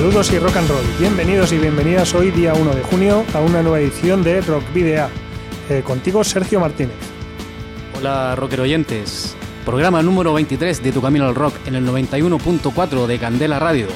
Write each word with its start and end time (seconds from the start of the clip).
Saludos 0.00 0.32
y 0.32 0.38
rock 0.38 0.56
and 0.56 0.70
roll. 0.70 0.84
Bienvenidos 0.98 1.52
y 1.52 1.58
bienvenidas 1.58 2.14
hoy, 2.14 2.30
día 2.30 2.54
1 2.54 2.74
de 2.74 2.82
junio, 2.84 3.22
a 3.34 3.40
una 3.40 3.60
nueva 3.60 3.80
edición 3.80 4.22
de 4.22 4.40
Rock 4.40 4.62
Video. 4.72 5.08
Eh, 5.68 5.82
contigo, 5.84 6.24
Sergio 6.24 6.58
Martínez. 6.58 6.96
Hola, 7.98 8.34
rocker 8.34 8.62
oyentes. 8.62 9.36
Programa 9.66 10.02
número 10.02 10.32
23 10.32 10.82
de 10.82 10.92
Tu 10.92 11.02
Camino 11.02 11.26
al 11.26 11.34
Rock 11.34 11.52
en 11.66 11.74
el 11.74 11.86
91.4 11.86 13.06
de 13.06 13.18
Candela 13.18 13.58
Radio. 13.58 13.88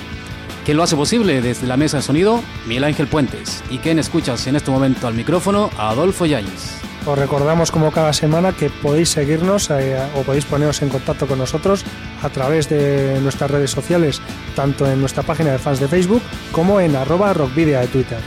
¿Quién 0.67 0.77
lo 0.77 0.83
hace 0.83 0.95
posible 0.95 1.41
desde 1.41 1.67
la 1.67 1.79
mesa 1.79 1.97
de 1.97 2.03
sonido? 2.03 2.43
Miguel 2.67 2.85
Ángel 2.85 3.07
Puentes. 3.07 3.65
¿Y 3.71 3.79
quién 3.79 3.99
escuchas 3.99 4.47
en 4.47 4.57
este 4.57 4.71
momento 4.71 5.07
al 5.07 5.15
micrófono? 5.15 5.71
Adolfo 5.79 6.27
Yáñez. 6.27 6.83
Os 7.07 7.19
recordamos 7.19 7.71
como 7.71 7.93
cada 7.93 8.13
semana 8.13 8.53
que 8.53 8.69
podéis 8.69 9.09
seguirnos 9.09 9.71
eh, 9.71 9.99
o 10.17 10.21
podéis 10.21 10.45
poneros 10.45 10.83
en 10.83 10.91
contacto 10.91 11.27
con 11.27 11.39
nosotros 11.39 11.83
a 12.25 12.31
través 12.31 12.69
de 12.69 13.21
nuestras 13.21 13.51
redes 13.51 13.71
sociales, 13.71 14.21
tanto 14.57 14.91
en 14.91 15.01
nuestra 15.01 15.23
página 15.23 15.53
de 15.53 15.59
fans 15.59 15.79
de 15.81 15.89
Facebook 15.89 16.23
como 16.53 16.81
en 16.81 16.97
arroba 16.97 17.35
rockvidia 17.35 17.81
de 17.81 17.89
Twitter. 17.89 18.19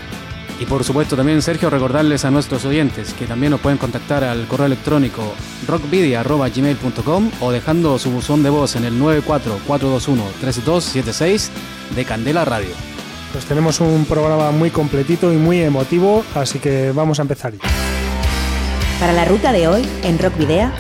Y 0.59 0.65
por 0.65 0.83
supuesto 0.83 1.15
también, 1.15 1.43
Sergio, 1.43 1.69
recordarles 1.69 2.25
a 2.25 2.31
nuestros 2.31 2.65
oyentes 2.65 3.13
que 3.13 3.25
también 3.25 3.51
nos 3.51 3.61
pueden 3.61 3.77
contactar 3.77 4.23
al 4.23 4.47
correo 4.47 4.65
electrónico 4.65 5.35
rockvidia.gmail.com 5.67 7.29
o 7.41 7.51
dejando 7.51 7.99
su 7.99 8.09
buzón 8.11 8.41
de 8.41 8.49
voz 8.49 8.75
en 8.75 8.85
el 8.85 8.99
944213276 8.99 11.49
de 11.95 12.05
Candela 12.05 12.43
Radio. 12.45 12.71
Pues 13.31 13.45
tenemos 13.45 13.79
un 13.81 14.05
programa 14.05 14.49
muy 14.51 14.71
completito 14.71 15.31
y 15.31 15.37
muy 15.37 15.61
emotivo, 15.61 16.25
así 16.33 16.57
que 16.57 16.91
vamos 16.91 17.19
a 17.19 17.21
empezar. 17.23 17.53
Para 18.99 19.13
la 19.13 19.25
ruta 19.25 19.51
de 19.51 19.67
hoy, 19.67 19.87
en 20.03 20.17
Rock 20.17 20.37
Video, 20.37 20.71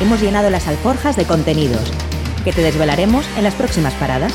hemos 0.00 0.22
llenado 0.22 0.48
las 0.48 0.68
alforjas 0.68 1.16
de 1.16 1.26
contenidos 1.26 1.92
que 2.44 2.52
te 2.52 2.62
desvelaremos 2.62 3.26
en 3.36 3.44
las 3.44 3.54
próximas 3.54 3.94
paradas. 3.94 4.32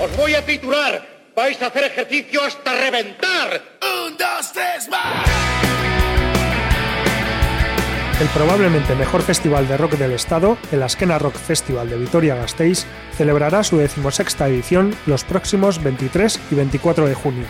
Os 0.00 0.16
voy 0.16 0.34
a 0.34 0.44
titular. 0.44 1.06
Vais 1.36 1.60
a 1.62 1.66
hacer 1.66 1.84
ejercicio 1.84 2.42
hasta 2.42 2.72
reventar. 2.72 3.62
Un, 4.06 4.16
dos, 4.16 4.52
tres, 4.52 4.88
más. 4.88 5.28
El 8.20 8.28
probablemente 8.28 8.94
mejor 8.94 9.22
festival 9.22 9.66
de 9.66 9.78
rock 9.78 9.92
del 9.92 10.12
estado, 10.12 10.58
el 10.72 10.82
Askena 10.82 11.18
Rock 11.18 11.36
Festival 11.36 11.88
de 11.88 11.96
Vitoria-Gasteiz, 11.96 12.84
celebrará 13.16 13.64
su 13.64 13.78
decimosexta 13.78 14.46
edición 14.46 14.94
los 15.06 15.24
próximos 15.24 15.82
23 15.82 16.38
y 16.50 16.54
24 16.54 17.06
de 17.06 17.14
junio. 17.14 17.46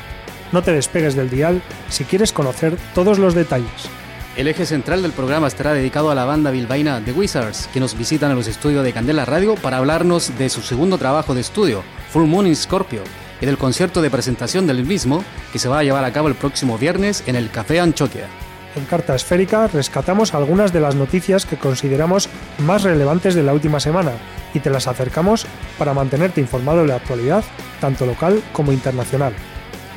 No 0.52 0.62
te 0.62 0.72
despegues 0.72 1.16
del 1.16 1.28
dial 1.28 1.60
si 1.88 2.04
quieres 2.04 2.32
conocer 2.32 2.76
todos 2.94 3.18
los 3.18 3.34
detalles. 3.34 3.90
El 4.36 4.46
eje 4.46 4.64
central 4.64 5.02
del 5.02 5.10
programa 5.10 5.48
estará 5.48 5.72
dedicado 5.72 6.10
a 6.10 6.14
la 6.14 6.24
banda 6.24 6.52
bilbaína 6.52 7.02
The 7.04 7.12
Wizards, 7.12 7.68
que 7.72 7.80
nos 7.80 7.98
visitan 7.98 8.30
en 8.30 8.36
los 8.36 8.46
estudios 8.46 8.84
de 8.84 8.92
Candela 8.92 9.24
Radio 9.24 9.56
para 9.56 9.78
hablarnos 9.78 10.38
de 10.38 10.48
su 10.48 10.62
segundo 10.62 10.98
trabajo 10.98 11.34
de 11.34 11.40
estudio, 11.40 11.82
Full 12.10 12.26
Moon 12.26 12.46
in 12.46 12.54
Scorpio, 12.54 13.02
y 13.40 13.46
del 13.46 13.58
concierto 13.58 14.00
de 14.00 14.08
presentación 14.08 14.68
del 14.68 14.84
mismo, 14.84 15.24
que 15.52 15.58
se 15.58 15.68
va 15.68 15.80
a 15.80 15.82
llevar 15.82 16.04
a 16.04 16.12
cabo 16.12 16.28
el 16.28 16.36
próximo 16.36 16.78
viernes 16.78 17.24
en 17.26 17.34
el 17.34 17.50
Café 17.50 17.80
Anchoquia. 17.80 18.28
En 18.76 18.84
Carta 18.84 19.16
Esférica 19.16 19.66
rescatamos 19.66 20.32
algunas 20.32 20.72
de 20.72 20.80
las 20.80 20.94
noticias 20.94 21.44
que 21.44 21.56
consideramos 21.56 22.28
más 22.58 22.84
relevantes 22.84 23.34
de 23.34 23.42
la 23.42 23.52
última 23.52 23.80
semana 23.80 24.12
y 24.54 24.60
te 24.60 24.70
las 24.70 24.86
acercamos 24.86 25.44
para 25.76 25.92
mantenerte 25.92 26.40
informado 26.40 26.82
de 26.82 26.86
la 26.86 26.96
actualidad, 26.96 27.42
tanto 27.80 28.06
local 28.06 28.40
como 28.52 28.72
internacional. 28.72 29.34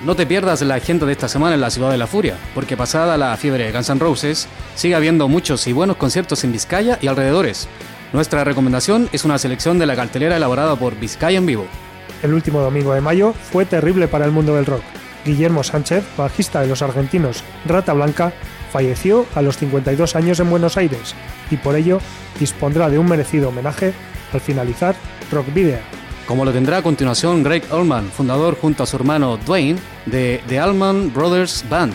No 0.06 0.18
te 0.18 0.26
pierdas 0.26 0.62
la 0.64 0.76
agenda 0.76 1.06
de 1.06 1.14
esta 1.14 1.30
semana 1.30 1.56
en 1.56 1.62
la 1.62 1.70
Ciudad 1.70 1.90
de 1.90 1.98
la 1.98 2.08
Furia, 2.08 2.36
porque 2.54 2.76
pasada 2.76 3.16
la 3.16 3.38
fiebre 3.38 3.64
de 3.64 3.72
Guns 3.72 3.90
N' 3.90 4.02
Roses, 4.02 4.50
sigue 4.76 4.96
habiendo 4.96 5.30
muchos 5.30 5.66
y 5.66 5.72
buenos 5.72 5.96
conciertos 5.96 6.44
en 6.44 6.52
Vizcaya 6.52 7.00
y 7.02 7.08
alrededores. 7.08 7.70
Nuestra 8.12 8.44
recomendación 8.44 9.08
es 9.14 9.24
una 9.24 9.38
selección 9.38 9.80
de 9.80 9.86
la 9.86 9.96
cartelera 9.96 10.36
elaborada 10.36 10.76
por 10.76 11.00
Vizcaya 11.00 11.38
en 11.38 11.46
vivo. 11.46 11.68
El 12.22 12.34
último 12.34 12.60
domingo 12.60 12.94
de 12.94 13.00
mayo 13.00 13.32
fue 13.32 13.66
terrible 13.66 14.10
para 14.10 14.26
el 14.26 14.32
mundo 14.32 14.56
del 14.56 14.66
rock. 14.66 14.84
Guillermo 15.24 15.64
Sánchez, 15.64 16.04
bajista 16.18 16.60
de 16.60 16.68
los 16.68 16.82
argentinos 16.82 17.42
Rata 17.66 17.94
Blanca, 17.94 18.34
falleció 18.74 19.26
a 19.36 19.42
los 19.42 19.56
52 19.56 20.18
años 20.18 20.38
en 20.42 20.50
Buenos 20.50 20.76
Aires 20.76 21.16
y 21.50 21.56
por 21.56 21.78
ello 21.78 22.00
dispondrá 22.42 22.90
de 22.90 22.98
un 22.98 23.08
merecido 23.08 23.50
homenaje 23.50 23.94
al 24.34 24.42
finalizar 24.42 24.96
Rock 25.32 25.54
Video, 25.54 25.80
como 26.28 26.46
lo 26.46 26.52
tendrá 26.52 26.78
a 26.78 26.82
continuación 26.82 27.44
Greg 27.44 27.64
Allman, 27.72 28.10
fundador 28.10 28.58
junto 28.60 28.84
a 28.84 28.86
su 28.86 28.96
hermano 28.96 29.38
Dwayne 29.46 29.80
de 30.06 30.42
The 30.48 30.60
Allman 30.60 31.14
Brothers 31.14 31.66
Band, 31.70 31.94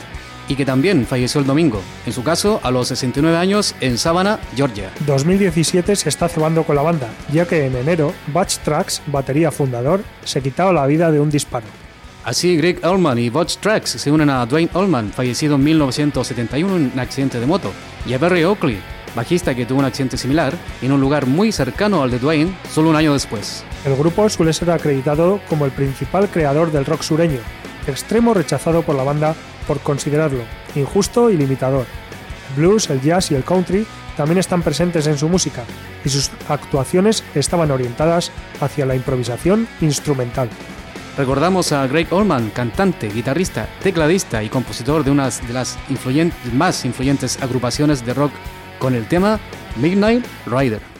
y 0.49 0.57
que 0.57 0.65
también 0.65 1.07
falleció 1.07 1.41
el 1.41 1.47
domingo, 1.47 1.81
en 2.07 2.13
su 2.13 2.23
caso 2.23 2.61
a 2.63 2.71
los 2.71 2.89
69 2.89 3.37
años 3.37 3.75
en 3.81 3.99
Savannah, 3.99 4.41
Georgia. 4.57 4.91
2017 5.07 5.95
se 5.95 6.09
está 6.09 6.29
cebando 6.29 6.65
con 6.65 6.77
la 6.77 6.83
banda, 6.83 7.09
ya 7.33 7.47
que 7.47 7.67
en 7.67 7.77
enero 7.77 8.15
Butch 8.29 8.59
Trax, 8.59 9.03
batería 9.07 9.51
fundador, 9.51 10.03
se 10.25 10.41
quitaba 10.41 10.73
la 10.73 10.87
vida 10.87 11.11
de 11.11 11.21
un 11.21 11.31
disparo. 11.31 11.67
Así, 12.25 12.57
Greg 12.57 12.85
Allman 12.85 13.19
y 13.19 13.31
Butch 13.31 13.57
Trax 13.59 13.91
se 13.91 14.11
unen 14.11 14.31
a 14.31 14.45
Dwayne 14.45 14.71
Allman, 14.75 15.13
fallecido 15.13 15.55
en 15.55 15.65
1971 15.65 16.77
en 16.77 16.93
un 16.93 17.01
accidente 17.01 17.41
de 17.41 17.47
moto, 17.47 17.73
y 18.07 18.15
a 18.15 18.19
Barry 18.19 18.45
Oakley, 18.45 18.79
bajista 19.15 19.55
que 19.55 19.67
tuvo 19.67 19.79
un 19.79 19.85
accidente 19.85 20.17
similar 20.17 20.55
en 20.83 20.93
un 20.93 21.01
lugar 21.01 21.27
muy 21.27 21.53
cercano 21.53 22.03
al 22.03 22.11
de 22.11 22.19
Dwayne 22.19 22.55
solo 22.73 22.91
un 22.91 22.97
año 22.97 23.13
después. 23.13 23.65
El 23.85 23.97
grupo 23.97 24.29
suele 24.29 24.53
ser 24.53 24.71
acreditado 24.71 25.41
como 25.49 25.65
el 25.65 25.71
principal 25.71 26.29
creador 26.29 26.73
del 26.73 26.85
rock 26.85 27.03
sureño, 27.03 27.41
extremo 27.87 28.35
rechazado 28.35 28.83
por 28.83 28.97
la 28.97 29.05
banda 29.05 29.35
por 29.67 29.81
considerarlo 29.81 30.43
injusto 30.75 31.31
y 31.31 31.37
limitador. 31.37 31.87
Blues, 32.57 32.91
el 32.91 33.01
jazz 33.01 33.31
y 33.31 33.35
el 33.35 33.45
country 33.45 33.87
también 34.17 34.39
están 34.39 34.63
presentes 34.63 35.07
en 35.07 35.17
su 35.17 35.29
música 35.29 35.63
y 36.05 36.09
sus 36.09 36.31
actuaciones 36.49 37.23
estaban 37.35 37.71
orientadas 37.71 38.33
hacia 38.61 38.87
la 38.87 38.97
improvisación 38.97 39.69
instrumental. 39.81 40.49
Recordamos 41.17 41.73
a 41.73 41.87
Greg 41.87 42.13
Allman, 42.13 42.51
cantante, 42.51 43.09
guitarrista, 43.09 43.69
tecladista 43.83 44.43
y 44.43 44.49
compositor 44.49 45.05
de 45.05 45.11
una 45.11 45.31
de 45.31 45.53
las 45.53 45.77
más 46.53 46.85
influyentes 46.85 47.43
agrupaciones 47.43 48.05
de 48.07 48.15
rock 48.15 48.33
con 48.79 48.95
el 48.95 49.07
tema 49.07 49.41
Midnight 49.77 50.25
Rider. 50.47 50.98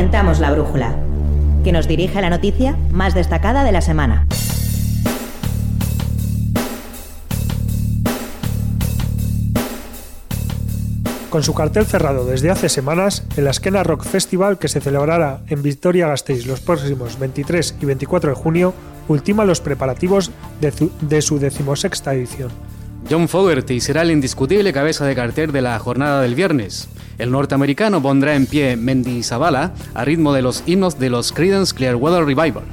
Orientamos 0.00 0.40
la 0.40 0.50
brújula, 0.50 0.94
que 1.62 1.72
nos 1.72 1.86
dirige 1.86 2.16
a 2.16 2.22
la 2.22 2.30
noticia 2.30 2.74
más 2.90 3.12
destacada 3.14 3.64
de 3.64 3.72
la 3.72 3.82
semana. 3.82 4.26
Con 11.28 11.42
su 11.42 11.52
cartel 11.52 11.84
cerrado 11.84 12.24
desde 12.24 12.48
hace 12.48 12.70
semanas, 12.70 13.26
el 13.36 13.46
Askena 13.46 13.82
Rock 13.82 14.04
Festival, 14.04 14.56
que 14.56 14.68
se 14.68 14.80
celebrará 14.80 15.42
en 15.48 15.62
Victoria-Gasteiz 15.62 16.46
los 16.46 16.60
próximos 16.60 17.18
23 17.18 17.76
y 17.82 17.84
24 17.84 18.30
de 18.30 18.36
junio, 18.36 18.72
ultima 19.06 19.44
los 19.44 19.60
preparativos 19.60 20.30
de, 20.62 21.20
su 21.20 21.38
decimosexta 21.38 22.14
edición. 22.14 22.48
John 23.10 23.28
Fogerty 23.28 23.80
será 23.80 24.00
el 24.00 24.12
indiscutible 24.12 24.72
cabeza 24.72 25.04
de 25.04 25.14
cartel 25.14 25.52
de 25.52 25.60
la 25.60 25.78
jornada 25.78 26.22
del 26.22 26.34
viernes. 26.34 26.88
El 27.20 27.32
norteamericano 27.32 28.00
pondrá 28.00 28.34
en 28.34 28.46
pie 28.46 28.78
Mendy 28.78 29.22
Zavala 29.22 29.74
a 29.92 30.06
ritmo 30.06 30.32
de 30.32 30.40
los 30.40 30.62
himnos 30.64 30.98
de 30.98 31.10
los 31.10 31.32
Creedence 31.32 31.74
Clearwater 31.74 32.24
Revival. 32.24 32.64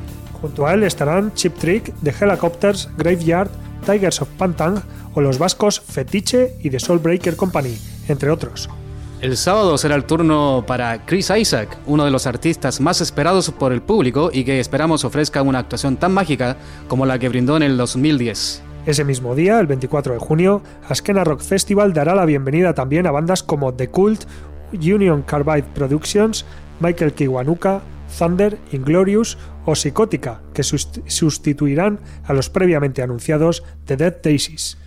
Junto 0.42 0.66
a 0.66 0.74
él 0.74 0.84
estarán 0.84 1.34
Chip 1.34 1.58
Trick, 1.58 1.94
The 2.02 2.14
Helicopters, 2.18 2.88
Graveyard, 2.98 3.50
Tigers 3.86 4.22
of 4.22 4.30
Pantang 4.38 4.82
o 5.14 5.20
los 5.20 5.38
vascos 5.38 5.82
Fetiche 5.82 6.56
y 6.62 6.70
The 6.70 6.80
Soulbreaker 6.80 7.36
Company, 7.36 7.78
entre 8.08 8.30
otros. 8.32 8.70
El 9.20 9.36
sábado 9.36 9.78
será 9.78 9.96
el 9.96 10.06
turno 10.06 10.64
para 10.66 11.06
Chris 11.06 11.30
Isaac, 11.38 11.78
uno 11.86 12.06
de 12.06 12.12
los 12.12 12.26
artistas 12.26 12.80
más 12.80 13.02
esperados 13.02 13.52
por 13.52 13.74
el 13.74 13.82
público 13.82 14.30
y 14.32 14.46
que 14.46 14.62
esperamos 14.62 15.04
ofrezca 15.04 15.42
una 15.42 15.60
actuación 15.60 15.98
tan 15.98 16.14
mágica 16.14 16.56
como 16.88 17.06
la 17.06 17.20
que 17.20 17.28
brindó 17.28 17.58
en 17.58 17.64
el 17.64 17.76
2010. 17.76 18.64
Ese 18.88 19.04
mismo 19.04 19.36
día, 19.36 19.60
el 19.60 19.68
24 19.68 20.14
de 20.14 20.20
junio, 20.20 20.64
Askena 20.88 21.26
Rock 21.26 21.42
Festival 21.42 21.92
dará 21.92 22.16
la 22.16 22.24
bienvenida 22.24 22.74
también 22.74 23.06
a 23.06 23.12
bandas 23.12 23.44
como 23.44 23.74
The 23.74 23.90
Cult, 23.90 24.24
Union 24.72 25.24
Carbide 25.24 25.66
Productions, 25.76 26.46
Michael 26.80 27.12
Kiwanuka, 27.12 27.82
Thunder, 28.18 28.58
Inglorious 28.72 29.38
o 29.66 29.76
Psicótica, 29.76 30.40
que 30.54 30.64
sustituirán 30.64 32.00
a 32.24 32.32
los 32.32 32.50
previamente 32.50 33.02
anunciados 33.02 33.62
The 33.84 33.98
Dead 33.98 34.22
Daisies. 34.24 34.78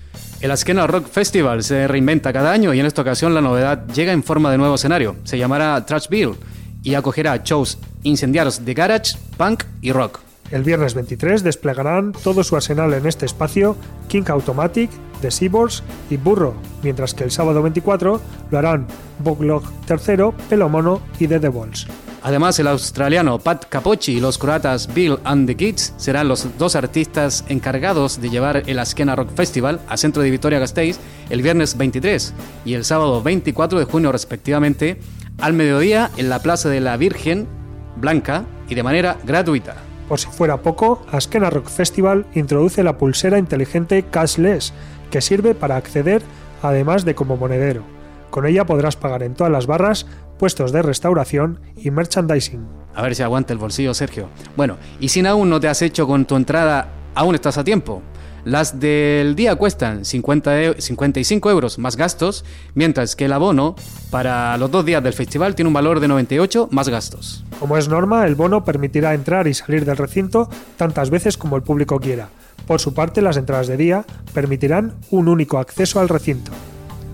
El 0.41 0.50
Askena 0.50 0.87
Rock 0.87 1.06
Festival 1.06 1.62
se 1.62 1.87
reinventa 1.87 2.32
cada 2.32 2.53
año 2.53 2.73
y 2.73 2.81
en 2.81 2.87
esta 2.87 3.03
ocasión 3.03 3.35
la 3.35 3.43
novedad 3.43 3.87
llega 3.88 4.12
en 4.12 4.23
forma 4.23 4.50
de 4.50 4.56
nuevo 4.56 4.76
escenario. 4.76 5.17
Se 5.25 5.37
llamará 5.37 5.85
Trashville 5.85 6.37
y 6.82 6.94
acogerá 6.94 7.37
shows 7.44 7.76
incendiarios 8.03 8.64
de 8.64 8.73
garage, 8.73 9.19
punk 9.37 9.64
y 9.82 9.93
rock. 9.93 10.30
El 10.50 10.64
viernes 10.64 10.94
23 10.94 11.44
desplegarán 11.44 12.12
todo 12.12 12.43
su 12.43 12.56
arsenal 12.56 12.93
en 12.94 13.06
este 13.06 13.25
espacio 13.25 13.76
King 14.08 14.25
Automatic, 14.29 14.91
The 15.20 15.31
Seaboards 15.31 15.85
y 16.11 16.17
Burro, 16.17 16.55
mientras 16.82 17.14
que 17.14 17.23
el 17.23 17.31
sábado 17.31 17.62
24 17.62 18.20
lo 18.50 18.58
harán 18.58 18.88
Boglog 19.20 19.62
III, 19.88 20.32
Pelomono 20.49 21.00
y 21.20 21.29
The 21.29 21.38
Devils. 21.38 21.87
Además, 22.23 22.58
el 22.58 22.67
australiano 22.67 23.38
Pat 23.38 23.67
Capocci 23.69 24.17
y 24.17 24.20
los 24.20 24.37
croatas 24.37 24.93
Bill 24.93 25.19
and 25.25 25.47
the 25.47 25.56
Kids 25.56 25.94
serán 25.97 26.29
los 26.29 26.47
dos 26.58 26.76
artistas 26.76 27.44
encargados 27.49 28.20
de 28.20 28.29
llevar 28.29 28.64
el 28.67 28.79
Askena 28.79 29.17
Rock 29.17 29.31
Festival 29.35 29.81
a 29.88 29.96
centro 29.96 30.23
de 30.23 30.31
Vitoria-Gasteiz 30.31 30.99
el 31.31 31.43
viernes 31.43 31.79
23 31.79 32.35
y 32.67 32.75
el 32.75 32.85
sábado 32.85 33.23
24 33.23 33.79
de 33.79 33.85
junio 33.87 34.12
respectivamente 34.12 34.99
al 35.38 35.55
mediodía 35.55 36.11
en 36.19 36.29
la 36.29 36.41
Plaza 36.41 36.69
de 36.69 36.81
la 36.81 36.96
Virgen 36.96 37.48
Blanca 37.96 38.44
y 38.69 38.75
de 38.75 38.82
manera 38.82 39.17
gratuita. 39.25 39.90
Por 40.10 40.19
si 40.19 40.26
fuera 40.26 40.60
poco, 40.60 41.06
Askena 41.12 41.50
Rock 41.50 41.69
Festival 41.69 42.26
introduce 42.34 42.82
la 42.82 42.98
pulsera 42.98 43.38
inteligente 43.38 44.02
Cashless, 44.10 44.72
que 45.08 45.20
sirve 45.20 45.55
para 45.55 45.76
acceder 45.76 46.20
además 46.62 47.05
de 47.05 47.14
como 47.14 47.36
monedero. 47.36 47.84
Con 48.31 48.44
ella 48.44 48.67
podrás 48.67 48.96
pagar 48.96 49.22
en 49.22 49.34
todas 49.34 49.52
las 49.52 49.69
barras 49.69 50.08
puestos 50.36 50.72
de 50.72 50.82
restauración 50.82 51.60
y 51.76 51.93
merchandising. 51.93 52.67
A 52.93 53.02
ver 53.02 53.14
si 53.14 53.22
aguanta 53.22 53.52
el 53.52 53.60
bolsillo, 53.60 53.94
Sergio. 53.94 54.29
Bueno, 54.56 54.79
y 54.98 55.10
si 55.10 55.24
aún 55.24 55.48
no 55.48 55.60
te 55.60 55.69
has 55.69 55.81
hecho 55.81 56.08
con 56.08 56.24
tu 56.24 56.34
entrada, 56.34 56.88
aún 57.14 57.36
estás 57.36 57.56
a 57.56 57.62
tiempo. 57.62 58.02
Las 58.44 58.81
del 58.81 59.35
día 59.35 59.56
cuestan 59.56 60.05
50 60.05 60.75
55 60.79 61.51
euros 61.51 61.79
más 61.79 61.97
gastos, 61.97 62.44
mientras 62.75 63.17
que 63.17 63.27
el 63.27 63.32
abono 63.32 63.77
para 64.11 64.56
los 64.56 64.70
dos 64.70 64.85
días 64.85 65.03
del 65.03 65.13
festival 65.13 65.55
tiene 65.55 65.69
un 65.69 65.75
valor 65.75 66.01
de 66.01 66.09
98 66.09 66.69
más 66.70 66.89
gastos. 66.89 67.44
Como 67.59 67.77
es 67.77 67.89
norma, 67.89 68.27
el 68.27 68.35
bono 68.35 68.65
permitirá 68.65 69.15
entrar 69.15 69.47
y 69.47 69.55
salir 69.55 69.85
del 69.85 69.97
recinto 69.97 70.49
tantas 70.77 71.11
veces 71.11 71.37
como 71.37 71.56
el 71.56 71.63
público 71.63 72.01
quiera. 72.01 72.29
Por 72.67 72.81
su 72.81 72.94
parte, 72.94 73.20
las 73.20 73.37
entradas 73.37 73.67
de 73.67 73.77
día 73.77 74.05
permitirán 74.32 74.94
un 75.11 75.29
único 75.29 75.59
acceso 75.59 76.01
al 76.01 76.09
recinto. 76.09 76.53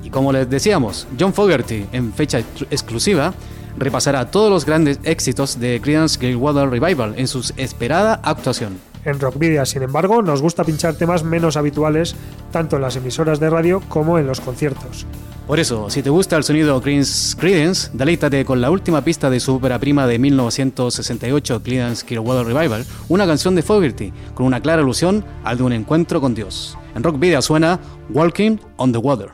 Y 0.04 0.10
como 0.10 0.32
les 0.32 0.48
decíamos, 0.48 1.08
John 1.18 1.34
Fogerty, 1.34 1.86
en 1.92 2.12
fecha 2.12 2.38
exclusiva, 2.70 3.34
repasará 3.76 4.30
todos 4.30 4.50
los 4.50 4.64
grandes 4.64 5.00
éxitos 5.02 5.58
de 5.58 5.80
Creedence 5.80 6.18
Clearwater 6.18 6.68
Revival 6.68 7.14
en 7.16 7.26
su 7.26 7.52
esperada 7.56 8.20
actuación. 8.22 8.78
En 9.06 9.20
Rockvidia, 9.20 9.64
sin 9.64 9.82
embargo, 9.82 10.20
nos 10.20 10.42
gusta 10.42 10.64
pinchar 10.64 10.96
temas 10.96 11.22
menos 11.22 11.56
habituales 11.56 12.16
tanto 12.50 12.76
en 12.76 12.82
las 12.82 12.96
emisoras 12.96 13.38
de 13.38 13.48
radio 13.48 13.80
como 13.88 14.18
en 14.18 14.26
los 14.26 14.40
conciertos. 14.40 15.06
Por 15.46 15.60
eso, 15.60 15.88
si 15.90 16.02
te 16.02 16.10
gusta 16.10 16.36
el 16.36 16.42
sonido 16.42 16.82
Creedence, 16.82 17.90
deleítate 17.92 18.44
con 18.44 18.60
la 18.60 18.68
última 18.68 19.02
pista 19.02 19.30
de 19.30 19.38
su 19.38 19.54
ópera 19.54 19.78
prima 19.78 20.08
de 20.08 20.18
1968, 20.18 21.62
Creedence 21.62 22.04
Clearwater 22.04 22.52
Revival, 22.52 22.84
una 23.08 23.28
canción 23.28 23.54
de 23.54 23.62
Fogerty, 23.62 24.12
con 24.34 24.44
una 24.44 24.60
clara 24.60 24.82
alusión 24.82 25.24
al 25.44 25.58
de 25.58 25.62
un 25.62 25.72
encuentro 25.72 26.20
con 26.20 26.34
Dios. 26.34 26.76
En 26.96 27.04
Rockvidia 27.04 27.40
suena 27.42 27.78
Walking 28.10 28.56
on 28.76 28.90
the 28.90 28.98
Water. 28.98 29.30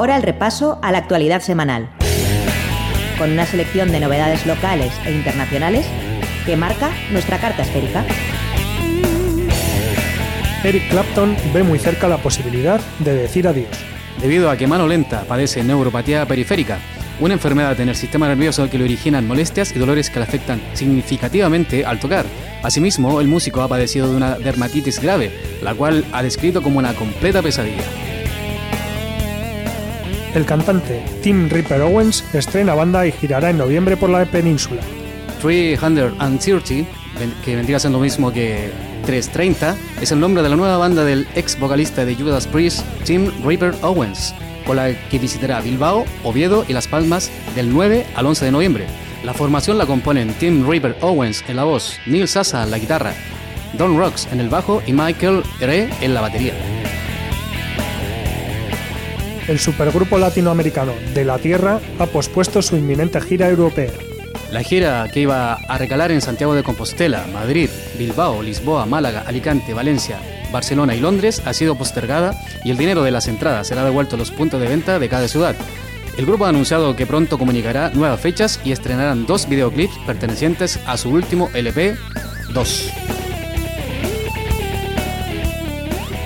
Ahora 0.00 0.16
el 0.16 0.22
repaso 0.22 0.78
a 0.80 0.92
la 0.92 0.96
actualidad 0.96 1.42
semanal, 1.42 1.90
con 3.18 3.30
una 3.30 3.44
selección 3.44 3.92
de 3.92 4.00
novedades 4.00 4.46
locales 4.46 4.94
e 5.04 5.12
internacionales 5.12 5.84
que 6.46 6.56
marca 6.56 6.90
nuestra 7.12 7.36
carta 7.36 7.60
esférica. 7.60 8.06
Eric 10.64 10.88
Clapton 10.88 11.36
ve 11.52 11.64
muy 11.64 11.78
cerca 11.78 12.08
la 12.08 12.16
posibilidad 12.16 12.80
de 13.00 13.12
decir 13.12 13.46
adiós. 13.46 13.68
Debido 14.22 14.48
a 14.48 14.56
que 14.56 14.66
mano 14.66 14.88
lenta 14.88 15.24
padece 15.28 15.62
neuropatía 15.62 16.24
periférica, 16.24 16.78
una 17.20 17.34
enfermedad 17.34 17.78
en 17.78 17.90
el 17.90 17.94
sistema 17.94 18.26
nervioso 18.26 18.70
que 18.70 18.78
le 18.78 18.84
originan 18.84 19.28
molestias 19.28 19.76
y 19.76 19.78
dolores 19.78 20.08
que 20.08 20.20
le 20.20 20.24
afectan 20.24 20.62
significativamente 20.72 21.84
al 21.84 22.00
tocar. 22.00 22.24
Asimismo, 22.62 23.20
el 23.20 23.28
músico 23.28 23.60
ha 23.60 23.68
padecido 23.68 24.08
de 24.08 24.16
una 24.16 24.36
dermatitis 24.36 24.98
grave, 24.98 25.30
la 25.62 25.74
cual 25.74 26.06
ha 26.12 26.22
descrito 26.22 26.62
como 26.62 26.78
una 26.78 26.94
completa 26.94 27.42
pesadilla. 27.42 28.09
El 30.34 30.46
cantante 30.46 31.04
Tim 31.22 31.48
Ripper 31.48 31.80
Owens 31.80 32.24
estrena 32.32 32.74
banda 32.74 33.04
y 33.04 33.10
girará 33.10 33.50
en 33.50 33.58
noviembre 33.58 33.96
por 33.96 34.10
la 34.10 34.24
península. 34.26 34.80
330, 35.42 36.88
que 37.44 37.56
vendría 37.56 37.80
siendo 37.80 37.98
lo 37.98 38.04
mismo 38.04 38.32
que 38.32 38.70
330, 39.06 39.76
es 40.00 40.12
el 40.12 40.20
nombre 40.20 40.44
de 40.44 40.48
la 40.48 40.54
nueva 40.54 40.76
banda 40.76 41.04
del 41.04 41.26
ex 41.34 41.58
vocalista 41.58 42.04
de 42.04 42.14
Judas 42.14 42.46
Priest, 42.46 42.86
Tim 43.04 43.28
Ripper 43.44 43.74
Owens, 43.82 44.32
con 44.66 44.76
la 44.76 44.92
que 45.08 45.18
visitará 45.18 45.60
Bilbao, 45.60 46.04
Oviedo 46.22 46.64
y 46.68 46.74
Las 46.74 46.86
Palmas 46.86 47.28
del 47.56 47.72
9 47.72 48.06
al 48.14 48.26
11 48.26 48.44
de 48.44 48.52
noviembre. 48.52 48.86
La 49.24 49.34
formación 49.34 49.78
la 49.78 49.86
componen 49.86 50.32
Tim 50.34 50.68
Ripper 50.68 50.96
Owens 51.00 51.42
en 51.48 51.56
la 51.56 51.64
voz, 51.64 51.98
Neil 52.06 52.28
Sasa 52.28 52.62
en 52.62 52.70
la 52.70 52.78
guitarra, 52.78 53.14
Don 53.76 53.98
Rocks 53.98 54.28
en 54.30 54.38
el 54.38 54.48
bajo 54.48 54.80
y 54.86 54.92
Michael 54.92 55.42
Re 55.58 55.88
en 56.00 56.14
la 56.14 56.20
batería 56.20 56.54
el 59.50 59.58
supergrupo 59.58 60.16
latinoamericano 60.16 60.92
De 61.12 61.24
la 61.24 61.36
Tierra 61.38 61.80
ha 61.98 62.06
pospuesto 62.06 62.62
su 62.62 62.76
inminente 62.76 63.20
gira 63.20 63.48
europea. 63.48 63.90
La 64.52 64.62
gira 64.62 65.08
que 65.12 65.20
iba 65.20 65.54
a 65.54 65.76
recalar 65.76 66.12
en 66.12 66.20
Santiago 66.20 66.54
de 66.54 66.62
Compostela, 66.62 67.26
Madrid, 67.32 67.68
Bilbao, 67.98 68.42
Lisboa, 68.42 68.86
Málaga, 68.86 69.24
Alicante, 69.26 69.74
Valencia, 69.74 70.20
Barcelona 70.52 70.94
y 70.94 71.00
Londres 71.00 71.42
ha 71.44 71.52
sido 71.52 71.76
postergada 71.76 72.32
y 72.64 72.70
el 72.70 72.76
dinero 72.76 73.02
de 73.02 73.10
las 73.10 73.26
entradas 73.26 73.66
será 73.66 73.84
devuelto 73.84 74.14
a 74.14 74.18
los 74.18 74.30
puntos 74.30 74.60
de 74.60 74.68
venta 74.68 75.00
de 75.00 75.08
cada 75.08 75.26
ciudad. 75.26 75.56
El 76.16 76.26
grupo 76.26 76.46
ha 76.46 76.50
anunciado 76.50 76.94
que 76.94 77.06
pronto 77.06 77.36
comunicará 77.36 77.90
nuevas 77.90 78.20
fechas 78.20 78.60
y 78.64 78.70
estrenarán 78.70 79.26
dos 79.26 79.48
videoclips 79.48 79.98
pertenecientes 80.06 80.78
a 80.86 80.96
su 80.96 81.10
último 81.10 81.50
LP 81.54 81.96
2 82.54 83.19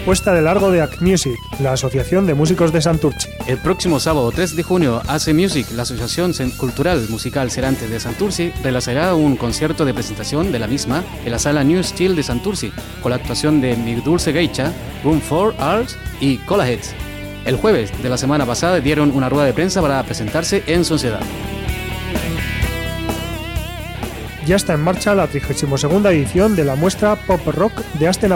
puesta 0.04 0.34
de 0.34 0.42
largo 0.42 0.70
de 0.70 0.82
Act 0.82 1.00
Music, 1.00 1.38
la 1.60 1.72
Asociación 1.72 2.26
de 2.26 2.34
Músicos 2.34 2.72
de 2.72 2.82
Santurce. 2.82 3.30
El 3.46 3.56
próximo 3.56 3.98
sábado 3.98 4.30
3 4.30 4.54
de 4.54 4.62
junio, 4.62 5.00
AC 5.08 5.32
Music, 5.32 5.66
la 5.74 5.82
Asociación 5.82 6.32
Cultural 6.58 7.06
Musical 7.08 7.50
Cerantes 7.50 7.88
de 7.88 7.98
Santurce, 7.98 8.52
realizará 8.62 9.14
un 9.14 9.36
concierto 9.36 9.86
de 9.86 9.94
presentación 9.94 10.52
de 10.52 10.58
la 10.58 10.66
misma 10.66 11.02
en 11.24 11.32
la 11.32 11.38
sala 11.38 11.64
New 11.64 11.82
Steel 11.82 12.16
de 12.16 12.22
Santurce, 12.22 12.70
con 13.02 13.10
la 13.10 13.16
actuación 13.16 13.62
de 13.62 13.76
Mi 13.76 13.94
Dulce 13.94 14.32
Geicha, 14.32 14.72
Room 15.02 15.22
4 15.26 15.54
Arts 15.58 15.96
y 16.20 16.36
Colaheads. 16.38 16.94
El 17.46 17.56
jueves 17.56 17.90
de 18.02 18.08
la 18.10 18.18
semana 18.18 18.44
pasada 18.44 18.80
dieron 18.80 19.10
una 19.10 19.30
rueda 19.30 19.46
de 19.46 19.54
prensa 19.54 19.80
para 19.80 20.02
presentarse 20.02 20.64
en 20.66 20.84
sociedad 20.84 21.20
ya 24.46 24.56
está 24.56 24.74
en 24.74 24.82
marcha 24.82 25.14
la 25.14 25.26
32 25.26 25.84
edición 26.06 26.56
de 26.56 26.64
la 26.64 26.76
muestra 26.76 27.16
Pop 27.16 27.40
Rock 27.46 27.82
de 27.98 28.08
Aste 28.08 28.28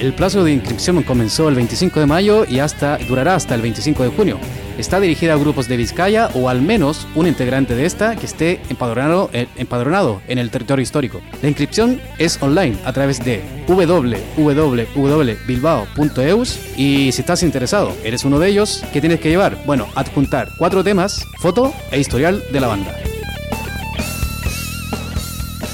El 0.00 0.14
plazo 0.14 0.44
de 0.44 0.52
inscripción 0.52 1.02
comenzó 1.02 1.48
el 1.48 1.54
25 1.54 2.00
de 2.00 2.06
mayo 2.06 2.44
y 2.48 2.58
hasta 2.58 2.98
durará 2.98 3.34
hasta 3.34 3.54
el 3.54 3.62
25 3.62 4.02
de 4.02 4.08
junio. 4.10 4.38
Está 4.78 5.00
dirigida 5.00 5.34
a 5.34 5.36
grupos 5.36 5.68
de 5.68 5.76
Vizcaya 5.76 6.30
o 6.34 6.48
al 6.48 6.60
menos 6.60 7.06
un 7.14 7.26
integrante 7.26 7.74
de 7.74 7.86
esta 7.86 8.16
que 8.16 8.26
esté 8.26 8.60
empadronado, 8.68 9.30
eh, 9.32 9.46
empadronado 9.56 10.20
en 10.28 10.38
el 10.38 10.50
territorio 10.50 10.82
histórico. 10.82 11.22
La 11.40 11.48
inscripción 11.48 12.00
es 12.18 12.42
online 12.42 12.76
a 12.84 12.92
través 12.92 13.24
de 13.24 13.42
www.bilbao.eus 13.66 16.58
y 16.76 17.10
si 17.12 17.20
estás 17.20 17.42
interesado, 17.42 17.96
eres 18.04 18.24
uno 18.24 18.38
de 18.38 18.48
ellos, 18.48 18.84
¿qué 18.92 19.00
tienes 19.00 19.20
que 19.20 19.30
llevar? 19.30 19.56
Bueno, 19.64 19.86
adjuntar 19.94 20.50
cuatro 20.58 20.84
temas, 20.84 21.24
foto 21.38 21.72
e 21.90 21.98
historial 21.98 22.42
de 22.52 22.60
la 22.60 22.66
banda. 22.66 23.05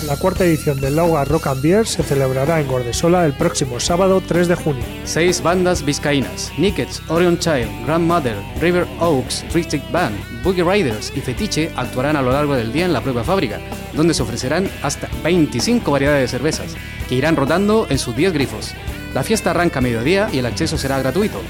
La 0.07 0.17
cuarta 0.17 0.45
edición 0.45 0.81
del 0.81 0.97
Lauga 0.97 1.25
Rock 1.25 1.47
and 1.47 1.63
Beer 1.63 1.87
se 1.87 2.03
celebrará 2.03 2.61
en 2.61 2.67
Gordesola 2.67 3.25
el 3.25 3.35
próximo 3.35 3.79
sábado 3.79 4.21
3 4.27 4.49
de 4.49 4.57
junio. 4.57 4.83
Seis 5.05 5.41
bandas 5.41 5.85
vizcaínas, 5.85 6.51
Nickets, 6.59 7.01
Orion 7.09 7.39
Child, 7.39 7.87
Grandmother, 7.87 8.37
River 8.61 8.85
Oaks, 8.99 9.45
Tristic 9.51 9.89
Band, 9.93 10.17
Boogie 10.43 10.65
Riders 10.65 11.13
y 11.15 11.21
Fetiche 11.21 11.71
actuarán 11.77 12.17
a 12.17 12.23
lo 12.23 12.33
largo 12.33 12.57
del 12.57 12.73
día 12.73 12.85
en 12.85 12.93
la 12.93 13.01
propia 13.01 13.23
fábrica, 13.23 13.61
donde 13.93 14.13
se 14.13 14.25
ofrecerán 14.25 14.69
hasta 14.83 15.09
25 15.23 15.93
variedades 15.93 16.33
de 16.33 16.37
cervezas, 16.39 16.75
que 17.09 17.15
irán 17.15 17.37
rotando 17.37 17.87
en 17.89 17.99
sus 17.99 18.17
10 18.17 18.33
grifos. 18.33 18.75
La 19.15 19.23
fiesta 19.23 19.51
arranca 19.51 19.79
a 19.79 19.83
mediodía 19.83 20.29
y 20.33 20.39
el 20.39 20.47
acceso 20.47 20.79
será 20.79 20.99
gratuito 20.99 21.41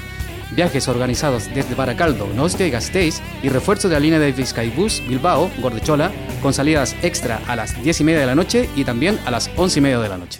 viajes 0.55 0.87
organizados 0.87 1.49
desde 1.53 1.75
Baracaldo, 1.75 2.27
Nostia 2.35 2.67
y 2.67 2.71
Gasteiz 2.71 3.21
y 3.41 3.49
refuerzo 3.49 3.89
de 3.89 3.95
la 3.95 3.99
línea 3.99 4.19
de 4.19 4.31
Vizcaibus 4.31 5.01
Bilbao, 5.07 5.49
Gordechola, 5.59 6.11
con 6.43 6.53
salidas 6.53 6.95
extra 7.01 7.41
a 7.47 7.55
las 7.55 7.81
10 7.81 8.01
y 8.01 8.03
media 8.03 8.19
de 8.19 8.25
la 8.27 8.35
noche 8.35 8.69
y 8.75 8.83
también 8.83 9.17
a 9.25 9.31
las 9.31 9.49
11 9.55 9.79
y 9.79 9.81
media 9.81 9.99
de 9.99 10.09
la 10.09 10.17
noche. 10.17 10.39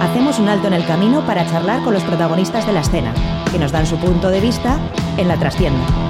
Hacemos 0.00 0.38
un 0.38 0.48
alto 0.48 0.68
en 0.68 0.74
el 0.74 0.86
camino 0.86 1.26
para 1.26 1.44
charlar 1.44 1.82
con 1.82 1.92
los 1.92 2.04
protagonistas 2.04 2.64
de 2.66 2.72
la 2.72 2.80
escena, 2.80 3.12
que 3.50 3.58
nos 3.58 3.72
dan 3.72 3.86
su 3.86 3.98
punto 3.98 4.30
de 4.30 4.40
vista 4.40 4.78
en 5.18 5.26
la 5.26 5.36
trastienda. 5.36 6.03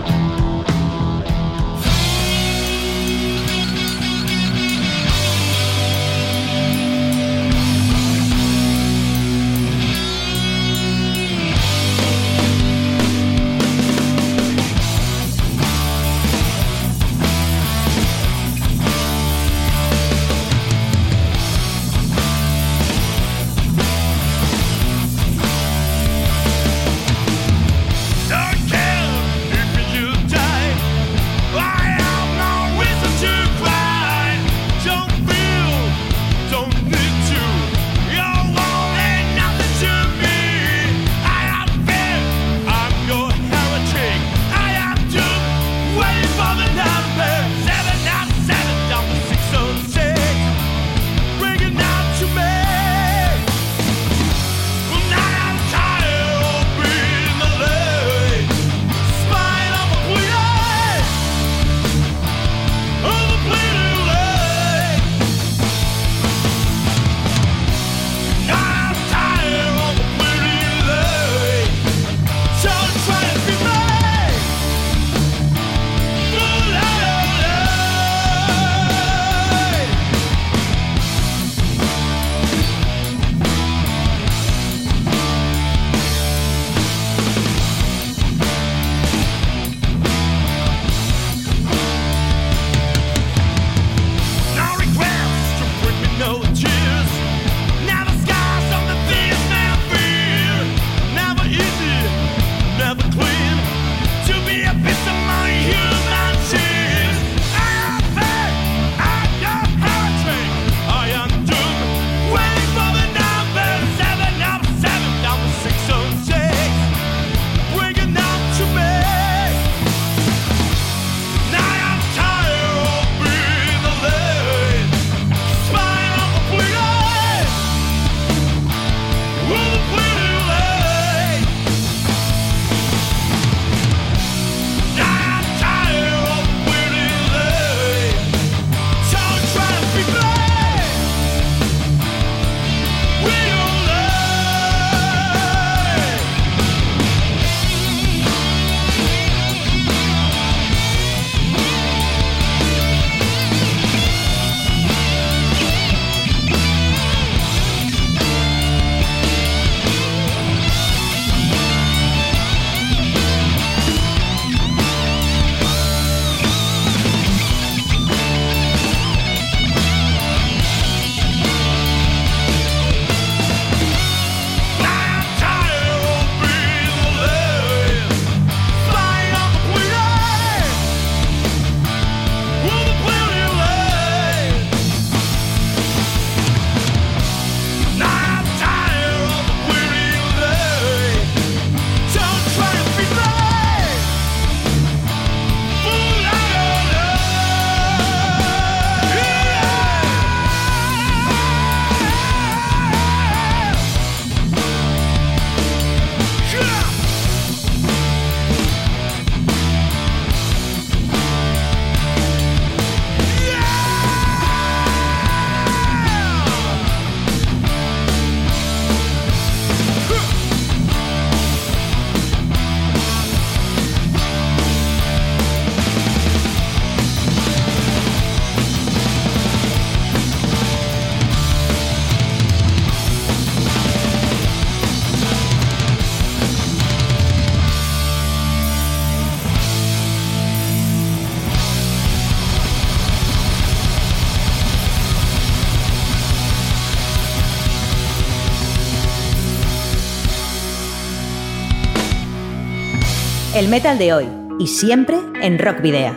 El 253.65 253.71
metal 253.71 253.97
de 253.97 254.13
hoy 254.13 254.29
y 254.59 254.67
siempre 254.67 255.17
en 255.41 255.59
Rock 255.59 255.81
Video. 255.81 256.15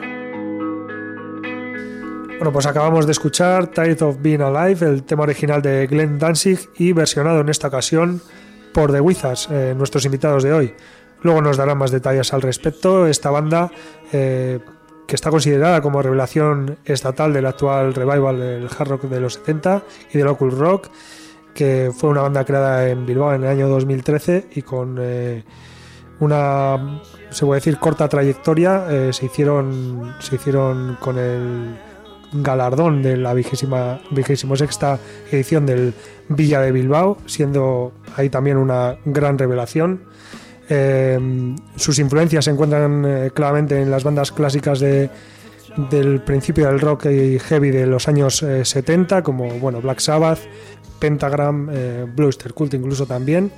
Bueno, 2.36 2.52
pues 2.52 2.66
acabamos 2.66 3.06
de 3.06 3.14
escuchar 3.14 3.68
Tired 3.68 4.02
of 4.02 4.18
Being 4.20 4.42
Alive, 4.42 4.86
el 4.86 5.04
tema 5.04 5.24
original 5.24 5.62
de 5.62 5.88
Glenn 5.88 6.20
Danzig 6.20 6.60
y 6.78 6.92
versionado 6.92 7.40
en 7.40 7.48
esta 7.48 7.70
ocasión 7.70 8.22
por 8.74 8.92
The 8.92 9.00
Wizards, 9.00 9.48
eh, 9.50 9.74
nuestros 9.78 10.04
invitados 10.04 10.44
de 10.44 10.52
hoy. 10.52 10.74
Luego 11.22 11.42
nos 11.42 11.56
darán 11.56 11.78
más 11.78 11.92
detalles 11.92 12.34
al 12.34 12.42
respecto. 12.42 13.08
Esta 13.08 13.30
banda, 13.30 13.72
eh, 14.12 14.60
que 15.08 15.16
está 15.16 15.30
considerada 15.30 15.80
como 15.80 16.02
revelación 16.02 16.78
estatal 16.84 17.32
del 17.32 17.46
actual 17.46 17.94
revival 17.94 18.40
del 18.42 18.68
hard 18.78 18.90
rock 18.90 19.04
de 19.04 19.22
los 19.22 19.36
70 19.36 19.84
y 20.12 20.18
del 20.18 20.28
occult 20.28 20.54
rock, 20.54 20.90
que 21.54 21.92
fue 21.96 22.10
una 22.10 22.24
banda 22.24 22.44
creada 22.44 22.90
en 22.90 23.06
Bilbao 23.06 23.34
en 23.34 23.46
el 23.46 23.50
año 23.50 23.70
2013 23.70 24.50
y 24.54 24.64
con 24.64 24.98
eh, 25.00 25.46
una, 26.20 27.02
se 27.30 27.46
puede 27.46 27.60
decir, 27.60 27.78
corta 27.78 28.08
trayectoria, 28.08 29.12
se, 29.12 29.26
hicieron, 29.26 30.16
se 30.20 30.36
hicieron 30.36 30.98
con 31.00 31.18
el 31.18 31.76
galardón 32.32 33.02
de 33.02 33.18
la 33.18 33.34
vigésima, 33.34 34.02
vigésimo 34.12 34.56
sexta 34.56 35.00
edición 35.32 35.66
del 35.66 35.94
Villa 36.30 36.62
de 36.62 36.72
Bilbao, 36.72 37.18
siendo 37.26 37.94
ahí 38.16 38.30
también 38.30 38.58
una 38.58 38.98
gran 39.06 39.38
revelación. 39.38 40.04
Eh, 40.70 41.56
sus 41.76 42.00
influencias 42.00 42.46
se 42.46 42.52
encuentran 42.52 43.06
eh, 43.06 43.32
claramente 43.34 43.82
en 43.82 43.90
las 43.90 44.04
bandas 44.04 44.32
clásicas 44.34 44.80
de, 44.80 45.10
del 45.90 46.22
principio 46.22 46.68
del 46.68 46.82
rock 46.82 47.06
y 47.06 47.40
heavy 47.40 47.72
de 47.72 47.88
los 47.88 48.08
años 48.08 48.44
70, 48.64 49.20
eh, 49.20 49.24
como 49.24 49.48
bueno, 49.60 49.80
Black 49.82 50.00
Sabbath, 50.00 50.40
Pentagram, 51.00 51.70
Bluester 52.16 52.54
Cult 52.54 52.74
incluso 52.74 53.06
también, 53.06 53.52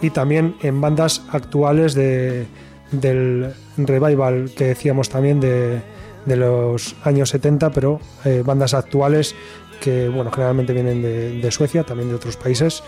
y 0.00 0.10
también 0.10 0.56
en 0.62 0.80
bandas 0.80 1.22
actuales 1.30 1.94
de, 1.94 2.46
del 2.90 3.52
revival 3.76 4.50
que 4.56 4.64
decíamos 4.64 5.08
también 5.08 5.40
de, 5.40 5.82
de 6.26 6.36
los 6.36 6.96
años 7.04 7.30
70, 7.30 7.70
pero 7.70 8.00
eh, 8.24 8.42
bandas 8.44 8.74
actuales 8.74 9.34
que 9.80 10.08
bueno, 10.08 10.30
generalmente 10.30 10.72
vienen 10.72 11.02
de, 11.02 11.50
Suecia, 11.50 11.84
también 11.84 12.08
de 12.08 12.14
otros 12.14 12.36
países. 12.36 12.82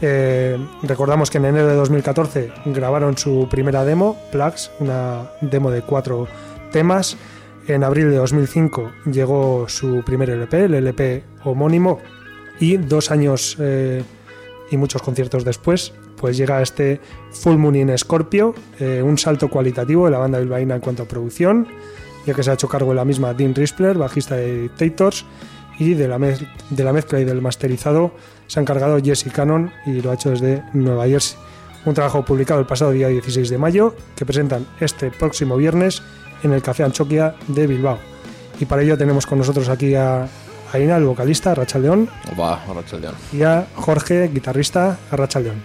Eh, 0.00 0.56
recordamos 0.82 1.30
que 1.30 1.38
en 1.38 1.46
enero 1.46 1.66
de 1.66 1.74
2014 1.74 2.52
grabaron 2.66 3.18
su 3.18 3.48
primera 3.50 3.84
demo, 3.84 4.16
Plugs, 4.30 4.70
una 4.78 5.30
demo 5.40 5.70
de 5.70 5.82
cuatro 5.82 6.28
temas. 6.70 7.16
En 7.66 7.82
abril 7.82 8.10
de 8.10 8.16
2005 8.16 8.92
llegó 9.10 9.68
su 9.68 10.02
primer 10.04 10.30
LP, 10.30 10.66
el 10.66 10.74
LP 10.74 11.24
homónimo, 11.44 11.98
y 12.60 12.76
dos 12.76 13.10
años 13.10 13.56
eh, 13.58 14.04
y 14.70 14.76
muchos 14.76 15.02
conciertos 15.02 15.44
después, 15.44 15.92
pues 16.20 16.36
llega 16.36 16.60
este 16.60 17.00
Full 17.30 17.56
Moon 17.56 17.76
in 17.76 17.96
Scorpio, 17.96 18.54
un 18.80 19.18
salto 19.18 19.48
cualitativo 19.48 20.06
de 20.06 20.10
la 20.12 20.18
banda 20.18 20.38
bilbaína 20.38 20.74
en 20.76 20.80
cuanto 20.80 21.04
a 21.04 21.06
producción 21.06 21.66
ya 22.26 22.34
que 22.34 22.42
se 22.42 22.50
ha 22.50 22.54
hecho 22.54 22.68
cargo 22.68 22.90
de 22.90 22.96
la 22.96 23.06
misma 23.06 23.32
Dean 23.32 23.54
Rispler, 23.54 23.96
bajista 23.96 24.36
de 24.36 24.62
Dictators, 24.62 25.24
y 25.78 25.94
de 25.94 26.08
la, 26.08 26.18
de 26.18 26.84
la 26.84 26.92
mezcla 26.92 27.20
y 27.20 27.24
del 27.24 27.40
masterizado 27.40 28.12
se 28.46 28.58
ha 28.58 28.62
encargado 28.62 28.98
Jesse 29.02 29.30
Cannon 29.32 29.70
y 29.86 30.00
lo 30.00 30.10
ha 30.10 30.14
hecho 30.14 30.30
desde 30.30 30.62
Nueva 30.72 31.06
Jersey. 31.06 31.38
Un 31.84 31.94
trabajo 31.94 32.24
publicado 32.24 32.60
el 32.60 32.66
pasado 32.66 32.90
día 32.90 33.08
16 33.08 33.48
de 33.48 33.58
mayo 33.58 33.94
que 34.16 34.26
presentan 34.26 34.66
este 34.80 35.10
próximo 35.10 35.56
viernes 35.56 36.02
en 36.42 36.52
el 36.52 36.62
Café 36.62 36.82
Anchoquia 36.82 37.34
de 37.46 37.66
Bilbao. 37.66 37.98
Y 38.60 38.64
para 38.64 38.82
ello 38.82 38.98
tenemos 38.98 39.26
con 39.26 39.38
nosotros 39.38 39.68
aquí 39.68 39.94
a 39.94 40.28
Aina, 40.72 40.96
el 40.96 41.04
vocalista, 41.04 41.54
Rachel 41.54 41.82
León. 41.82 42.08
Y 43.32 43.42
a 43.42 43.66
Jorge, 43.74 44.28
guitarrista, 44.28 44.98
a 45.10 45.16
Rachel 45.16 45.44
León. 45.44 45.62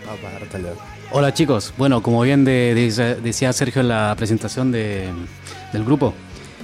Hola 1.11 1.33
chicos, 1.33 1.73
bueno, 1.77 2.01
como 2.01 2.21
bien 2.21 2.43
decía 2.45 3.53
Sergio 3.53 3.81
en 3.81 3.89
la 3.89 4.13
presentación 4.17 4.71
del 4.71 5.13
grupo, 5.85 6.13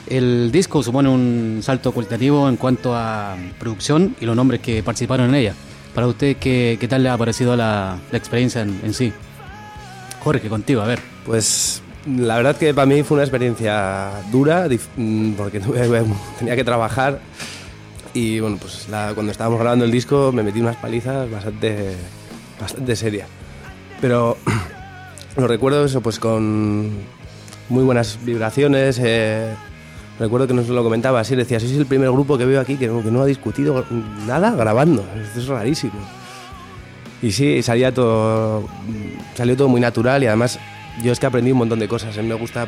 el 0.08 0.52
disco 0.52 0.82
supone 0.82 1.10
un 1.10 1.60
salto 1.62 1.92
cualitativo 1.92 2.50
en 2.50 2.58
cuanto 2.58 2.96
a 2.96 3.36
producción 3.60 4.16
y 4.20 4.26
los 4.26 4.36
nombres 4.36 4.62
que 4.62 4.82
participaron 4.82 5.30
en 5.30 5.36
ella. 5.36 5.54
Para 5.94 6.08
usted, 6.08 6.38
¿qué, 6.38 6.78
qué 6.80 6.88
tal 6.88 7.04
le 7.04 7.10
ha 7.10 7.18
parecido 7.18 7.56
la, 7.56 8.00
experiencia 8.12 8.62
en, 8.62 8.94
sí? 8.94 9.12
Jorge, 10.24 10.50
contigo, 10.50 10.82
a 10.82 10.88
ver. 10.88 11.00
Pues 11.26 11.84
la 12.08 12.38
verdad 12.38 12.56
que 12.56 12.74
para 12.74 12.86
mí 12.86 13.04
fue 13.04 13.16
una 13.16 13.24
experiencia 13.24 14.12
dura 14.32 14.68
mm, 14.96 15.34
porque 15.34 15.60
tenía 16.40 16.56
que 16.56 16.64
trabajar 16.64 17.20
y 18.14 18.40
bueno, 18.40 18.58
pues 18.60 18.88
cuando 18.90 19.32
estábamos 19.32 19.60
grabando 19.60 19.86
el 19.86 19.92
disco 19.92 20.32
me 20.32 20.44
metí 20.44 20.60
unas 20.60 20.76
palizas 20.78 21.30
bastante, 21.30 21.96
bastante 22.60 22.96
serias. 22.96 23.28
Pero 24.02 24.38
lo 25.38 25.48
recuerdo 25.48 25.86
eso 25.86 26.02
pues 26.02 26.20
con 26.20 26.92
muy 27.70 27.84
buenas 27.84 28.20
vibraciones. 28.24 29.00
Eh, 29.04 29.54
Recuerdo 30.20 30.48
que 30.48 30.54
nos 30.54 30.68
lo 30.68 30.84
comentaba 30.84 31.22
así, 31.22 31.34
decía, 31.34 31.62
sois 31.62 31.72
el 31.72 31.86
primer 31.86 32.12
grupo 32.12 32.38
que 32.38 32.44
veo 32.44 32.60
aquí 32.60 32.76
que 32.76 32.88
no, 32.88 33.02
que 33.02 33.10
no 33.10 33.22
ha 33.22 33.26
discutido 33.26 33.86
nada 34.28 34.52
grabando. 34.52 35.06
Esto 35.16 35.40
es 35.40 35.48
rarísimo. 35.48 35.94
Y 37.22 37.32
sí, 37.32 37.64
salía 37.64 37.94
todo, 37.94 38.68
salió 39.36 39.56
todo 39.56 39.70
muy 39.70 39.80
natural 39.80 40.22
y 40.22 40.28
además 40.28 40.60
yo 41.02 41.14
es 41.14 41.20
que 41.22 41.26
aprendí 41.26 41.54
un 41.54 41.60
montón 41.60 41.80
de 41.80 41.88
cosas. 41.88 42.18
A 42.18 42.22
mí 42.22 42.28
me 42.28 42.36
gusta 42.36 42.68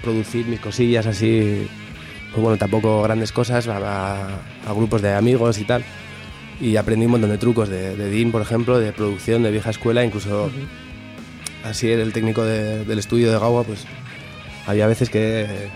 producir 0.00 0.46
mis 0.46 0.60
cosillas 0.60 1.06
así, 1.06 1.66
pues 2.36 2.42
bueno, 2.42 2.58
tampoco 2.58 3.02
grandes 3.02 3.32
cosas, 3.32 3.66
a, 3.66 4.28
grupos 4.74 5.00
de 5.00 5.14
amigos 5.14 5.56
y 5.58 5.64
tal. 5.64 5.82
Y 6.60 6.76
aprendí 6.76 7.06
un 7.06 7.12
montón 7.12 7.30
de 7.30 7.38
trucos 7.38 7.70
de, 7.70 7.96
de 7.96 8.10
Dean, 8.10 8.30
por 8.30 8.42
ejemplo, 8.42 8.78
de 8.78 8.92
producción, 8.92 9.42
de 9.42 9.50
vieja 9.50 9.70
escuela, 9.70 10.04
incluso 10.04 10.50
así 11.64 11.90
el 11.90 12.12
técnico 12.12 12.44
del 12.44 12.98
estudio 12.98 13.32
de 13.32 13.38
Gawa, 13.38 13.64
pues 13.64 13.86
había 14.66 14.86
veces 14.86 15.08
que 15.08 15.70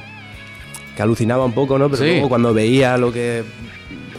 alucinaba 0.99 1.47
un 1.47 1.53
poco, 1.53 1.79
¿no? 1.79 1.89
Pero 1.89 2.05
luego 2.05 2.29
cuando 2.29 2.53
veía 2.53 2.99
lo 2.99 3.11
que 3.11 3.43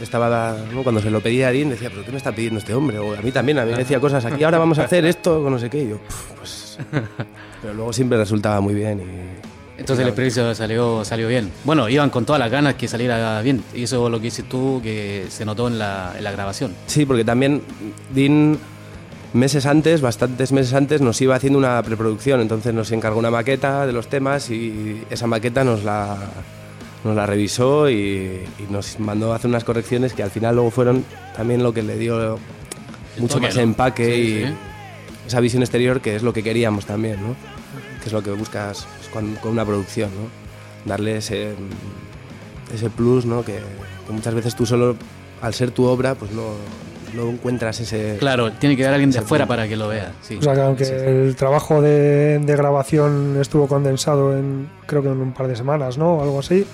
estaba, 0.01 0.57
cuando 0.81 0.99
se 0.99 1.11
lo 1.11 1.21
pedía 1.21 1.49
a 1.49 1.51
Dean, 1.51 1.69
decía, 1.69 1.91
¿pero 1.91 2.03
qué 2.03 2.09
me 2.09 2.17
está 2.17 2.31
pidiendo 2.31 2.57
este 2.57 2.73
hombre? 2.73 2.97
O 2.97 3.13
a 3.13 3.21
mí 3.21 3.31
también, 3.31 3.59
a 3.59 3.65
mí 3.65 3.71
me 3.71 3.77
decía 3.77 3.99
cosas 3.99 4.25
aquí, 4.25 4.43
ahora 4.43 4.57
vamos 4.57 4.79
a 4.79 4.85
hacer 4.85 5.05
esto, 5.05 5.47
no 5.47 5.59
sé 5.59 5.69
qué. 5.69 5.83
Y 5.83 5.89
yo, 5.89 5.99
pues. 6.39 6.79
Pero 7.61 7.75
luego 7.75 7.93
siempre 7.93 8.17
resultaba 8.17 8.61
muy 8.61 8.73
bien. 8.73 8.99
Y, 8.99 9.50
Entonces 9.81 10.03
el 10.03 10.09
experiencia 10.09 10.55
salió, 10.55 11.03
salió 11.03 11.27
bien. 11.27 11.51
Bueno, 11.63 11.89
iban 11.89 12.09
con 12.09 12.25
todas 12.25 12.39
las 12.39 12.51
ganas 12.51 12.75
que 12.75 12.87
saliera 12.87 13.41
bien. 13.41 13.63
Y 13.73 13.83
eso 13.83 14.05
es 14.05 14.11
lo 14.11 14.17
que 14.19 14.25
dices 14.25 14.45
tú, 14.47 14.79
que 14.81 15.25
se 15.29 15.43
notó 15.43 15.67
en 15.67 15.79
la, 15.79 16.13
en 16.17 16.23
la 16.23 16.31
grabación. 16.31 16.73
Sí, 16.85 17.05
porque 17.05 17.25
también 17.25 17.61
Dean 18.13 18.57
meses 19.33 19.65
antes, 19.65 20.01
bastantes 20.01 20.51
meses 20.51 20.73
antes, 20.73 21.01
nos 21.01 21.19
iba 21.21 21.35
haciendo 21.35 21.59
una 21.59 21.81
preproducción. 21.83 22.41
Entonces 22.41 22.73
nos 22.73 22.91
encargó 22.91 23.19
una 23.19 23.31
maqueta 23.31 23.85
de 23.85 23.93
los 23.93 24.07
temas 24.07 24.49
y 24.49 25.03
esa 25.09 25.27
maqueta 25.27 25.63
nos 25.63 25.83
la 25.83 26.17
nos 27.03 27.15
la 27.15 27.25
revisó 27.25 27.89
y, 27.89 28.43
nos 28.69 28.99
mandó 28.99 29.33
a 29.33 29.37
hacer 29.37 29.49
unas 29.49 29.63
correcciones 29.63 30.13
que 30.13 30.21
al 30.21 30.29
final 30.29 30.53
luego 30.53 30.69
fueron 30.69 31.03
también 31.35 31.63
lo 31.63 31.73
que 31.73 31.81
le 31.81 31.97
dio 31.97 32.37
mucho 33.17 33.39
más 33.39 33.57
empaque 33.57 34.17
y 34.19 34.55
esa 35.25 35.39
visión 35.39 35.63
exterior 35.63 35.99
que 35.99 36.15
es 36.15 36.21
lo 36.21 36.31
que 36.31 36.43
queríamos 36.43 36.85
también, 36.85 37.15
¿no? 37.19 37.35
que 38.01 38.05
es 38.05 38.13
lo 38.13 38.21
que 38.21 38.29
buscas 38.31 38.85
con, 39.11 39.37
una 39.43 39.65
producción, 39.65 40.09
¿no? 40.11 40.89
darle 40.89 41.17
ese, 41.17 41.53
ese 42.73 42.89
plus 42.89 43.25
¿no? 43.25 43.43
que, 43.43 43.59
muchas 44.09 44.33
veces 44.33 44.55
tú 44.55 44.65
solo, 44.65 44.95
al 45.41 45.53
ser 45.53 45.71
tu 45.71 45.85
obra, 45.85 46.15
pues 46.15 46.31
no, 46.31 46.53
no 47.13 47.29
encuentras 47.29 47.79
ese... 47.79 48.17
Claro, 48.19 48.51
tiene 48.53 48.75
que 48.75 48.83
dar 48.83 48.93
alguien 48.93 49.11
de 49.11 49.19
afuera 49.19 49.45
para 49.47 49.67
que 49.67 49.75
lo 49.75 49.87
vea. 49.87 50.13
O 50.39 50.41
sea, 50.41 50.53
que 50.53 50.61
aunque 50.61 50.83
el 50.83 51.35
trabajo 51.35 51.81
de, 51.81 52.39
de, 52.39 52.55
grabación 52.55 53.37
estuvo 53.39 53.67
condensado 53.67 54.37
en, 54.37 54.69
creo 54.85 55.01
que 55.01 55.09
en 55.09 55.21
un 55.21 55.33
par 55.33 55.47
de 55.47 55.55
semanas, 55.55 55.97
¿no? 55.97 56.21
Algo 56.21 56.39
así, 56.39 56.65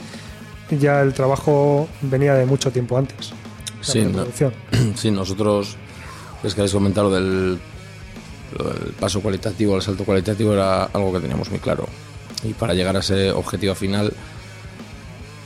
ya 0.75 1.01
el 1.01 1.13
trabajo 1.13 1.87
venía 2.01 2.33
de 2.33 2.45
mucho 2.45 2.71
tiempo 2.71 2.97
antes. 2.97 3.33
Sí, 3.81 4.05
sí, 4.95 5.11
nosotros, 5.11 5.77
es 6.43 6.53
que 6.53 6.61
habéis 6.61 6.73
comentado 6.73 7.11
del, 7.11 7.59
del 8.57 8.93
paso 8.99 9.21
cualitativo, 9.21 9.75
el 9.75 9.81
salto 9.81 10.03
cualitativo 10.03 10.53
era 10.53 10.85
algo 10.85 11.13
que 11.13 11.19
teníamos 11.19 11.49
muy 11.49 11.59
claro. 11.59 11.87
Y 12.43 12.53
para 12.53 12.73
llegar 12.73 12.95
a 12.95 12.99
ese 12.99 13.31
objetivo 13.31 13.75
final 13.75 14.13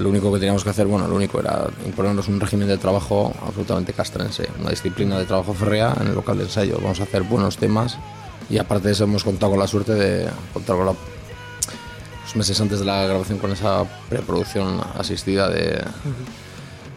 lo 0.01 0.10
único 0.10 0.34
que 0.34 0.39
teníamos 0.39 0.63
que 0.63 0.69
hacer, 0.69 0.88
bueno, 0.88 1.08
lo 1.08 1.15
único 1.15 1.39
era 1.39 1.67
imponernos 1.86 2.27
un 2.27 2.39
régimen 2.39 2.67
de 2.67 2.77
trabajo 2.77 3.34
absolutamente 3.45 3.93
castrense, 3.93 4.49
una 4.60 4.71
disciplina 4.71 5.17
de 5.19 5.25
trabajo 5.25 5.54
férrea 5.54 5.95
en 5.99 6.08
el 6.08 6.15
local 6.15 6.38
de 6.38 6.45
ensayo. 6.45 6.77
Vamos 6.82 6.99
a 6.99 7.04
hacer 7.04 7.23
buenos 7.23 7.58
temas 7.58 7.97
y 8.49 8.58
aparte 8.58 8.88
de 8.88 8.93
eso 8.93 9.04
hemos 9.04 9.23
contado 9.23 9.51
con 9.51 9.60
la 9.60 9.67
suerte 9.67 9.93
de 9.93 10.27
contar 10.54 10.75
con 10.75 10.86
los 10.88 10.95
meses 12.36 12.60
antes 12.62 12.80
de 12.80 12.86
la 12.86 13.06
grabación 13.06 13.38
con 13.39 13.51
esa 13.51 13.84
preproducción 14.10 14.80
asistida 14.97 15.49
de 15.49 15.84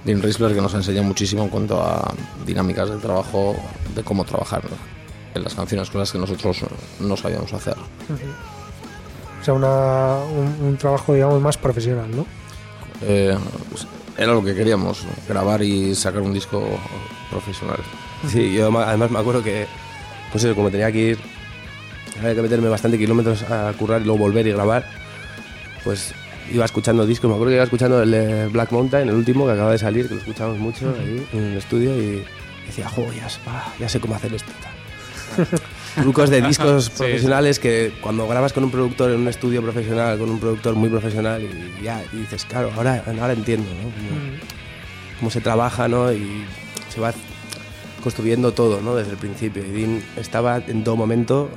Dean 0.05 0.23
Riesler 0.23 0.55
que 0.55 0.61
nos 0.61 0.75
enseña 0.75 1.03
muchísimo 1.03 1.43
en 1.43 1.49
cuanto 1.49 1.83
a 1.83 2.15
dinámicas 2.47 2.89
del 2.89 3.01
trabajo, 3.01 3.57
de 3.95 4.03
cómo 4.03 4.25
trabajar 4.25 4.63
en 5.35 5.43
las 5.43 5.55
canciones 5.55 5.91
con 5.91 6.01
las 6.01 6.13
que 6.13 6.19
nosotros 6.19 6.59
no 7.01 7.17
sabíamos 7.17 7.53
hacer. 7.53 7.77
O 9.45 9.47
sea, 9.47 9.53
un, 9.53 10.67
un 10.67 10.77
trabajo, 10.79 11.13
digamos, 11.13 11.39
más 11.43 11.59
profesional, 11.59 12.11
¿no? 12.11 12.25
Eh, 13.03 13.37
era 14.17 14.33
lo 14.33 14.43
que 14.43 14.55
queríamos, 14.55 15.05
grabar 15.29 15.63
y 15.63 15.95
sacar 15.95 16.23
un 16.23 16.33
disco 16.33 16.63
profesional. 17.31 17.79
Sí, 18.27 18.55
yo 18.55 18.75
además 18.79 19.11
me 19.11 19.19
acuerdo 19.19 19.43
que, 19.43 19.67
pues 20.33 20.45
eso, 20.45 20.55
como 20.55 20.71
tenía 20.71 20.91
que 20.91 20.99
ir, 20.99 21.19
había 22.19 22.35
que 22.35 22.41
meterme 22.41 22.71
bastante 22.71 22.97
kilómetros 22.97 23.43
a 23.43 23.71
currar 23.79 24.01
y 24.01 24.05
luego 24.05 24.19
volver 24.21 24.47
y 24.47 24.53
grabar, 24.53 24.87
pues 25.85 26.15
iba 26.51 26.65
escuchando 26.65 27.05
discos, 27.07 27.29
me 27.29 27.35
acuerdo 27.35 27.51
que 27.51 27.57
iba 27.57 27.65
escuchando 27.65 28.03
el 28.03 28.13
de 28.13 28.47
Black 28.49 28.73
Mountain, 28.73 29.11
el 29.11 29.15
último 29.15 29.45
que 29.45 29.53
acaba 29.53 29.73
de 29.73 29.79
salir, 29.79 30.09
que 30.09 30.15
lo 30.15 30.21
escuchamos 30.21 30.59
mucho 30.59 30.95
ahí 30.99 31.27
en 31.35 31.45
el 31.45 31.59
estudio 31.59 31.95
y 32.01 32.25
decía, 32.67 32.89
jo, 32.89 33.07
ya, 33.13 33.29
ya 33.79 33.89
sé 33.91 34.01
cómo 34.01 34.15
hacer 34.15 34.33
esto. 34.33 34.53
Trucos 35.95 36.31
de 36.31 36.41
discos 36.47 36.91
profesionales 36.91 37.59
que 37.59 37.93
cuando 38.01 38.27
grabas 38.27 38.53
con 38.53 38.65
un 38.65 38.71
productor 38.71 39.11
en 39.11 39.21
un 39.21 39.29
estudio 39.29 39.63
profesional, 39.63 40.19
con 40.19 40.31
un 40.31 40.41
productor 40.41 40.75
muy 40.75 40.89
profesional 40.89 41.43
y 41.43 41.83
ya 41.83 42.03
y 42.13 42.19
dices, 42.19 42.45
claro, 42.45 42.71
ahora, 42.77 43.03
ahora 43.07 43.33
entiendo 43.33 43.69
¿no? 43.71 43.91
cómo, 45.19 45.31
se 45.31 45.41
trabaja 45.41 45.89
¿no? 45.89 46.13
y 46.13 46.45
se 46.89 47.01
va 47.01 47.13
construyendo 48.03 48.53
todo 48.53 48.81
¿no? 48.81 48.97
desde 48.97 49.13
el 49.13 49.17
principio. 49.17 49.65
Y 49.65 49.71
Dean 49.71 50.03
estaba 50.17 50.59
en 50.59 50.85
todo 50.85 50.97
momento, 50.97 51.49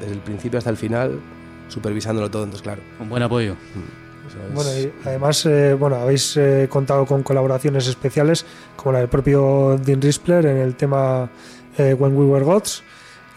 desde 0.00 0.12
el 0.12 0.20
principio 0.20 0.58
hasta 0.58 0.70
el 0.70 0.76
final, 0.76 1.20
supervisándolo 1.68 2.30
todo, 2.30 2.44
entonces 2.44 2.62
claro. 2.62 2.82
Un 3.00 3.08
buen 3.08 3.22
apoyo. 3.22 3.54
Mm. 3.54 4.08
Bueno, 4.54 4.70
y 4.78 4.92
además, 5.04 5.44
eh, 5.46 5.74
bueno, 5.74 5.96
habéis 5.96 6.36
eh, 6.36 6.68
contado 6.70 7.06
con 7.06 7.22
colaboraciones 7.22 7.86
especiales, 7.86 8.44
como 8.76 8.92
la 8.92 9.00
del 9.00 9.08
propio 9.08 9.78
Dean 9.82 10.00
Rispler 10.00 10.46
en 10.46 10.58
el 10.58 10.74
tema 10.74 11.30
eh, 11.76 11.94
When 11.94 12.16
We 12.16 12.24
Were 12.24 12.44
Gods, 12.44 12.82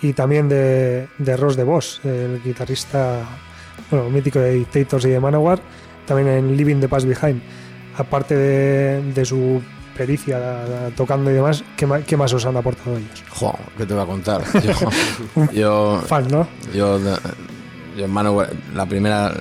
y 0.02 0.14
también 0.14 0.50
de, 0.50 1.08
de 1.18 1.38
Ross 1.38 1.56
de 1.56 1.64
Boss, 1.64 2.02
el 2.04 2.42
guitarrista 2.44 3.20
bueno, 3.90 4.10
mítico 4.10 4.40
de 4.40 4.54
Dictators 4.54 5.06
y 5.06 5.10
de 5.10 5.20
Manowar, 5.20 5.60
también 6.06 6.28
en 6.28 6.58
Living 6.58 6.80
the 6.80 6.88
Past 6.88 7.06
Behind. 7.06 7.42
Aparte 7.98 8.36
de, 8.36 9.02
de 9.14 9.26
su 9.26 9.62
pericia 9.96 10.90
tocando 10.96 11.30
y 11.30 11.34
demás, 11.34 11.64
¿qué 11.76 11.86
más, 11.86 12.04
¿qué 12.06 12.18
más, 12.18 12.34
os 12.34 12.46
han 12.46 12.58
aportado 12.58 12.98
ellos? 12.98 13.24
Jo, 13.30 13.54
¿qué 13.78 13.86
te 13.86 13.94
voy 13.94 14.04
a 14.04 14.06
contar? 14.06 14.44
Yo, 15.36 15.52
yo 15.52 16.02
fan, 16.08 16.28
¿no? 16.30 16.48
Yo, 16.74 17.00
yo 17.98 18.06
en 18.06 18.12
Manowar, 18.12 18.50
la 18.74 18.86
primera 18.86 19.34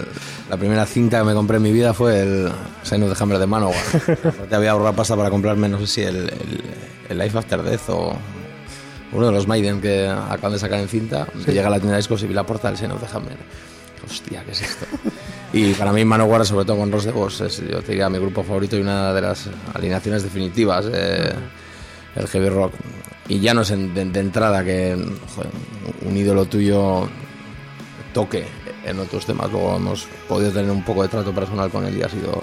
la 0.51 0.57
primera 0.57 0.85
cinta 0.85 1.21
que 1.21 1.25
me 1.25 1.33
compré 1.33 1.59
en 1.59 1.63
mi 1.63 1.73
vida 1.73 1.95
fue 1.95 2.23
el 2.23 2.51
Sign 2.83 3.05
of 3.05 3.17
the 3.17 3.23
Hammer 3.23 3.39
de 3.39 3.47
Manowar. 3.47 3.77
Te 4.49 4.57
había 4.57 4.73
ahorrado 4.73 4.97
pasta 4.97 5.17
para 5.17 5.31
comprarme, 5.31 5.69
no 5.69 5.79
sé 5.79 5.87
si 5.87 6.03
el, 6.03 6.29
el, 7.09 7.19
Life 7.19 7.39
After 7.39 7.63
Death 7.63 7.89
o 7.89 8.13
uno 9.13 9.27
de 9.27 9.33
los 9.33 9.47
Maiden 9.47 9.81
que 9.81 10.09
acaban 10.09 10.53
de 10.53 10.59
sacar 10.59 10.81
en 10.81 10.89
cinta. 10.89 11.27
Llega 11.47 11.67
a 11.67 11.71
la 11.71 11.79
tienda 11.79 11.93
de 11.93 11.99
discos 11.99 12.23
y 12.23 12.27
vi 12.27 12.35
la 12.35 12.45
porta 12.45 12.71
del 12.71 12.79
the 12.79 13.07
Hammer. 13.13 13.37
Hostia, 14.05 14.45
¿qué 14.45 14.53
es 14.53 14.63
esto? 14.63 14.87
Y 15.53 15.75
para 15.75 15.93
mí 15.93 16.05
Manowar, 16.05 16.47
sobre 16.47 16.65
todo 16.65 16.77
con 16.77 16.93
Ross 16.93 17.05
de 17.05 17.11
Boss, 17.11 17.41
es, 17.41 17.59
yo 17.69 17.83
te 17.83 17.93
diría 17.93 18.09
mi 18.09 18.19
grupo 18.19 18.45
favorito 18.45 18.77
y 18.77 18.83
una 18.83 19.13
de 19.13 19.21
las 19.21 19.49
alineaciones 19.75 20.23
definitivas 20.23 20.87
del 20.87 22.29
heavy 22.29 22.49
rock. 22.51 22.73
Y 23.29 23.41
ya 23.41 23.53
no 23.53 23.63
es 23.63 23.69
de, 23.71 24.21
entrada 24.21 24.65
que 24.65 24.97
un 26.03 26.17
ídolo 26.17 26.45
tuyo 26.45 27.09
toque 28.15 28.45
en 28.85 29.01
otros 29.01 29.27
temas. 29.27 29.51
Luego 29.51 29.75
hemos 29.77 30.07
podido 30.29 30.53
tener 30.53 30.71
un 30.71 30.85
poco 30.85 31.03
de 31.03 31.09
trato 31.09 31.33
personal 31.33 31.69
con 31.69 31.85
él 31.85 31.97
y 31.97 32.03
ha 32.03 32.09
sido 32.09 32.43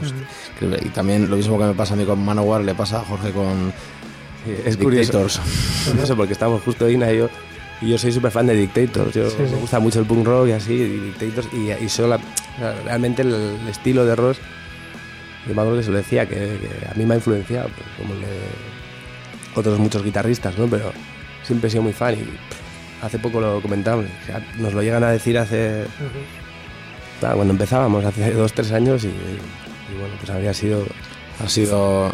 increíble. 0.54 0.80
Y 0.84 0.90
también 0.90 1.30
lo 1.30 1.38
mismo 1.38 1.58
que 1.58 1.66
me 1.66 1.74
pasa 1.74 1.94
a 1.94 1.98
mí 1.98 2.04
con 2.04 2.24
Manowar, 2.24 2.62
le 2.62 2.76
pasa 2.76 3.00
a 3.00 3.06
Jorge 3.06 3.32
con 3.32 3.74
es 4.66 4.78
Dictators. 4.78 5.40
Curioso. 5.86 6.16
porque 6.16 6.34
estamos 6.34 6.62
justo 6.64 6.90
Ina 6.90 7.12
y 7.12 7.18
yo. 7.18 7.30
Y 7.82 7.90
yo 7.90 7.98
soy 7.98 8.12
súper 8.12 8.32
fan 8.32 8.48
de 8.48 8.56
Dictators. 8.56 9.14
Yo, 9.14 9.28
Me 9.38 9.58
gusta 9.58 9.80
mucho 9.80 10.00
el 10.00 10.06
punk 10.06 10.26
rock 10.26 10.48
y 10.48 10.52
así, 10.52 10.74
y 10.74 11.00
Dictators. 11.00 11.48
Y, 11.54 11.72
y 11.84 11.90
solo 11.90 12.18
realmente 12.86 13.22
el, 13.22 13.58
estilo 13.70 14.06
de 14.06 14.16
Ross, 14.16 14.38
yo 15.48 15.54
me 15.54 15.62
acuerdo 15.62 15.80
que 15.80 15.86
se 15.86 15.92
lo 15.92 15.98
decía, 15.98 16.28
que, 16.28 16.58
a 16.90 16.94
mí 16.96 17.06
me 17.06 17.14
ha 17.14 17.18
influenciado, 17.18 17.70
pues, 17.70 17.88
como 17.98 18.14
el 18.14 18.22
de 18.22 18.40
otros 19.56 19.80
muchos 19.80 20.04
guitarristas, 20.04 20.58
¿no? 20.58 20.68
Pero 20.68 20.92
siempre 21.44 21.68
he 21.68 21.72
sido 21.72 21.84
muy 21.84 21.94
fan 21.94 22.16
y 22.16 22.26
hace 23.02 23.20
poco 23.20 23.40
lo 23.40 23.62
comentamos, 23.62 24.06
nos 24.58 24.74
lo 24.74 24.82
llegan 24.82 25.04
a 25.04 25.12
decir 25.12 25.38
hace... 25.38 25.86
cuando 27.20 27.52
empezábamos, 27.52 28.06
hace 28.06 28.32
dos, 28.34 28.54
tres 28.54 28.72
años 28.72 29.04
y, 29.04 29.10
bueno, 29.98 30.16
pues 30.20 30.30
habría 30.30 30.54
sido... 30.54 30.86
Ha 31.44 31.50
sido, 31.50 32.12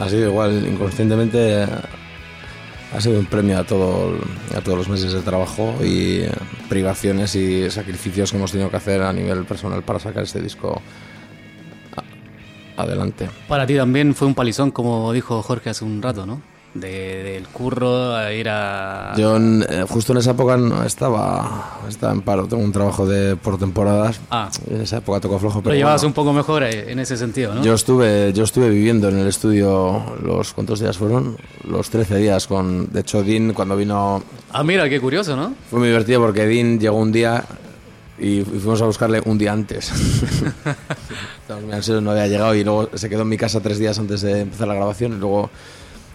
ha 0.00 0.08
sido 0.08 0.28
igual, 0.28 0.66
inconscientemente 0.66 1.66
ha 2.92 3.00
sido 3.00 3.20
un 3.20 3.26
premio 3.26 3.58
a, 3.58 3.64
todo, 3.64 4.18
a 4.56 4.60
todos 4.60 4.78
los 4.78 4.88
meses 4.88 5.12
de 5.12 5.20
trabajo 5.20 5.74
y 5.84 6.24
privaciones 6.68 7.34
y 7.36 7.70
sacrificios 7.70 8.30
que 8.30 8.36
hemos 8.36 8.50
tenido 8.50 8.70
que 8.70 8.76
hacer 8.76 9.02
a 9.02 9.12
nivel 9.12 9.44
personal 9.44 9.82
para 9.82 9.98
sacar 9.98 10.24
este 10.24 10.40
disco 10.40 10.80
adelante. 12.76 13.28
Para 13.46 13.66
ti 13.66 13.76
también 13.76 14.14
fue 14.14 14.26
un 14.26 14.34
palizón, 14.34 14.70
como 14.70 15.12
dijo 15.12 15.42
Jorge 15.42 15.70
hace 15.70 15.84
un 15.84 16.02
rato, 16.02 16.26
¿no? 16.26 16.42
Del 16.74 17.48
curro 17.48 18.14
a 18.14 18.32
ir 18.32 18.48
a... 18.48 19.14
Yo 19.16 19.36
eh, 19.36 19.84
justo 19.88 20.12
en 20.12 20.18
esa 20.18 20.32
época 20.32 20.56
no 20.56 20.84
estaba, 20.84 21.80
estaba 21.88 22.12
en 22.12 22.22
paro, 22.22 22.46
tengo 22.46 22.62
un 22.62 22.72
trabajo 22.72 23.06
de 23.06 23.36
por 23.36 23.58
temporadas. 23.58 24.20
Ah. 24.30 24.48
En 24.68 24.80
esa 24.80 24.98
época 24.98 25.20
tocó 25.20 25.38
flojo, 25.38 25.60
pero... 25.60 25.72
Lo 25.72 25.78
llevabas 25.78 26.04
un 26.04 26.12
poco 26.12 26.32
mejor 26.32 26.62
eh, 26.62 26.92
en 26.92 26.98
ese 27.00 27.16
sentido, 27.16 27.54
¿no? 27.54 27.62
Yo 27.62 27.74
estuve, 27.74 28.32
yo 28.32 28.44
estuve 28.44 28.70
viviendo 28.70 29.08
en 29.08 29.18
el 29.18 29.26
estudio 29.26 30.16
los... 30.22 30.52
¿Cuántos 30.52 30.80
días 30.80 30.96
fueron? 30.96 31.36
Los 31.68 31.90
13 31.90 32.16
días 32.16 32.46
con... 32.46 32.92
De 32.92 33.00
hecho, 33.00 33.22
Dean 33.22 33.52
cuando 33.52 33.76
vino... 33.76 34.22
Ah, 34.52 34.62
mira, 34.62 34.88
qué 34.88 35.00
curioso, 35.00 35.36
¿no? 35.36 35.54
Fue 35.70 35.80
muy 35.80 35.88
divertido 35.88 36.20
porque 36.20 36.46
Dean 36.46 36.78
llegó 36.78 36.98
un 36.98 37.10
día 37.10 37.44
y 38.20 38.42
fuimos 38.42 38.82
a 38.82 38.84
buscarle 38.84 39.22
un 39.24 39.38
día 39.38 39.52
antes. 39.52 39.90
no 42.02 42.10
había 42.10 42.26
llegado 42.28 42.54
y 42.54 42.62
luego 42.62 42.90
se 42.94 43.08
quedó 43.08 43.22
en 43.22 43.28
mi 43.28 43.36
casa 43.36 43.60
tres 43.60 43.78
días 43.78 43.98
antes 43.98 44.20
de 44.20 44.42
empezar 44.42 44.68
la 44.68 44.74
grabación 44.74 45.14
y 45.14 45.16
luego 45.16 45.50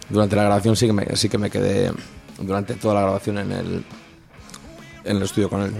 durante 0.08 0.36
la 0.36 0.44
grabación 0.44 0.76
sí 0.76 0.86
que 0.86 0.92
me, 0.92 1.16
sí 1.16 1.28
que 1.28 1.38
me 1.38 1.50
quedé 1.50 1.90
durante 2.40 2.74
toda 2.74 2.94
la 2.94 3.00
grabación 3.02 3.38
en 3.38 3.52
el 3.52 3.84
en 5.04 5.16
el 5.18 5.22
estudio 5.22 5.48
con 5.48 5.62
él. 5.62 5.72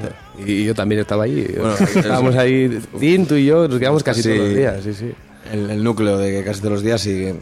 Y 0.47 0.65
yo 0.65 0.75
también 0.75 1.01
estaba 1.01 1.25
ahí. 1.25 1.47
estábamos 1.95 2.37
ahí, 2.37 2.81
Tim, 2.99 3.27
tú 3.27 3.35
y 3.35 3.47
yo, 3.47 3.69
nos 3.69 3.79
quedamos 3.79 4.03
casi 4.03 4.23
todos 4.23 4.39
los 4.39 4.55
días. 4.55 4.85
Sí, 4.85 4.95
sí. 4.95 5.13
El, 5.53 5.83
núcleo 5.83 6.19
de 6.19 6.31
que 6.31 6.45
casi 6.45 6.61
todos 6.61 6.75
los 6.75 6.83
días 6.83 7.05
y 7.07 7.33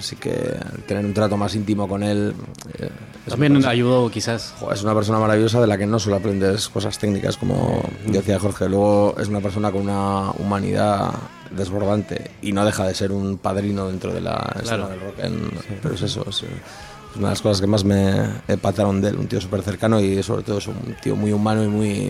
sí 0.00 0.16
que 0.16 0.56
tener 0.86 1.04
un 1.04 1.12
trato 1.12 1.36
más 1.36 1.54
íntimo 1.54 1.86
con 1.88 2.02
él. 2.02 2.34
Eh, 2.78 2.88
también 3.28 3.64
ayudó, 3.64 4.10
quizás. 4.10 4.54
es 4.72 4.82
una 4.82 4.94
persona 4.94 5.18
maravillosa 5.18 5.60
de 5.60 5.66
la 5.66 5.78
que 5.78 5.86
no 5.86 5.98
solo 5.98 6.16
aprendes 6.16 6.68
cosas 6.68 6.98
técnicas, 6.98 7.36
como 7.36 7.82
decía 8.06 8.38
Jorge, 8.38 8.68
luego 8.68 9.14
es 9.18 9.28
una 9.28 9.40
persona 9.40 9.70
con 9.70 9.82
una 9.82 10.30
humanidad 10.32 11.12
desbordante 11.56 12.30
y 12.42 12.52
no 12.52 12.64
deja 12.64 12.86
de 12.86 12.94
ser 12.94 13.12
un 13.12 13.38
padrino 13.38 13.88
dentro 13.88 14.12
de 14.12 14.20
la 14.20 14.56
escena 14.62 14.88
del 14.88 15.00
rock. 15.00 15.14
Pero 15.82 15.94
es 15.94 16.02
eso, 16.02 16.24
es, 16.28 16.44
una 17.16 17.28
de 17.28 17.32
las 17.32 17.42
cosas 17.42 17.60
que 17.60 17.66
más 17.66 17.84
me 17.84 18.26
empataron 18.48 19.00
de 19.00 19.10
él, 19.10 19.16
un 19.16 19.26
tío 19.26 19.40
súper 19.40 19.62
cercano 19.62 20.00
y 20.00 20.22
sobre 20.22 20.42
todo 20.42 20.58
es 20.58 20.66
un 20.66 20.96
tío 21.02 21.14
muy 21.14 21.32
humano 21.32 21.62
y 21.62 21.68
muy... 21.68 22.08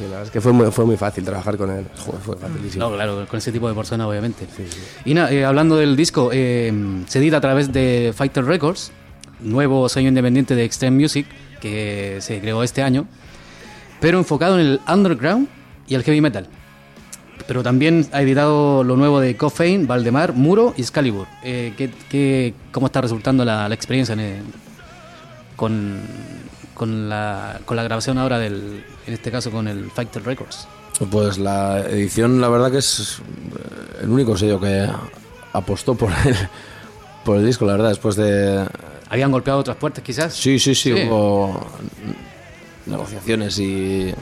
la 0.00 0.06
verdad 0.06 0.22
es 0.24 0.30
que 0.30 0.40
fue 0.40 0.52
muy, 0.52 0.70
fue 0.70 0.84
muy 0.84 0.96
fácil 0.96 1.24
trabajar 1.24 1.56
con 1.56 1.70
él, 1.70 1.86
fue 1.94 2.36
facilísimo. 2.36 2.84
No, 2.84 2.94
claro, 2.94 3.26
con 3.28 3.38
ese 3.38 3.52
tipo 3.52 3.68
de 3.68 3.74
persona 3.74 4.06
obviamente. 4.06 4.46
y 5.04 5.16
eh, 5.16 5.44
hablando 5.44 5.76
del 5.76 5.96
disco, 5.96 6.30
eh, 6.32 6.72
se 7.06 7.18
edita 7.18 7.38
a 7.38 7.40
través 7.40 7.72
de 7.72 8.12
Fighter 8.14 8.44
Records, 8.44 8.92
nuevo 9.40 9.88
sello 9.88 10.08
independiente 10.08 10.54
de 10.54 10.64
Extreme 10.64 10.98
Music 10.98 11.26
que 11.60 12.18
se 12.20 12.40
creó 12.40 12.62
este 12.62 12.82
año, 12.82 13.06
pero 14.00 14.18
enfocado 14.18 14.58
en 14.58 14.66
el 14.66 14.80
underground 14.86 15.48
y 15.86 15.94
el 15.94 16.02
heavy 16.02 16.20
metal 16.20 16.48
pero 17.46 17.62
también 17.62 18.08
ha 18.12 18.22
editado 18.22 18.84
lo 18.84 18.96
nuevo 18.96 19.20
de 19.20 19.36
Coffein, 19.36 19.86
Valdemar, 19.86 20.32
Muro 20.32 20.74
y 20.76 20.82
Excalibur. 20.82 21.26
Eh, 21.42 21.74
¿qué, 21.76 22.54
cómo 22.70 22.86
está 22.86 23.00
resultando 23.00 23.44
la, 23.44 23.66
experiencia 23.72 24.16
con, 25.56 26.00
con, 26.74 27.08
la, 27.08 27.60
con 27.64 27.76
la 27.76 27.82
grabación 27.82 28.18
ahora, 28.18 28.38
del, 28.38 28.84
en 29.06 29.14
este 29.14 29.30
caso 29.30 29.50
con 29.50 29.68
el 29.68 29.90
Fighter 29.90 30.22
Records? 30.22 30.66
Pues 31.10 31.38
la 31.38 31.80
edición, 31.80 32.40
la 32.40 32.48
verdad 32.48 32.70
que 32.70 32.78
es 32.78 33.18
el 34.02 34.10
único 34.10 34.36
sello 34.36 34.60
que 34.60 34.88
apostó 35.52 35.94
por 35.94 36.10
el, 36.24 36.36
por 37.24 37.38
el 37.38 37.46
disco, 37.46 37.64
la 37.64 37.72
verdad, 37.72 37.88
después 37.90 38.16
de... 38.16 38.66
¿Habían 39.08 39.30
golpeado 39.30 39.60
otras 39.60 39.76
puertas 39.76 40.02
quizás? 40.02 40.34
Sí, 40.34 40.58
sí, 40.58 40.74
sí, 40.74 40.94
sí. 40.94 41.04
hubo 41.06 41.66
negociaciones 42.86 43.58
y 43.58 44.12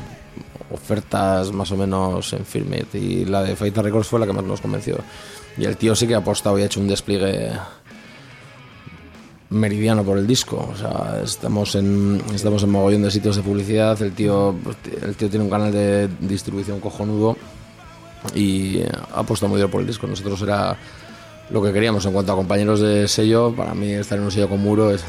ofertas 0.70 1.52
más 1.52 1.70
o 1.72 1.76
menos 1.76 2.32
en 2.32 2.44
firme 2.44 2.84
y 2.94 3.24
la 3.24 3.42
de 3.42 3.56
Fighter 3.56 3.84
Records 3.84 4.08
fue 4.08 4.20
la 4.20 4.26
que 4.26 4.32
más 4.32 4.44
nos 4.44 4.60
convenció. 4.60 4.98
Y 5.56 5.64
el 5.64 5.76
tío 5.76 5.94
sí 5.94 6.06
que 6.06 6.14
ha 6.14 6.18
apostado 6.18 6.58
y 6.58 6.62
ha 6.62 6.66
hecho 6.66 6.80
un 6.80 6.88
despliegue 6.88 7.50
meridiano 9.50 10.04
por 10.04 10.16
el 10.16 10.26
disco. 10.26 10.70
O 10.72 10.76
sea, 10.76 11.20
estamos 11.22 11.74
en, 11.74 12.22
estamos 12.34 12.62
en 12.62 12.70
mogollón 12.70 13.02
de 13.02 13.10
sitios 13.10 13.36
de 13.36 13.42
publicidad. 13.42 14.00
El 14.00 14.12
tío, 14.12 14.54
el 15.02 15.14
tío 15.16 15.28
tiene 15.28 15.44
un 15.44 15.50
canal 15.50 15.72
de 15.72 16.08
distribución 16.20 16.80
cojonudo 16.80 17.36
y 18.34 18.82
ha 18.82 19.20
apostado 19.20 19.50
muy 19.50 19.58
bien 19.58 19.70
por 19.70 19.80
el 19.80 19.86
disco. 19.86 20.06
Nosotros 20.06 20.40
era 20.42 20.76
lo 21.50 21.62
que 21.62 21.72
queríamos 21.72 22.04
en 22.06 22.12
cuanto 22.12 22.32
a 22.32 22.36
compañeros 22.36 22.80
de 22.80 23.08
sello. 23.08 23.54
Para 23.54 23.74
mí, 23.74 23.92
estar 23.92 24.18
en 24.18 24.24
un 24.24 24.30
sello 24.30 24.48
con 24.48 24.60
muro 24.60 24.90
es. 24.90 25.04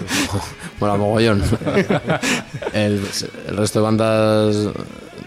bueno, 0.80 0.98
mogollón. 0.98 1.42
el 2.72 3.00
resto 3.56 3.78
de 3.80 3.82
bandas 3.82 4.72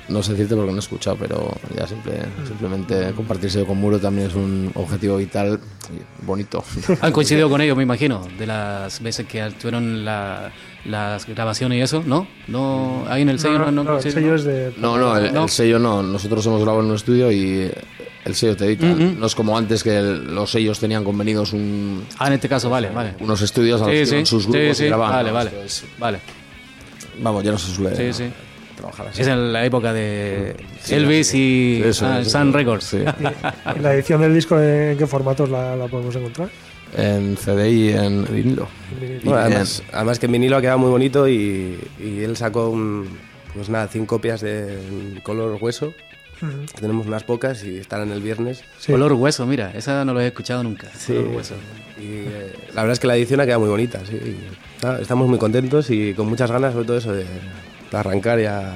no 0.08 0.22
sé 0.22 0.34
decirte 0.34 0.56
porque 0.56 0.72
no 0.72 0.78
he 0.78 0.80
escuchado, 0.80 1.18
pero 1.20 1.52
ya 1.76 1.88
simple, 1.88 2.20
simplemente 2.48 3.12
compartirse 3.14 3.66
con 3.66 3.78
Muro 3.78 4.00
también 4.00 4.28
es 4.28 4.36
un 4.36 4.72
objetivo 4.76 5.18
vital 5.18 5.60
y 5.90 6.26
bonito. 6.26 6.64
Han 7.02 7.12
coincidido 7.12 7.50
con 7.50 7.62
ellos, 7.62 7.76
me 7.76 7.84
imagino, 7.84 8.28
de 8.38 8.46
las 8.46 9.02
veces 9.02 9.26
que 9.26 9.50
tuvieron 9.60 10.06
la, 10.06 10.52
las 10.86 11.26
grabaciones 11.26 11.80
y 11.80 11.82
eso, 11.82 12.04
¿no? 12.06 12.28
No, 12.48 13.06
ahí 13.10 13.24
en 13.24 13.30
el 13.30 13.40
sello 13.40 13.60
no, 13.60 13.84
no, 13.84 13.98
el 13.98 14.02
sello 14.02 14.36
es 14.36 14.44
de... 14.44 14.74
No, 14.78 14.98
no, 14.98 15.18
el, 15.18 15.50
sello 15.50 15.80
no. 15.80 16.04
Nosotros 16.04 16.46
hemos 16.46 16.62
grabado 16.62 16.84
en 16.84 16.90
un 16.90 16.96
estudio 16.96 17.32
y 17.32 17.72
el 18.26 18.36
sello 18.36 18.58
te 18.58 18.66
edita. 18.66 18.88
No 18.88 19.26
es 19.28 19.36
como 19.36 19.58
antes 19.58 19.84
que 19.84 20.02
los 20.02 20.52
sellos 20.52 20.80
tenían 20.80 21.04
convenidos 21.04 21.54
un... 21.54 22.06
Ah, 22.18 22.28
en 22.28 22.34
este 22.34 22.50
caso, 22.50 22.70
vale, 22.70 22.90
vale. 22.90 23.14
Unos 23.20 23.42
estudios 23.42 23.82
a 23.82 23.88
los 23.88 24.10
sí, 24.10 24.26
sus 24.26 24.48
grupos 24.48 24.80
y 24.82 24.86
grababan. 24.88 25.16
Vale, 25.16 25.32
vale, 25.32 25.52
vale. 26.00 26.20
Vamos, 27.20 27.44
ya 27.44 27.52
no 27.52 27.58
se 27.58 27.72
suele 27.74 27.96
sí, 27.96 28.24
sí. 28.24 28.32
trabajar 28.76 29.08
así. 29.08 29.22
Es 29.22 29.28
en 29.28 29.54
la 29.54 29.64
época 29.64 29.94
de 29.94 30.56
Elvis 30.90 31.34
y 31.36 31.84
Sun 31.94 32.52
Records. 32.52 32.94
¿Y 33.76 33.80
la 33.80 33.94
edición 33.94 34.22
del 34.22 34.34
disco 34.34 34.60
en 34.60 34.98
qué 34.98 35.08
formatos 35.08 35.50
la, 35.50 35.76
la 35.76 35.88
podemos 35.88 36.16
encontrar? 36.16 36.50
en 36.98 37.36
CD 37.36 37.72
y 37.72 37.90
en 37.90 38.24
vinilo. 38.24 38.68
además, 39.26 39.84
además, 39.92 40.18
que 40.18 40.28
en 40.28 40.32
vinilo 40.32 40.56
ha 40.56 40.62
quedado 40.62 40.78
muy 40.78 40.90
bonito 40.90 41.28
y, 41.28 41.78
y 42.00 42.24
él 42.24 42.38
sacó 42.38 42.70
un, 42.70 43.18
pues 43.54 43.70
nada, 43.70 43.88
100 43.88 44.06
copias 44.06 44.42
de 44.42 45.20
color 45.24 45.58
hueso. 45.60 45.94
Tenemos 46.80 47.08
unas 47.08 47.24
pocas 47.24 47.64
y 47.64 47.78
estarán 47.78 48.12
el 48.12 48.22
viernes. 48.22 48.64
Color 48.86 49.14
hueso, 49.14 49.46
mira, 49.46 49.72
esa 49.72 50.04
no 50.06 50.14
lo 50.14 50.22
he 50.22 50.28
escuchado 50.28 50.64
nunca. 50.64 50.90
Sí, 50.98 51.14
hueso. 51.14 51.56
Y, 51.98 52.28
eh, 52.28 52.54
la 52.74 52.82
verdad 52.82 52.94
es 52.94 53.00
que 53.00 53.08
la 53.08 53.16
edición 53.16 53.40
ha 53.40 53.46
quedado 53.46 53.62
muy 53.62 53.70
bonita. 53.70 54.02
Sí. 54.06 54.20
estamos 55.00 55.28
muy 55.28 55.38
contentos 55.38 55.90
y 55.90 56.14
con 56.14 56.28
muchas 56.28 56.52
ganas, 56.52 56.74
sobre 56.74 56.86
todo 56.86 56.98
eso 56.98 57.14
de, 57.14 57.26
arrancar 57.92 58.40
ya. 58.40 58.76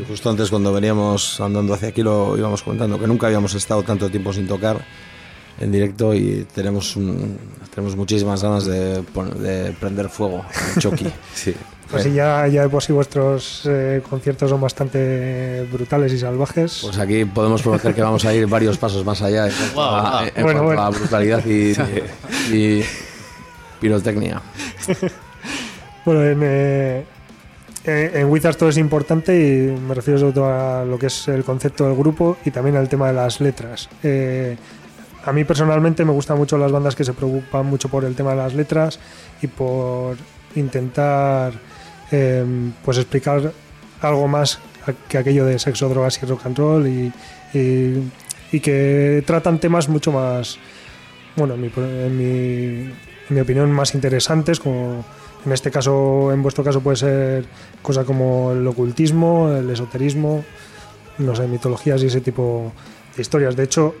Y 0.00 0.04
justo 0.06 0.30
antes, 0.30 0.50
cuando 0.50 0.72
veníamos 0.72 1.40
andando 1.40 1.74
hacia 1.74 1.88
aquí, 1.88 2.02
lo 2.02 2.36
íbamos 2.38 2.62
comentando 2.62 2.98
que 2.98 3.06
nunca 3.06 3.26
habíamos 3.26 3.54
estado 3.54 3.82
tanto 3.82 4.08
tiempo 4.08 4.32
sin 4.32 4.46
tocar 4.46 4.84
en 5.58 5.72
directo 5.72 6.14
y 6.14 6.46
tenemos, 6.54 6.96
tenemos 7.74 7.96
muchísimas 7.96 8.42
ganas 8.42 8.64
de, 8.64 9.02
de 9.40 9.72
prender 9.72 10.08
fuego 10.08 10.44
en 10.74 10.80
Chucky. 10.80 11.06
sí. 11.34 11.54
Pues 11.90 12.04
sí, 12.04 12.12
ya, 12.12 12.46
ya 12.46 12.62
de 12.62 12.68
por 12.68 12.82
sí 12.82 12.92
vuestros 12.92 13.62
eh, 13.64 14.00
conciertos 14.08 14.48
son 14.48 14.60
bastante 14.60 15.66
brutales 15.72 16.12
y 16.12 16.18
salvajes. 16.18 16.80
Pues 16.82 16.98
aquí 16.98 17.24
podemos 17.24 17.62
prometer 17.62 17.94
que 17.94 18.02
vamos 18.02 18.24
a 18.24 18.32
ir 18.32 18.46
varios 18.46 18.78
pasos 18.78 19.04
más 19.04 19.20
allá 19.22 19.48
en 19.48 20.42
cuanto, 20.42 20.70
a, 20.70 20.90
brutalidad 20.90 21.44
y, 21.46 21.72
y, 22.52 22.84
pirotecnia. 23.80 24.40
bueno, 26.04 26.24
en, 26.24 27.04
eh, 27.84 28.10
en 28.14 28.28
Wizards 28.28 28.58
todo 28.58 28.68
es 28.68 28.76
importante 28.76 29.34
y 29.34 29.80
me 29.80 29.94
refiero 29.94 30.20
sobre 30.20 30.32
todo 30.32 30.46
a 30.52 30.84
lo 30.84 30.98
que 30.98 31.06
es 31.06 31.28
el 31.28 31.44
concepto 31.44 31.86
del 31.86 31.96
grupo 31.96 32.36
y 32.44 32.50
también 32.50 32.76
al 32.76 32.88
tema 32.88 33.08
de 33.08 33.14
las 33.14 33.40
letras. 33.40 33.88
Eh, 34.02 34.56
a 35.24 35.32
mí 35.32 35.44
personalmente 35.44 36.04
me 36.04 36.12
gustan 36.12 36.36
mucho 36.36 36.58
las 36.58 36.70
bandas 36.70 36.94
que 36.94 37.04
se 37.04 37.14
preocupan 37.14 37.66
mucho 37.66 37.88
por 37.88 38.04
el 38.04 38.14
tema 38.14 38.30
de 38.30 38.36
las 38.36 38.54
letras 38.54 38.98
y 39.40 39.46
por 39.46 40.16
intentar 40.56 41.52
em, 42.10 42.72
pues 42.84 42.98
explicar 42.98 43.52
algo 44.00 44.28
más 44.28 44.58
que 45.08 45.18
aquello 45.18 45.44
de 45.44 45.58
sexo, 45.58 45.88
drogas 45.88 46.20
y 46.22 46.26
rock 46.26 46.46
and 46.46 46.58
roll 46.58 46.86
y, 46.86 48.60
que 48.60 49.22
tratan 49.26 49.60
temas 49.60 49.88
mucho 49.88 50.10
más, 50.12 50.58
bueno, 51.36 51.54
en 51.54 51.60
mi, 51.60 51.70
en 51.76 52.94
mi, 53.28 53.40
opinión, 53.40 53.70
más 53.70 53.94
interesantes, 53.94 54.58
como 54.58 55.04
en 55.44 55.52
este 55.52 55.70
caso, 55.70 56.32
en 56.32 56.42
vuestro 56.42 56.64
caso 56.64 56.80
puede 56.80 56.96
ser 56.96 57.44
cosas 57.82 58.04
como 58.04 58.52
el 58.52 58.66
ocultismo, 58.66 59.52
el 59.52 59.70
esoterismo, 59.70 60.44
no 61.18 61.34
sé, 61.34 61.46
mitologías 61.46 62.02
y 62.02 62.06
ese 62.06 62.20
tipo 62.20 62.72
de 63.14 63.22
historias. 63.22 63.54
De 63.54 63.64
hecho, 63.64 63.94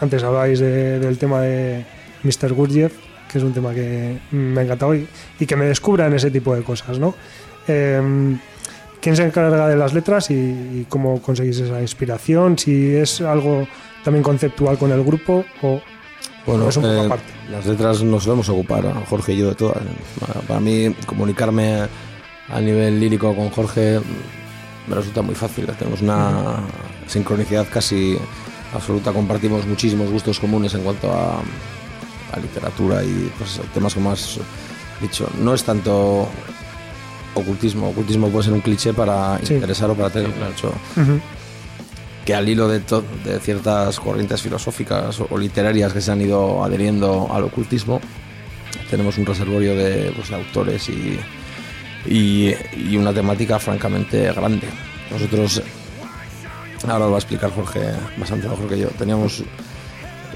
antes 0.00 0.22
hablabais 0.22 0.60
del 0.60 1.18
tema 1.18 1.40
de 1.40 1.84
Mr. 2.22 2.52
Gurdjieff, 2.52 2.92
que 3.30 3.38
es 3.38 3.44
un 3.44 3.52
tema 3.52 3.74
que 3.74 4.18
me 4.30 4.60
ha 4.60 4.64
encantado 4.64 4.94
y, 4.94 5.06
que 5.46 5.56
me 5.56 5.66
descubran 5.66 6.12
ese 6.14 6.30
tipo 6.30 6.54
de 6.54 6.62
cosas, 6.62 6.98
¿no? 6.98 7.14
Em, 7.66 8.38
¿Quién 9.00 9.14
se 9.14 9.24
encarga 9.24 9.68
de 9.68 9.76
las 9.76 9.94
letras 9.94 10.30
y, 10.30 10.86
cómo 10.88 11.22
conseguís 11.22 11.60
esa 11.60 11.80
inspiración? 11.80 12.58
Si 12.58 12.94
es 12.94 13.20
algo 13.20 13.68
también 14.02 14.22
conceptual 14.22 14.78
con 14.78 14.90
el 14.90 15.04
grupo 15.04 15.44
o 15.62 15.80
bueno, 16.46 16.68
es 16.68 16.76
un 16.78 16.84
poco 16.84 16.94
eh, 16.94 17.06
aparte. 17.06 17.32
Las 17.50 17.66
letras 17.66 18.02
nos 18.02 18.24
solemos 18.24 18.48
ocupar, 18.48 18.84
Jorge 19.04 19.34
y 19.34 19.38
yo, 19.38 19.48
de 19.50 19.54
todas. 19.54 19.82
Para 20.46 20.60
mí, 20.60 20.94
comunicarme 21.06 21.86
a 22.48 22.60
nivel 22.60 22.98
lírico 22.98 23.36
con 23.36 23.50
Jorge 23.50 24.00
me 24.88 24.94
resulta 24.94 25.22
muy 25.22 25.34
fácil. 25.34 25.66
Tenemos 25.78 26.00
una 26.00 26.56
sincronicidad 27.06 27.66
casi 27.70 28.16
absoluta, 28.74 29.12
compartimos 29.12 29.66
muchísimos 29.66 30.10
gustos 30.10 30.40
comunes 30.40 30.74
en 30.74 30.82
cuanto 30.82 31.12
a, 31.12 31.40
literatura 32.36 33.02
y 33.02 33.30
pues, 33.38 33.60
temas 33.72 33.94
como 33.94 34.12
has 34.12 34.38
dicho. 35.00 35.28
No 35.40 35.54
es 35.54 35.64
tanto 35.64 36.28
ocultismo, 37.34 37.90
ocultismo 37.90 38.28
puede 38.28 38.44
ser 38.44 38.52
un 38.52 38.60
cliché 38.60 38.92
para 38.92 39.38
interesar 39.48 39.90
o 39.90 39.94
para 39.94 40.10
tener 40.10 40.30
hecho. 40.52 40.72
Que 42.24 42.34
al 42.34 42.48
hilo 42.48 42.68
de, 42.68 42.80
de, 43.24 43.40
ciertas 43.40 43.98
corrientes 44.00 44.42
filosóficas 44.42 45.18
o, 45.20 45.38
literarias 45.38 45.92
que 45.92 46.00
se 46.00 46.12
han 46.12 46.20
ido 46.20 46.62
adheriendo 46.62 47.28
al 47.32 47.44
ocultismo, 47.44 48.00
tenemos 48.90 49.16
un 49.16 49.24
reservorio 49.24 49.74
de, 49.74 50.12
pues, 50.14 50.30
autores 50.32 50.88
y, 50.90 51.18
y, 52.06 52.54
y, 52.76 52.96
una 52.96 53.14
temática 53.14 53.58
francamente 53.58 54.30
grande. 54.32 54.68
Nosotros 55.10 55.62
Ahora 56.84 57.06
lo 57.06 57.10
va 57.10 57.16
a 57.16 57.20
explicar 57.20 57.50
Jorge 57.50 57.80
bastante 58.16 58.48
mejor 58.48 58.68
que 58.68 58.78
yo. 58.78 58.88
Teníamos 58.88 59.42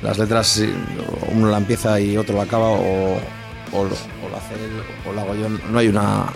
las 0.03 0.19
letras, 0.19 0.63
uno 1.33 1.51
la 1.51 1.59
empieza 1.59 2.01
y 2.01 2.17
otro 2.17 2.37
la 2.37 2.43
acaba, 2.43 2.69
o, 2.69 3.15
o, 3.73 3.87
hace 4.37 4.55
él 4.55 4.83
o 5.09 5.13
la 5.13 5.23
hago 5.23 5.35
yo. 5.35 5.49
No 5.49 5.79
hay 5.79 5.89
una 5.89 6.27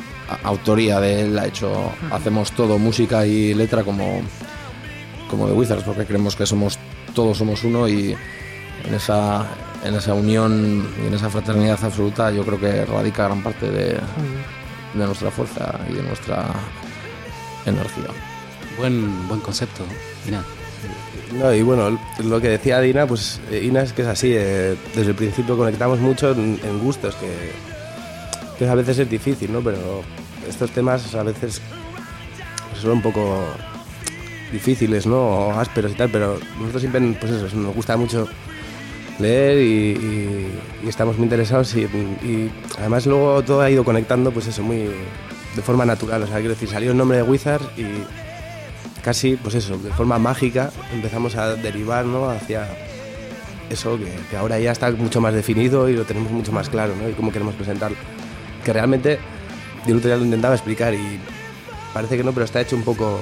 autoría 0.42 1.00
de 1.00 1.22
él, 1.22 1.38
ha 1.38 1.46
hecho, 1.46 1.92
hacemos 2.10 2.52
todo, 2.52 2.78
música 2.78 3.26
y 3.26 3.54
letra 3.54 3.82
como, 3.82 4.20
como 5.30 5.46
de 5.46 5.52
Wizards, 5.52 5.84
porque 5.84 6.04
creemos 6.04 6.36
que 6.36 6.46
somos 6.46 6.78
todos 7.16 7.38
somos 7.38 7.64
uno 7.64 7.88
y 7.88 8.14
en 8.86 8.94
esa, 8.94 9.46
en 9.82 9.94
esa 9.94 10.12
unión 10.12 10.86
y 11.02 11.06
en 11.06 11.14
esa 11.14 11.30
fraternidad 11.30 11.82
absoluta 11.82 12.30
yo 12.30 12.44
creo 12.44 12.60
que 12.60 12.84
radica 12.84 13.24
gran 13.24 13.42
parte 13.42 13.70
de, 13.70 13.98
de 14.94 15.06
nuestra 15.06 15.30
fuerza 15.30 15.80
y 15.90 15.94
de 15.94 16.02
nuestra 16.02 16.44
energía. 17.64 18.10
Buen, 18.78 19.26
buen 19.28 19.40
concepto, 19.40 19.84
Ina. 20.28 20.44
No, 21.32 21.52
y 21.52 21.62
bueno, 21.62 21.98
lo 22.24 22.40
que 22.40 22.48
decía 22.48 22.80
Dina, 22.80 23.06
pues 23.06 23.40
eh, 23.50 23.64
Ina 23.64 23.82
es 23.82 23.92
que 23.92 24.02
es 24.02 24.08
así, 24.08 24.32
eh, 24.32 24.76
desde 24.94 25.10
el 25.10 25.16
principio 25.16 25.56
conectamos 25.56 25.98
mucho 25.98 26.30
en, 26.32 26.78
gustos, 26.78 27.16
que, 28.58 28.68
a 28.68 28.74
veces 28.74 29.00
es 29.00 29.10
difícil, 29.10 29.52
¿no? 29.52 29.60
Pero 29.60 30.02
estos 30.48 30.70
temas 30.70 31.14
a 31.14 31.22
veces 31.22 31.60
son 32.80 32.92
un 32.92 33.02
poco 33.02 33.44
difíciles, 34.52 35.06
¿no? 35.06 35.16
O 35.16 35.52
ásperos 35.52 35.92
y 35.92 35.94
tal, 35.94 36.10
pero 36.10 36.38
nosotros 36.58 36.80
siempre, 36.80 37.00
pues 37.20 37.32
eso, 37.32 37.56
nos 37.56 37.74
gusta 37.74 37.96
mucho 37.96 38.28
leer 39.18 39.58
y, 39.58 40.88
estamos 40.88 41.16
muy 41.16 41.24
interesados 41.24 41.74
y, 41.74 41.80
y, 41.82 42.52
además 42.78 43.04
luego 43.06 43.42
todo 43.42 43.60
ha 43.62 43.70
ido 43.70 43.84
conectando, 43.84 44.30
pues 44.30 44.46
eso, 44.46 44.62
muy 44.62 44.90
de 45.56 45.62
forma 45.62 45.84
natural, 45.84 46.22
o 46.22 46.26
sea, 46.26 46.36
quiero 46.36 46.50
decir, 46.50 46.68
salió 46.68 46.92
el 46.92 46.96
nombre 46.96 47.16
de 47.16 47.22
Wizard 47.24 47.62
y 47.76 47.84
casi, 49.07 49.36
pues 49.36 49.54
eso, 49.54 49.78
de 49.78 49.92
forma 49.92 50.18
mágica 50.18 50.72
empezamos 50.92 51.36
a 51.36 51.54
derivar 51.54 52.04
¿no? 52.04 52.28
hacia 52.28 52.66
eso 53.70 53.96
que, 53.96 54.36
ahora 54.36 54.59
ya 54.59 54.72
está 54.72 54.90
mucho 54.90 55.20
más 55.20 55.32
definido 55.32 55.88
y 55.88 55.92
lo 55.92 56.02
tenemos 56.02 56.32
mucho 56.32 56.50
más 56.50 56.68
claro, 56.68 56.92
¿no? 57.00 57.09
Y 57.09 57.12
cómo 57.12 57.30
queremos 57.30 57.54
presentarlo. 57.54 57.96
Que 58.64 58.72
realmente, 58.72 59.20
yo 59.86 59.94
el 59.94 60.02
lo 60.02 60.24
intentaba 60.24 60.57
explicar 60.57 60.92
y 60.92 61.20
parece 61.94 62.16
que 62.16 62.24
no, 62.24 62.32
pero 62.32 62.46
está 62.46 62.61
hecho 62.61 62.74
un 62.74 62.82
poco 62.82 63.20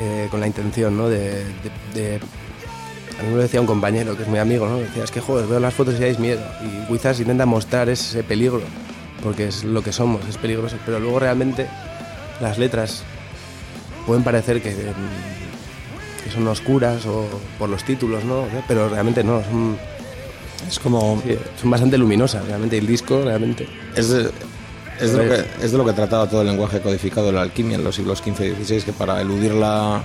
eh, 0.00 0.28
con 0.30 0.40
la 0.40 0.46
intención, 0.46 0.96
¿no? 0.96 1.10
De, 1.10 1.42
a 3.18 3.22
mí 3.22 3.28
me 3.28 3.36
lo 3.36 3.42
decía 3.42 3.60
un 3.60 3.66
compañero 3.66 4.16
que 4.16 4.22
es 4.22 4.28
muy 4.30 4.38
amigo, 4.38 4.66
¿no? 4.66 4.78
Decía, 4.78 5.04
es 5.04 5.10
que 5.10 5.20
joder, 5.20 5.46
veo 5.46 5.60
las 5.60 5.74
fotos 5.74 5.96
y 5.96 5.98
dais 5.98 6.18
miedo. 6.18 6.40
Y 6.62 6.90
Wizards 6.90 7.20
intenta 7.20 7.44
mostrar 7.44 7.90
ese 7.90 8.22
peligro, 8.22 8.62
porque 9.22 9.48
es 9.48 9.62
lo 9.62 9.82
que 9.82 9.92
somos, 9.92 10.26
es 10.26 10.38
peligroso. 10.38 10.78
Pero 10.86 11.00
luego 11.00 11.18
realmente 11.18 11.66
las 12.40 12.56
letras 12.56 13.04
pueden 14.06 14.22
parecer 14.22 14.62
que, 14.62 14.74
son 16.32 16.48
oscuras 16.48 17.04
o 17.06 17.26
por 17.58 17.68
los 17.68 17.84
títulos, 17.84 18.24
¿no? 18.24 18.46
Pero 18.66 18.88
realmente 18.88 19.22
no, 19.22 19.42
son, 19.44 19.76
es 20.66 20.78
como, 20.78 21.22
son 21.60 21.70
bastante 21.70 21.98
luminosas, 21.98 22.46
realmente, 22.46 22.78
el 22.78 22.86
disco 22.86 23.22
realmente... 23.22 23.68
Es 23.94 24.08
de, 24.08 24.30
es, 25.00 25.12
de 25.12 25.24
lo 25.24 25.34
que, 25.34 25.44
es 25.62 25.72
de 25.72 25.78
lo 25.78 25.84
que 25.84 25.92
trataba 25.92 26.28
todo 26.28 26.40
el 26.40 26.48
lenguaje 26.48 26.80
codificado 26.80 27.26
de 27.26 27.34
la 27.34 27.42
alquimia 27.42 27.76
en 27.76 27.84
los 27.84 27.96
siglos 27.96 28.18
XV 28.18 28.58
y 28.60 28.64
XVI, 28.64 28.82
que 28.82 28.92
para 28.92 29.20
eludir 29.20 29.52
la 29.52 30.02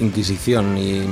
Inquisición 0.00 0.76
y, 0.78 1.02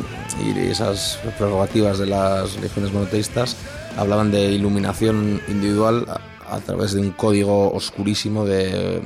y 0.40 0.59
esas 0.70 1.18
prerrogativas 1.38 1.98
de 1.98 2.07
las 2.07 2.55
religiones 2.55 2.92
monoteístas 2.92 3.57
hablaban 3.96 4.30
de 4.30 4.50
iluminación 4.53 5.40
individual 5.48 6.07
a 6.48 6.61
través 6.61 6.92
de 6.92 7.00
un 7.00 7.11
código 7.11 7.72
oscurísimo 7.72 8.44
de, 8.44 9.00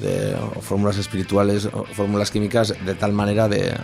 de 0.00 0.36
fórmulas 0.60 0.96
espirituales, 0.98 1.68
fórmulas 1.94 2.30
químicas, 2.30 2.74
de 2.84 2.94
tal 2.94 3.12
manera 3.12 3.48
de 3.48 3.74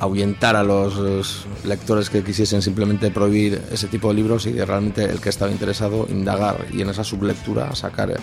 ahuyentar 0.00 0.54
a 0.56 0.62
los 0.62 1.46
lectores 1.64 2.08
que 2.08 2.22
quisiesen 2.22 2.62
simplemente 2.62 3.10
prohibir 3.10 3.60
ese 3.72 3.88
tipo 3.88 4.08
de 4.08 4.14
libros 4.14 4.46
y 4.46 4.52
de 4.52 4.64
realmente 4.64 5.04
el 5.04 5.20
que 5.20 5.28
estaba 5.28 5.50
interesado 5.50 6.06
indagar 6.08 6.66
y 6.72 6.82
en 6.82 6.90
esa 6.90 7.02
sublectura 7.02 7.74
sacar 7.74 8.16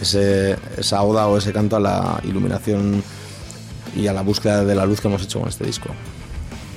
ese, 0.00 0.56
esa 0.78 1.02
oda 1.02 1.26
o 1.26 1.36
ese 1.36 1.52
canto 1.52 1.76
a 1.76 1.80
la 1.80 2.20
iluminación 2.24 3.02
y 3.94 4.06
a 4.06 4.12
la 4.12 4.22
búsqueda 4.22 4.64
de 4.64 4.74
la 4.74 4.86
luz 4.86 5.00
que 5.00 5.08
hemos 5.08 5.22
hecho 5.22 5.40
con 5.40 5.48
este 5.48 5.66
disco. 5.66 5.90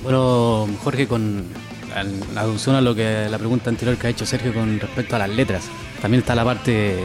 Bueno, 0.02 0.68
Jorge, 0.82 1.08
con 1.08 1.44
la 2.34 2.42
alusión 2.42 2.74
a 2.74 2.80
lo 2.80 2.94
que 2.94 3.28
la 3.30 3.38
pregunta 3.38 3.70
anterior 3.70 3.96
que 3.96 4.08
ha 4.08 4.10
hecho 4.10 4.26
Sergio 4.26 4.52
con 4.52 4.78
respecto 4.78 5.16
a 5.16 5.20
las 5.20 5.30
letras, 5.30 5.64
también 6.02 6.20
está 6.20 6.34
la 6.34 6.44
parte 6.44 6.98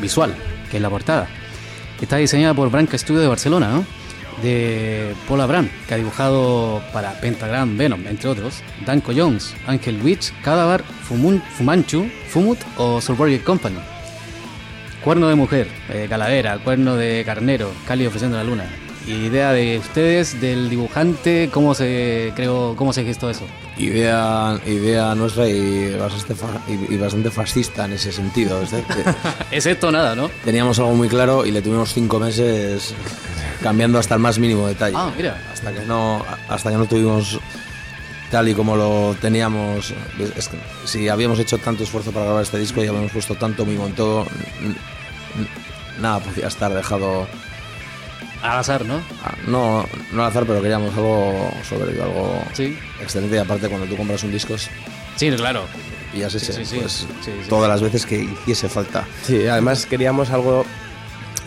visual, 0.00 0.34
que 0.70 0.78
es 0.78 0.82
la 0.82 0.90
portada. 0.90 1.28
Está 2.00 2.16
diseñada 2.16 2.54
por 2.54 2.70
Branca 2.70 2.96
Studio 2.96 3.20
de 3.20 3.28
Barcelona, 3.28 3.82
de 4.42 5.14
Paul 5.28 5.42
Abram, 5.42 5.68
que 5.86 5.94
ha 5.94 5.96
dibujado 5.98 6.82
para 6.92 7.20
Pentagram, 7.20 7.76
Venom, 7.76 8.06
entre 8.06 8.28
otros, 8.28 8.62
Danko 8.86 9.12
Jones, 9.14 9.54
Angel 9.66 10.00
Witch, 10.02 10.32
Cadaver, 10.42 10.82
Fumanchu, 11.02 12.08
Fumut 12.28 12.58
o 12.78 13.00
Surborger 13.00 13.44
Company. 13.44 13.76
Cuerno 15.04 15.28
de 15.28 15.34
mujer, 15.34 15.68
eh, 15.90 16.06
calavera, 16.08 16.58
cuerno 16.58 16.96
de 16.96 17.22
carnero, 17.24 17.70
Cali 17.86 18.06
ofreciendo 18.06 18.38
la 18.38 18.44
luna. 18.44 18.64
Idea 19.10 19.52
de 19.52 19.78
ustedes, 19.78 20.40
del 20.40 20.70
dibujante, 20.70 21.50
¿cómo 21.52 21.74
se 21.74 22.32
creó, 22.36 22.74
cómo 22.76 22.92
se 22.92 23.04
gestó 23.04 23.28
eso? 23.28 23.44
Idea, 23.76 24.60
idea 24.66 25.14
nuestra 25.16 25.48
y 25.48 25.96
bastante, 25.96 26.36
y 26.88 26.96
bastante 26.96 27.30
fascista 27.30 27.86
en 27.86 27.94
ese 27.94 28.12
sentido. 28.12 28.62
Es, 28.62 28.72
es 29.50 29.66
esto 29.66 29.90
nada, 29.90 30.14
¿no? 30.14 30.30
Teníamos 30.44 30.78
algo 30.78 30.94
muy 30.94 31.08
claro 31.08 31.44
y 31.44 31.50
le 31.50 31.60
tuvimos 31.60 31.92
cinco 31.92 32.20
meses 32.20 32.94
cambiando 33.62 33.98
hasta 33.98 34.14
el 34.14 34.20
más 34.20 34.38
mínimo 34.38 34.68
detalle. 34.68 34.96
Ah, 34.96 35.10
mira. 35.16 35.42
Hasta 35.52 35.72
que 35.72 35.80
no, 35.80 36.24
hasta 36.48 36.70
que 36.70 36.76
no 36.76 36.86
tuvimos 36.86 37.40
tal 38.30 38.48
y 38.48 38.54
como 38.54 38.76
lo 38.76 39.16
teníamos. 39.20 39.92
si 40.84 41.08
habíamos 41.08 41.38
hecho 41.38 41.58
tanto 41.58 41.82
esfuerzo 41.82 42.12
para 42.12 42.26
grabar 42.26 42.42
este 42.44 42.58
disco 42.58 42.82
y 42.82 42.86
habíamos 42.86 43.10
puesto 43.10 43.34
tanto 43.34 43.66
mimo 43.66 43.86
en 43.86 43.94
todo, 43.94 44.26
nada 46.00 46.20
podía 46.20 46.46
estar 46.46 46.72
dejado. 46.72 47.26
Al 48.42 48.58
azar, 48.58 48.84
¿no? 48.84 49.00
Ah, 49.22 49.34
no, 49.46 49.86
no 50.12 50.22
al 50.22 50.30
azar, 50.30 50.44
pero 50.46 50.60
queríamos 50.60 50.94
algo 50.96 51.52
sobre 51.68 52.00
algo 52.00 52.42
excelente. 53.00 53.36
Y 53.36 53.38
aparte, 53.38 53.68
cuando 53.68 53.86
tú 53.86 53.96
compras 53.96 54.22
un 54.24 54.32
disco. 54.32 54.54
Sí, 55.16 55.30
claro. 55.32 55.64
Y 56.12 56.22
así 56.22 56.40
sí, 56.40 56.52
pues, 56.76 57.06
todas 57.48 57.68
las 57.68 57.82
veces 57.82 58.04
que 58.04 58.22
hiciese 58.22 58.68
falta. 58.68 59.06
Sí, 59.22 59.46
además 59.46 59.86
queríamos 59.86 60.30
algo 60.30 60.64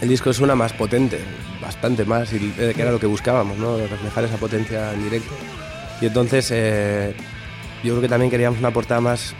el 0.03 0.09
disco 0.09 0.31
es 0.31 0.39
una 0.39 0.53
más 0.53 0.73
potente, 0.73 1.17
bastante 1.61 2.03
más, 2.03 2.33
y 2.33 2.51
que 2.51 2.75
era 2.77 2.91
lo 2.91 2.99
que 2.99 3.07
buscábamos, 3.07 3.57
¿no? 3.57 3.77
reflejar 3.77 4.25
esa 4.25 4.35
potencia 4.35 4.93
en 4.93 5.01
directo. 5.01 5.33
Y 6.01 6.07
entonces 6.07 6.49
eh, 6.51 7.15
yo 7.85 7.93
creo 7.93 8.01
que 8.01 8.09
también 8.09 8.29
queríamos 8.29 8.59
una 8.59 8.71
portada 8.71 8.99
más 8.99 9.33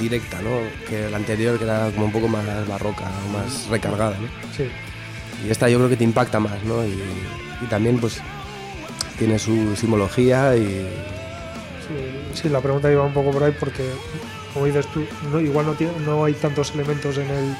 directa, 0.00 0.40
¿no? 0.40 0.50
que 0.88 1.10
la 1.10 1.18
anterior, 1.18 1.58
que 1.58 1.64
era 1.64 1.90
como 1.90 2.06
un 2.06 2.12
poco 2.12 2.28
más 2.28 2.46
barroca, 2.66 3.04
más 3.30 3.66
recargada. 3.68 4.16
¿no? 4.18 4.26
Sí. 4.56 4.70
Y 5.44 5.50
esta 5.50 5.68
yo 5.68 5.78
creo 5.78 5.88
que 5.88 5.96
te 5.96 6.04
impacta 6.04 6.40
más, 6.40 6.62
¿no? 6.64 6.84
y, 6.84 6.96
también 7.70 7.98
pues 7.98 8.20
tiene 9.18 9.38
su 9.38 9.74
simbología 9.76 10.56
y... 10.56 10.86
Sí, 12.34 12.48
la 12.48 12.60
pregunta 12.60 12.90
iba 12.90 13.04
un 13.04 13.14
poco 13.14 13.30
por 13.30 13.44
ahí 13.44 13.54
porque, 13.58 13.88
como 14.52 14.66
dices 14.66 14.86
tú, 14.88 15.04
igual 15.38 15.66
no, 15.66 15.72
tiene, 15.72 15.92
no 16.04 16.24
hay 16.24 16.34
tantos 16.34 16.74
elementos 16.74 17.16
en, 17.16 17.30
el, 17.30 17.56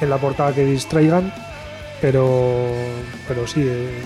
en 0.00 0.10
la 0.10 0.16
portada 0.16 0.54
que 0.54 0.64
distraigan, 0.64 1.32
pero, 2.00 2.72
pero 3.28 3.46
sí, 3.46 3.60
eh, 3.60 4.02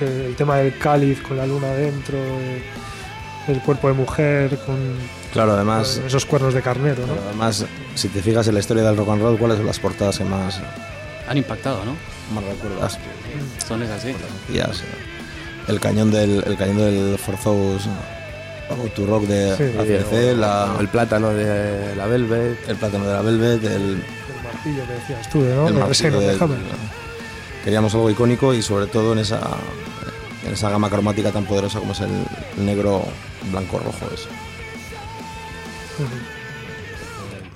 eh, 0.00 0.26
el 0.28 0.36
tema 0.36 0.58
del 0.58 0.78
cáliz 0.78 1.20
con 1.22 1.36
la 1.36 1.46
luna 1.46 1.68
adentro, 1.68 2.18
eh, 2.18 2.62
el 3.48 3.60
cuerpo 3.60 3.88
de 3.88 3.94
mujer 3.94 4.58
con 4.64 4.76
claro, 5.32 5.52
además, 5.52 6.00
esos 6.06 6.24
cuernos 6.26 6.54
de 6.54 6.62
carnero. 6.62 7.06
¿no? 7.06 7.14
Además, 7.28 7.64
si 7.94 8.08
te 8.08 8.22
fijas 8.22 8.46
en 8.48 8.54
la 8.54 8.60
historia 8.60 8.84
del 8.84 8.96
rock 8.96 9.10
and 9.10 9.22
roll, 9.22 9.38
¿cuáles 9.38 9.56
son 9.56 9.66
las 9.66 9.80
portadas 9.80 10.18
que 10.18 10.24
más 10.24 10.60
han 11.28 11.36
impactado, 11.36 11.84
no? 11.84 11.96
Más 12.34 12.44
recuerdas. 12.44 12.98
Son 13.66 13.82
esas, 13.82 14.02
sí. 14.02 14.14
El 15.68 15.80
cañón 15.80 16.10
del, 16.10 16.42
el 16.46 16.56
cañón 16.56 16.78
del 16.78 17.18
Forzous 17.18 17.88
to 18.94 19.06
Rock 19.06 19.24
de 19.24 19.56
sí, 19.56 20.38
la, 20.38 20.76
el 20.80 20.88
plátano 20.88 21.30
de 21.30 21.94
la 21.96 22.06
Velvet, 22.06 22.68
el 22.68 22.76
plátano 22.76 23.06
de 23.06 23.12
la 23.12 23.22
Velvet, 23.22 23.64
el, 23.64 23.72
el 23.72 24.02
martillo 24.42 24.86
que 24.86 24.92
decías 24.92 25.30
tú, 25.30 25.40
¿no? 25.40 25.68
El 25.68 25.74
martillo 25.74 26.20
de, 26.20 26.38
queríamos 27.62 27.94
algo 27.94 28.10
icónico 28.10 28.54
y 28.54 28.62
sobre 28.62 28.86
todo 28.86 29.12
en 29.12 29.20
esa, 29.20 29.40
en 30.46 30.52
esa 30.52 30.70
gama 30.70 30.90
cromática 30.90 31.30
tan 31.30 31.44
poderosa 31.44 31.78
como 31.78 31.92
es 31.92 32.00
el 32.00 32.10
negro, 32.64 33.04
blanco, 33.50 33.78
rojo. 33.78 34.06
Eso. 34.12 34.28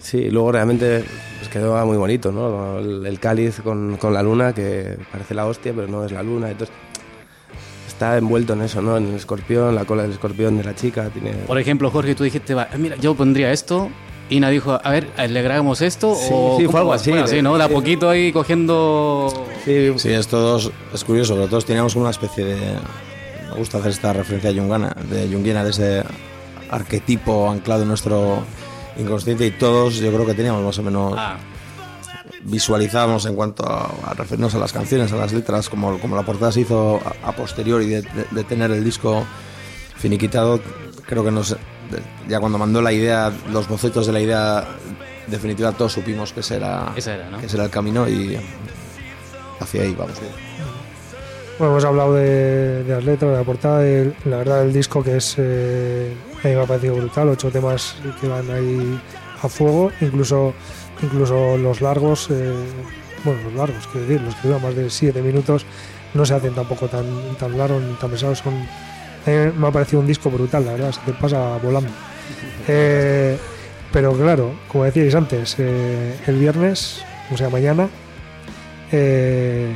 Sí, 0.00 0.30
luego 0.30 0.52
realmente 0.52 1.04
pues 1.38 1.48
quedó 1.48 1.84
muy 1.86 1.96
bonito, 1.96 2.32
¿no? 2.32 2.78
El, 2.78 3.18
cáliz 3.20 3.60
con, 3.60 3.96
con, 3.96 4.12
la 4.14 4.22
luna, 4.22 4.52
que 4.52 4.98
parece 5.10 5.34
la 5.34 5.46
hostia, 5.46 5.72
pero 5.74 5.88
no 5.88 6.04
es 6.04 6.12
la 6.12 6.22
luna. 6.22 6.50
Entonces, 6.50 6.74
está 7.86 8.16
envuelto 8.16 8.52
en 8.52 8.62
eso, 8.62 8.82
¿no? 8.82 8.96
En 8.96 9.08
el 9.08 9.14
escorpión, 9.14 9.74
la 9.74 9.84
cola 9.84 10.02
del 10.02 10.12
escorpión 10.12 10.56
de 10.56 10.64
la 10.64 10.74
chica. 10.74 11.08
Tiene... 11.10 11.32
Por 11.46 11.58
ejemplo, 11.58 11.90
Jorge, 11.90 12.14
tú 12.14 12.24
dijiste, 12.24 12.56
mira, 12.76 12.96
yo 12.96 13.14
pondría 13.14 13.52
esto 13.52 13.90
Ina 14.30 14.50
dijo, 14.50 14.78
a 14.82 14.90
ver, 14.90 15.08
¿le 15.28 15.42
grabamos 15.42 15.80
esto? 15.80 16.14
Sí, 16.14 16.34
sí 16.58 16.66
fue 16.68 16.80
algo 16.80 16.92
así. 16.92 17.12
sí, 17.26 17.40
¿no? 17.40 17.56
De 17.56 17.64
a 17.64 17.68
poquito 17.68 18.10
ahí 18.10 18.30
cogiendo... 18.30 19.46
Sí, 19.64 19.92
sí 19.96 20.12
es, 20.12 20.28
todos, 20.28 20.70
es 20.92 21.04
curioso, 21.04 21.34
pero 21.34 21.48
todos 21.48 21.64
teníamos 21.64 21.96
una 21.96 22.10
especie 22.10 22.44
de... 22.44 22.56
Me 23.48 23.54
gusta 23.56 23.78
hacer 23.78 23.92
esta 23.92 24.12
referencia 24.12 24.52
Jungana, 24.52 24.94
de 25.10 25.28
Jungiana, 25.32 25.64
de 25.64 25.70
ese 25.70 26.02
arquetipo 26.70 27.50
anclado 27.50 27.82
en 27.82 27.88
nuestro 27.88 28.42
inconsciente 28.98 29.46
y 29.46 29.50
todos 29.52 29.96
yo 29.96 30.12
creo 30.12 30.26
que 30.26 30.34
teníamos 30.34 30.62
más 30.62 30.78
o 30.78 30.82
menos... 30.82 31.14
Ah. 31.16 31.38
Visualizábamos 32.40 33.26
en 33.26 33.34
cuanto 33.34 33.66
a, 33.66 34.14
referirnos 34.14 34.54
a 34.54 34.58
las 34.58 34.72
canciones, 34.72 35.12
a 35.12 35.16
las 35.16 35.32
letras, 35.32 35.68
como, 35.68 35.98
como 35.98 36.14
la 36.14 36.22
portada 36.22 36.52
se 36.52 36.60
hizo 36.60 37.00
a, 37.24 37.32
posteriori 37.32 37.86
de, 37.86 38.02
de 38.30 38.44
tener 38.44 38.70
el 38.70 38.84
disco 38.84 39.26
finiquitado, 39.96 40.60
creo 41.04 41.24
que 41.24 41.32
nos 41.32 41.56
ya 42.28 42.40
cuando 42.40 42.58
mandó 42.58 42.82
la 42.82 42.92
idea, 42.92 43.32
los 43.50 43.68
bocetos 43.68 44.06
de 44.06 44.12
la 44.12 44.20
idea 44.20 44.66
definitiva, 45.26 45.72
todos 45.72 45.92
supimos 45.92 46.32
que 46.32 46.42
será, 46.42 46.92
que 46.94 47.48
será 47.48 47.64
el 47.64 47.70
camino 47.70 48.08
y 48.08 48.38
hacia 49.60 49.82
ahí 49.82 49.94
vamos. 49.98 50.18
Bueno, 51.58 51.72
hemos 51.72 51.84
hablado 51.84 52.14
de, 52.14 52.84
de 52.84 52.94
las 52.94 53.04
letras, 53.04 53.32
de 53.32 53.36
la 53.36 53.44
portada, 53.44 53.80
de, 53.80 54.12
la 54.24 54.38
verdad 54.38 54.60
del 54.60 54.72
disco 54.72 55.02
que 55.02 55.16
es, 55.16 55.34
eh, 55.38 56.14
a 56.42 56.48
mí 56.48 56.54
me 56.54 56.62
ha 56.62 56.66
parecido 56.66 56.96
brutal, 56.96 57.28
ocho 57.28 57.50
temas 57.50 57.96
que 58.20 58.28
van 58.28 58.50
ahí 58.50 59.00
a 59.42 59.48
fuego, 59.48 59.90
incluso, 60.00 60.54
incluso 61.02 61.56
los 61.58 61.80
largos, 61.80 62.28
eh, 62.30 62.54
bueno, 63.24 63.40
los 63.44 63.52
largos, 63.54 63.86
quiero 63.88 64.06
decir, 64.06 64.20
los 64.22 64.34
que 64.36 64.48
duran 64.48 64.62
más 64.62 64.74
de 64.74 64.90
siete 64.90 65.22
minutos, 65.22 65.64
no 66.14 66.24
se 66.24 66.34
hacen 66.34 66.54
tampoco 66.54 66.88
tan, 66.88 67.06
tan 67.38 67.56
largos 67.56 67.82
ni 67.82 67.92
tan 67.94 68.10
pesados, 68.10 68.38
son 68.38 68.54
me 69.26 69.66
ha 69.66 69.70
parecido 69.70 70.00
un 70.00 70.06
disco 70.06 70.30
brutal, 70.30 70.64
la 70.64 70.72
verdad, 70.72 70.92
se 70.92 71.00
te 71.00 71.12
pasa 71.12 71.58
volando. 71.62 71.90
Eh, 72.70 73.38
pero 73.90 74.12
claro, 74.12 74.52
como 74.68 74.84
decíais 74.84 75.14
antes, 75.14 75.56
eh, 75.58 76.14
el 76.26 76.38
viernes, 76.38 77.02
o 77.32 77.36
sea, 77.38 77.48
mañana, 77.48 77.88
eh, 78.92 79.74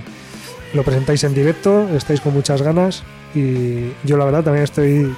lo 0.74 0.82
presentáis 0.82 1.24
en 1.24 1.32
directo, 1.32 1.88
estáis 1.96 2.20
con 2.20 2.34
muchas 2.34 2.60
ganas 2.60 3.02
y 3.34 3.92
yo 4.04 4.18
la 4.18 4.26
verdad 4.26 4.44
también 4.44 4.64
estoy 4.64 5.14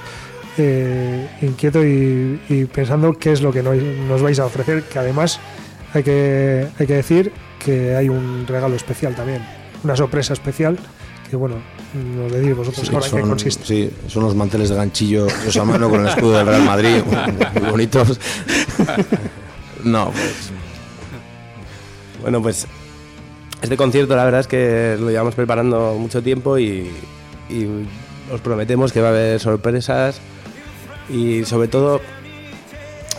inquieto 1.41 1.83
y, 1.83 2.67
pensando 2.73 3.13
qué 3.13 3.31
es 3.31 3.41
lo 3.41 3.51
que 3.51 3.63
nos, 3.63 4.21
vais 4.21 4.39
a 4.39 4.45
ofrecer, 4.45 4.83
que 4.83 4.99
además 4.99 5.39
hay 5.93 6.03
que, 6.03 6.67
hay 6.77 6.87
que 6.87 6.93
decir 6.93 7.31
que 7.59 7.95
hay 7.95 8.09
un 8.09 8.45
regalo 8.47 8.75
especial 8.75 9.15
también, 9.15 9.41
una 9.83 9.95
sorpresa 9.95 10.33
especial 10.33 10.77
que 11.29 11.35
bueno, 11.35 11.55
nos 11.93 12.31
decís 12.31 12.55
vosotros 12.55 12.89
ahora 12.89 13.07
son, 13.07 13.21
qué 13.21 13.27
consiste. 13.27 13.65
Sí, 13.65 13.91
son 14.07 14.23
los 14.23 14.35
manteles 14.35 14.69
de 14.69 14.75
ganchillo 14.75 15.27
a 15.59 15.65
mano 15.65 15.89
con 15.89 16.01
el 16.01 16.07
escudo 16.07 16.37
del 16.37 16.45
Real 16.45 16.63
Madrid, 16.63 17.03
muy 17.59 17.71
bonitos. 17.71 18.19
No, 19.83 20.09
pues... 20.09 20.49
Bueno, 22.23 22.41
pues 22.41 22.65
este 23.61 23.77
concierto 23.77 24.15
la 24.15 24.25
verdad 24.25 24.39
es 24.41 24.47
que 24.47 24.97
lo 24.99 25.11
llevamos 25.11 25.35
preparando 25.35 25.95
mucho 25.99 26.23
tiempo 26.23 26.57
y, 26.57 26.89
os 28.33 28.41
prometemos 28.41 28.91
que 28.91 29.01
va 29.01 29.09
a 29.09 29.11
haber 29.11 29.39
sorpresas 29.39 30.19
y 31.09 31.45
sobre 31.45 31.67
todo 31.67 32.01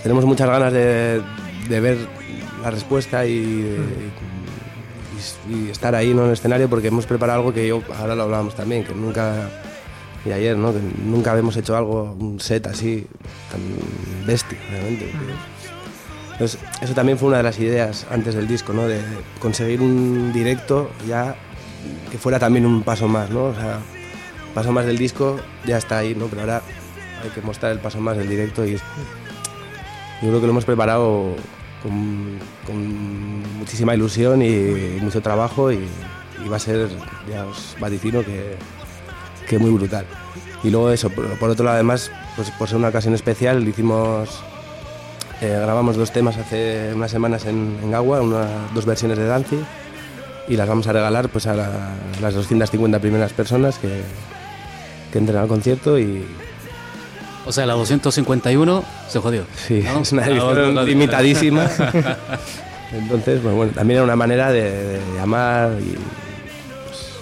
tenemos 0.03 0.25
muchas 0.25 0.49
ganas 0.49 0.73
de, 0.73 1.23
ver 1.69 1.99
la 2.63 2.71
respuesta 2.71 3.27
y, 3.27 3.77
y, 5.49 5.71
estar 5.71 5.95
ahí 5.95 6.15
¿no? 6.15 6.23
en 6.23 6.29
el 6.29 6.33
escenario 6.35 6.69
porque 6.69 6.89
hemos 6.89 7.07
preparado 7.07 7.41
algo 7.41 7.53
que 7.53 7.67
yo, 7.67 7.83
ahora 7.99 8.15
lo 8.15 8.25
hablábamos 8.25 8.55
también, 8.55 8.85
que 8.85 8.95
nunca, 8.95 9.49
y 10.25 10.31
ayer, 10.31 10.57
¿no? 10.57 10.73
que 10.73 10.81
nunca 11.05 11.33
habíamos 11.33 11.57
hecho 11.57 11.77
algo, 11.77 12.17
un 12.19 12.41
set 12.41 12.67
así, 12.67 13.07
tan 13.51 13.61
bestia, 14.27 14.59
realmente. 14.71 15.11
Entonces, 16.37 16.61
eso 16.83 16.93
también 16.93 17.19
fue 17.19 17.29
una 17.29 17.39
de 17.39 17.45
las 17.45 17.59
ideas 17.59 18.07
antes 18.11 18.35
del 18.35 18.47
disco, 18.47 18.75
¿no? 18.75 18.87
De 18.87 19.01
conseguir 19.41 19.81
un 19.81 20.35
directo 20.35 20.91
ya 21.09 21.35
que 22.11 22.19
fuera 22.19 22.39
también 22.39 22.67
un 22.67 22.83
paso 22.83 23.09
más, 23.09 23.31
¿no? 23.31 23.45
O 23.45 23.55
sea, 23.55 23.79
paso 24.55 24.71
más 24.71 24.85
del 24.85 24.99
disco 24.99 25.39
ya 25.65 25.79
está 25.79 25.97
ahí, 25.97 26.15
¿no? 26.15 26.27
Pero 26.27 26.43
ahora 26.43 26.63
hay 27.23 27.31
que 27.31 27.41
mostrar 27.41 27.73
el 27.73 27.79
paso 27.79 28.01
más 28.01 28.17
del 28.17 28.29
directo 28.29 28.65
y 28.65 28.77
yo 30.23 30.29
creo 30.29 30.41
que 30.41 30.47
lo 30.47 30.53
hemos 30.53 30.65
preparado 30.65 31.37
con, 31.83 32.39
muchísima 33.59 33.95
ilusión 33.95 34.43
y, 34.43 34.99
mucho 35.01 35.21
trabajo 35.21 35.71
y, 35.71 35.87
va 36.51 36.57
a 36.57 36.61
ser, 36.61 36.89
ya 37.29 37.45
os 37.45 37.77
vaticino, 37.81 38.23
que, 38.23 38.57
que 39.49 39.59
muy 39.59 39.71
brutal. 39.71 40.07
Y 40.63 40.71
luego 40.71 40.91
eso, 40.91 41.11
por, 41.11 41.51
otro 41.51 41.65
lado 41.65 41.75
además, 41.75 42.11
pues 42.37 42.51
por 42.53 42.69
ser 42.69 42.79
una 42.79 42.89
ocasión 42.89 43.15
especial, 43.15 43.67
hicimos, 43.67 44.43
eh, 45.41 45.59
grabamos 45.61 45.97
dos 45.97 46.13
temas 46.13 46.37
hace 46.39 46.93
unas 46.95 47.11
semanas 47.11 47.45
en, 47.47 47.79
en 47.83 47.91
Gagua, 47.91 48.21
dos 48.75 48.87
versiones 48.87 49.19
de 49.19 49.27
Dancy 49.27 49.59
y 50.49 50.57
las 50.57 50.69
vamos 50.69 50.87
a 50.87 50.93
regalar 50.93 51.29
pues 51.29 51.47
a 51.47 51.55
las 52.21 52.35
250 52.35 53.01
primeras 53.01 53.33
personas 53.33 53.79
que, 53.79 54.03
que 55.13 55.19
entren 55.19 55.39
al 55.39 55.49
concierto 55.49 55.99
y, 55.99 56.25
o 57.47 57.53
sea, 57.53 57.65
la 57.65 57.75
251 57.75 58.85
se 59.09 59.21
jodió. 59.21 59.45
Sí, 59.55 59.79
es 59.79 60.13
una 60.13 60.27
edición 60.27 60.85
limitadísima. 60.85 61.69
Entonces, 62.93 63.41
pues, 63.43 63.55
bueno, 63.55 63.73
también 63.73 63.99
era 63.99 64.05
una 64.05 64.17
manera 64.17 64.51
de, 64.51 65.01
llamar 65.17 65.73
y 65.81 65.97
pues, 66.85 67.19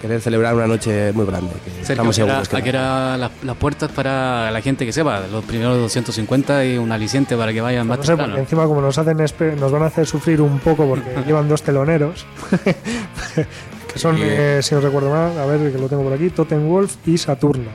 querer 0.00 0.20
celebrar 0.20 0.54
una 0.54 0.66
noche 0.66 1.12
muy 1.12 1.26
grande. 1.26 1.52
Que 1.64 1.92
estamos 1.92 2.16
seguros 2.16 2.48
que, 2.48 2.68
era 2.68 3.16
las, 3.16 3.30
puertas 3.58 3.90
para 3.90 4.50
la 4.50 4.60
gente 4.60 4.86
que 4.86 4.92
sepa, 4.92 5.20
los 5.30 5.44
primeros 5.44 5.78
250 5.78 6.64
y 6.64 6.78
un 6.78 6.90
aliciente 6.92 7.36
para 7.36 7.52
que 7.52 7.60
vayan 7.60 7.86
más 7.86 7.98
no 7.98 8.04
sé, 8.04 8.12
encima 8.38 8.66
como 8.66 8.80
nos 8.80 8.96
hacen 8.98 9.18
nos 9.58 9.72
van 9.72 9.82
a 9.82 9.86
hacer 9.86 10.06
sufrir 10.06 10.40
un 10.40 10.58
poco 10.58 10.86
porque 10.86 11.22
llevan 11.26 11.48
dos 11.48 11.62
teloneros 11.62 12.26
que 13.92 13.98
son, 13.98 14.16
eh, 14.18 14.60
si 14.62 14.74
no 14.74 14.80
recuerdo 14.80 15.10
mal, 15.10 15.38
a 15.38 15.46
ver 15.46 15.72
que 15.72 15.78
lo 15.78 15.88
tengo 15.88 16.02
por 16.02 16.12
aquí, 16.12 16.30
Totem 16.30 16.66
Wolf 16.66 16.96
y 17.06 17.18
Saturna. 17.18 17.70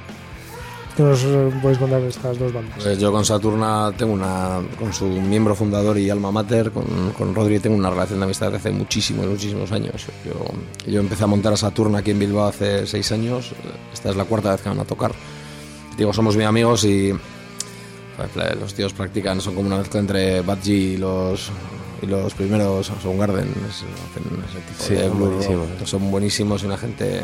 ¿Qué 0.97 1.03
nos 1.03 1.21
podéis 1.61 1.77
contar 1.77 2.01
de 2.01 2.07
estas 2.07 2.39
dos 2.39 2.51
bandas? 2.51 2.83
Pues 2.83 2.97
yo 2.97 3.11
con 3.11 3.23
Saturna 3.23 3.93
tengo 3.95 4.13
una, 4.13 4.61
con 4.79 4.91
su 4.91 5.05
miembro 5.05 5.53
fundador 5.53 5.95
y 5.99 6.09
alma 6.09 6.31
mater, 6.31 6.71
con, 6.71 6.85
con 7.15 7.35
Rodri, 7.35 7.59
tengo 7.59 7.75
una 7.75 7.91
relación 7.91 8.17
de 8.17 8.25
amistad 8.25 8.47
desde 8.47 8.69
hace 8.69 8.71
muchísimos, 8.71 9.27
muchísimos 9.27 9.71
años. 9.71 10.07
Yo, 10.25 10.91
yo 10.91 10.99
empecé 10.99 11.23
a 11.23 11.27
montar 11.27 11.53
a 11.53 11.57
Saturna 11.57 11.99
aquí 11.99 12.09
en 12.09 12.17
Bilbao 12.17 12.47
hace 12.47 12.87
seis 12.87 13.11
años, 13.11 13.51
esta 13.93 14.09
es 14.09 14.15
la 14.15 14.25
cuarta 14.25 14.53
vez 14.53 14.61
que 14.61 14.69
van 14.69 14.79
a 14.79 14.85
tocar. 14.85 15.11
Digo, 15.95 16.11
somos 16.13 16.35
muy 16.35 16.45
amigos 16.45 16.83
y 16.83 17.13
pues, 18.15 18.59
los 18.59 18.73
tíos 18.73 18.91
practican, 18.93 19.39
son 19.39 19.53
como 19.53 19.67
una 19.67 19.77
mezcla 19.77 19.99
entre 19.99 20.41
Badgie 20.41 20.93
y 20.93 20.97
los, 20.97 21.51
y 22.01 22.07
los 22.07 22.33
primeros 22.33 22.87
Soundgarden, 23.03 23.53
hacen 23.69 24.23
ese 24.49 24.95
tipo 24.95 24.99
de 24.99 25.09
buenísimos. 25.09 25.67
Son 25.85 26.09
buenísimos 26.09 26.63
y 26.63 26.65
una 26.65 26.77
gente 26.79 27.23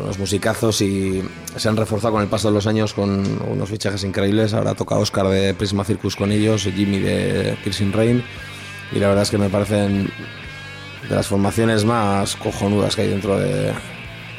son 0.00 0.04
unos 0.04 0.18
musicazos 0.18 0.80
y 0.80 1.22
se 1.56 1.68
han 1.68 1.76
reforzado 1.76 2.14
con 2.14 2.22
el 2.22 2.28
paso 2.28 2.48
de 2.48 2.54
los 2.54 2.66
años 2.66 2.94
con 2.94 3.24
unos 3.48 3.68
fichajes 3.68 4.04
increíbles. 4.04 4.54
Ahora 4.54 4.74
toca 4.74 4.96
Oscar 4.96 5.28
de 5.28 5.54
Prisma 5.54 5.84
Circus 5.84 6.16
con 6.16 6.32
ellos, 6.32 6.62
Jimmy 6.62 6.98
de 6.98 7.56
Kirsing 7.62 7.92
Rain. 7.92 8.22
Y 8.92 8.98
la 8.98 9.08
verdad 9.08 9.22
es 9.22 9.30
que 9.30 9.38
me 9.38 9.48
parecen 9.48 10.10
de 11.08 11.14
las 11.14 11.26
formaciones 11.26 11.84
más 11.84 12.36
cojonudas 12.36 12.96
que 12.96 13.02
hay 13.02 13.08
dentro 13.08 13.38
de 13.38 13.72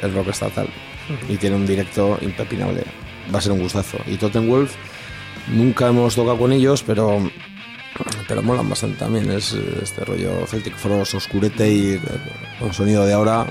el 0.02 0.14
rock 0.14 0.28
estatal. 0.28 0.68
Y 1.28 1.36
tiene 1.36 1.56
un 1.56 1.66
directo 1.66 2.18
impepinable. 2.20 2.84
Va 3.32 3.38
a 3.38 3.42
ser 3.42 3.52
un 3.52 3.60
gustazo. 3.60 3.98
Y 4.06 4.16
Totem 4.16 4.48
Wolf, 4.48 4.74
nunca 5.48 5.88
hemos 5.88 6.14
tocado 6.14 6.38
con 6.38 6.52
ellos, 6.52 6.82
pero 6.82 7.22
pero 8.26 8.42
molan 8.42 8.68
bastante 8.68 8.98
también. 8.98 9.30
Es 9.30 9.52
este 9.52 10.04
rollo 10.04 10.46
Celtic 10.46 10.74
Frost, 10.76 11.14
oscurete 11.14 11.70
y 11.70 12.00
con 12.58 12.72
sonido 12.72 13.06
de 13.06 13.12
ahora. 13.12 13.46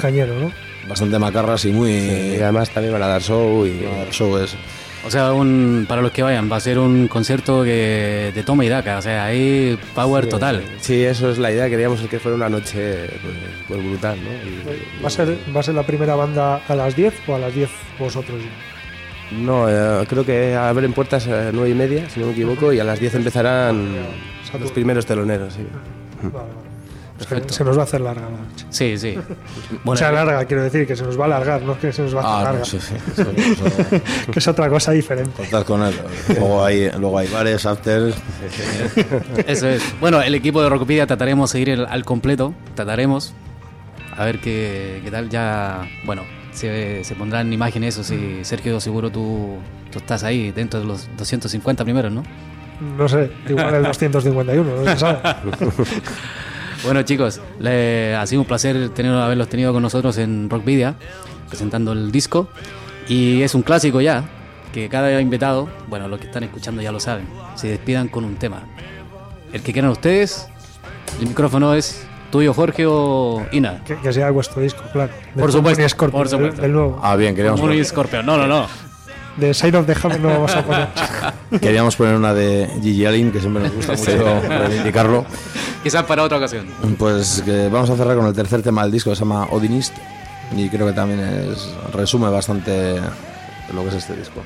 Cañero, 0.00 0.38
¿no? 0.38 0.65
Bastante 0.88 1.18
macarras 1.18 1.64
y 1.64 1.72
muy. 1.72 1.92
y 1.92 2.40
además 2.40 2.70
también 2.70 2.92
van 2.92 3.02
a 3.02 3.08
dar 3.08 3.22
show 3.22 3.66
y. 3.66 3.84
show 4.10 4.36
es. 4.38 4.56
O 5.06 5.10
sea, 5.10 5.32
un, 5.32 5.86
para 5.88 6.02
los 6.02 6.10
que 6.10 6.24
vayan, 6.24 6.50
va 6.50 6.56
a 6.56 6.60
ser 6.60 6.80
un 6.80 7.06
concierto 7.06 7.62
que, 7.62 8.32
de 8.34 8.42
toma 8.42 8.64
y 8.64 8.68
daca, 8.68 8.98
o 8.98 9.02
sea, 9.02 9.26
ahí 9.26 9.78
power 9.94 10.28
total. 10.28 10.64
Sí, 10.80 11.04
eso 11.04 11.30
es 11.30 11.38
la 11.38 11.52
idea, 11.52 11.70
queríamos 11.70 12.00
que 12.00 12.18
fuera 12.18 12.34
una 12.34 12.48
noche 12.48 13.06
pues, 13.22 13.36
pues 13.68 13.84
brutal, 13.84 14.18
¿no? 14.24 14.30
¿Va, 15.04 15.06
a 15.06 15.10
ser, 15.10 15.38
¿Va 15.54 15.60
a 15.60 15.62
ser 15.62 15.76
la 15.76 15.84
primera 15.84 16.16
banda 16.16 16.60
a 16.66 16.74
las 16.74 16.96
10 16.96 17.14
o 17.28 17.36
a 17.36 17.38
las 17.38 17.54
10 17.54 17.70
vosotros? 18.00 18.40
No, 19.30 19.68
eh, 19.68 20.04
creo 20.08 20.24
que 20.24 20.56
abren 20.56 20.92
puertas 20.92 21.28
a 21.28 21.52
9 21.52 21.70
y 21.70 21.74
media, 21.74 22.10
si 22.10 22.18
no 22.18 22.26
me 22.26 22.32
equivoco, 22.32 22.72
y 22.72 22.80
a 22.80 22.84
las 22.84 22.98
10 22.98 23.14
empezarán 23.14 23.94
los 24.58 24.72
primeros 24.72 25.06
teloneros, 25.06 25.54
sí. 25.54 25.62
Se 27.48 27.64
nos 27.64 27.76
va 27.76 27.82
a 27.82 27.84
hacer 27.84 28.00
larga 28.00 28.22
la 28.22 28.38
noche. 28.38 28.66
Sí, 28.70 28.98
sí. 28.98 29.18
o 29.84 29.96
sea, 29.96 30.12
larga, 30.12 30.44
quiero 30.44 30.62
decir, 30.62 30.86
que 30.86 30.94
se 30.94 31.02
nos 31.02 31.18
va 31.18 31.24
a 31.24 31.26
alargar, 31.26 31.62
no 31.62 31.72
es 31.72 31.78
que 31.78 31.92
se 31.92 32.02
nos 32.02 32.14
va 32.14 32.20
a 32.20 32.24
hacer 32.24 32.46
ah, 32.46 32.52
larga. 32.52 32.64
sí, 32.64 32.78
sí. 32.80 32.94
que 34.32 34.38
es 34.38 34.48
otra 34.48 34.68
cosa 34.68 34.92
diferente. 34.92 35.32
Contar 35.36 35.64
con 35.64 35.82
él. 35.82 35.94
Luego 36.28 36.64
hay, 36.64 36.90
luego 36.98 37.18
hay 37.18 37.28
bares, 37.28 37.64
afters. 37.64 38.16
Eso 39.46 39.68
es. 39.68 39.82
Bueno, 40.00 40.20
el 40.20 40.34
equipo 40.34 40.62
de 40.62 40.68
Rocopedia 40.68 41.06
trataremos 41.06 41.52
de 41.52 41.60
ir 41.60 41.86
al 41.88 42.04
completo. 42.04 42.54
Trataremos. 42.74 43.34
A 44.16 44.24
ver 44.24 44.40
qué, 44.40 45.00
qué 45.04 45.10
tal. 45.10 45.28
Ya, 45.28 45.88
bueno, 46.04 46.22
se, 46.52 47.04
se 47.04 47.14
pondrán 47.14 47.52
imágenes 47.52 47.94
eso. 47.94 48.04
Si, 48.04 48.44
Sergio, 48.44 48.80
seguro 48.80 49.10
tú, 49.10 49.58
tú 49.90 49.98
estás 49.98 50.24
ahí 50.24 50.52
dentro 50.52 50.80
de 50.80 50.86
los 50.86 51.08
250 51.16 51.84
primeros, 51.84 52.12
¿no? 52.12 52.22
No 52.98 53.08
sé, 53.08 53.30
igual 53.48 53.74
el 53.74 53.82
251, 53.84 54.76
no 54.76 54.84
se 54.84 54.98
sabe. 54.98 55.18
Bueno, 56.84 57.02
chicos, 57.02 57.40
ha 57.60 58.26
sido 58.26 58.42
un 58.42 58.46
placer 58.46 58.90
tener, 58.90 59.12
haberlos 59.12 59.48
tenido 59.48 59.72
con 59.72 59.82
nosotros 59.82 60.18
en 60.18 60.48
Rockvidia, 60.50 60.96
presentando 61.48 61.92
el 61.92 62.12
disco. 62.12 62.48
Y 63.08 63.42
es 63.42 63.54
un 63.54 63.62
clásico 63.62 64.00
ya, 64.00 64.24
que 64.72 64.88
cada 64.88 65.20
invitado, 65.20 65.68
bueno, 65.88 66.08
los 66.08 66.18
que 66.20 66.26
están 66.26 66.42
escuchando 66.42 66.82
ya 66.82 66.92
lo 66.92 67.00
saben, 67.00 67.26
se 67.54 67.68
despidan 67.68 68.08
con 68.08 68.24
un 68.24 68.36
tema. 68.36 68.64
El 69.52 69.62
que 69.62 69.72
quieran 69.72 69.90
ustedes, 69.90 70.48
el 71.20 71.28
micrófono 71.28 71.74
es 71.74 72.06
tuyo, 72.30 72.52
Jorge 72.52 72.84
o 72.86 73.46
Ina. 73.52 73.82
Que, 73.84 74.12
sea 74.12 74.30
vuestro 74.30 74.60
disco, 74.60 74.82
claro. 74.92 75.12
Por 75.34 75.52
supuesto, 75.52 76.10
por 76.10 76.28
supuesto. 76.28 76.60
Del, 76.60 76.72
nuevo. 76.72 77.00
Ah, 77.02 77.16
bien, 77.16 77.34
queríamos. 77.34 77.60
Un 77.60 77.84
Scorpio. 77.84 78.22
No, 78.22 78.36
no, 78.36 78.46
no 78.46 78.85
de 79.36 79.54
Sign 79.54 79.74
of 79.76 79.86
the 79.86 79.94
Hammer 80.02 80.20
no 80.20 80.28
vamos 80.28 80.54
a 80.54 80.64
poner. 80.64 80.88
Queríamos 81.60 81.96
poner 81.96 82.14
una 82.16 82.34
de 82.34 82.68
Gigi 82.82 83.06
Allen, 83.06 83.32
que 83.32 83.40
siempre 83.40 83.62
nos 83.62 83.72
gusta 83.72 83.92
mucho 83.92 84.40
reivindicarlo. 84.48 85.26
Quizás 85.82 86.04
para 86.04 86.22
otra 86.22 86.38
ocasión. 86.38 86.66
Pues 86.98 87.42
que 87.44 87.68
vamos 87.68 87.90
a 87.90 87.96
cerrar 87.96 88.16
con 88.16 88.26
el 88.26 88.34
tercer 88.34 88.62
tema 88.62 88.82
del 88.82 88.92
disco, 88.92 89.10
que 89.10 89.16
se 89.16 89.20
llama 89.20 89.46
Odinist, 89.50 89.94
y 90.54 90.68
creo 90.68 90.86
que 90.86 90.92
también 90.92 91.20
es, 91.20 91.68
resume 91.92 92.28
bastante 92.30 93.00
lo 93.74 93.82
que 93.82 93.88
es 93.88 93.94
este 93.94 94.16
disco. 94.16 94.42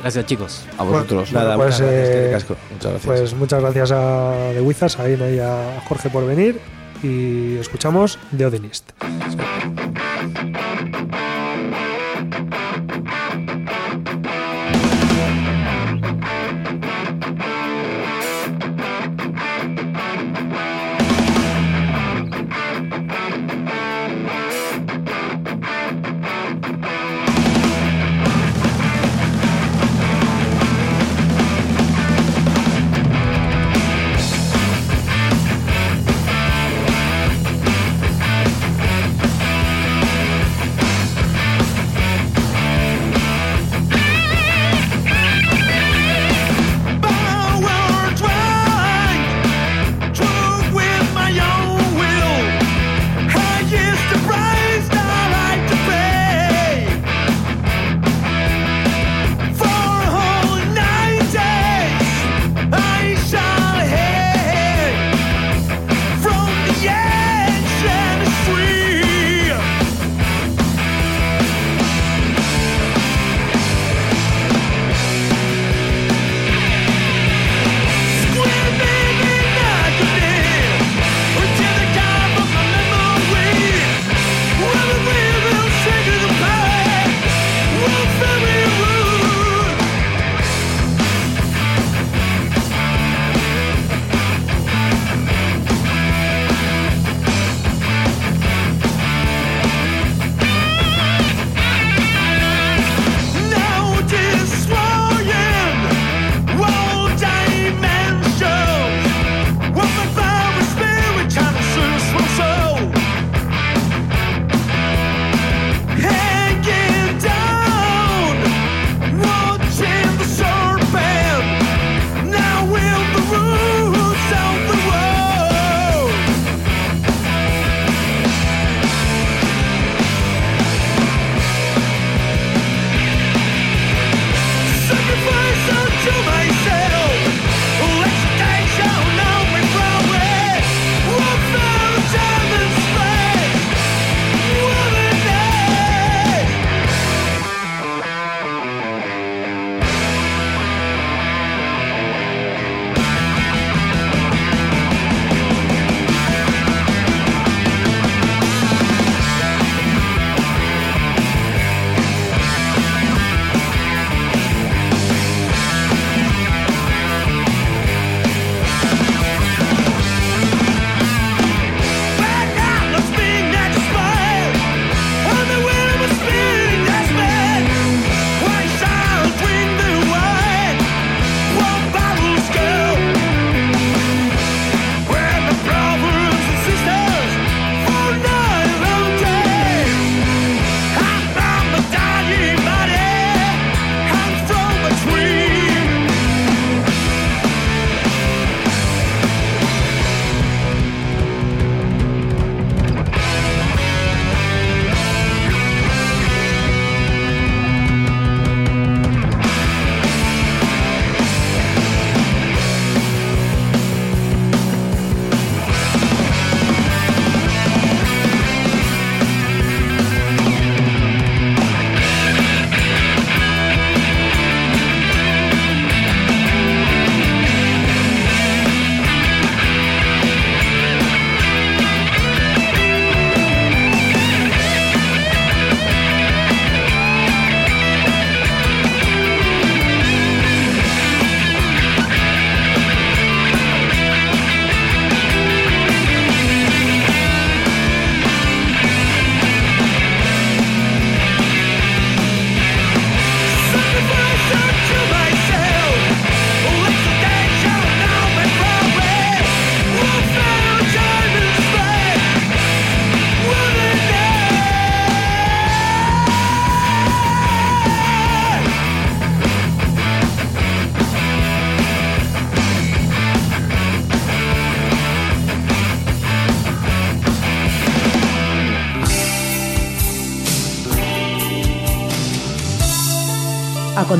Gracias, 0.00 0.26
chicos. 0.26 0.64
A 0.78 0.84
vosotros. 0.84 1.32
Nada, 1.32 1.56
pues, 1.56 1.80
eh, 1.82 2.30
muchas 2.72 2.92
gracias. 2.92 3.02
Pues 3.04 3.34
muchas 3.34 3.60
gracias 3.60 3.92
a 3.92 4.50
The 4.54 4.60
Wizards, 4.60 4.98
a 4.98 5.10
Ina 5.10 5.30
y 5.30 5.38
a 5.40 5.82
Jorge 5.88 6.08
por 6.10 6.26
venir. 6.26 6.60
Y 7.02 7.56
escuchamos 7.56 8.18
The 8.36 8.46
Odinist. 8.46 8.90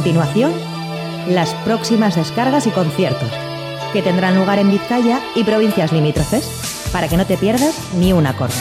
Continuación, 0.09 0.55
las 1.29 1.53
próximas 1.67 2.17
descargas 2.17 2.67
y 2.67 2.71
conciertos, 2.71 3.31
que 3.93 4.01
tendrán 4.01 4.37
lugar 4.37 4.59
en 4.59 4.71
Vizcaya 4.71 5.21
y 5.35 5.45
provincias 5.45 5.93
limítrofes, 5.93 6.89
para 6.95 7.09
que 7.09 7.19
no 7.19 7.27
te 7.27 7.37
pierdas 7.37 7.79
ni 7.99 8.15
un 8.15 8.27
acorde. 8.27 8.55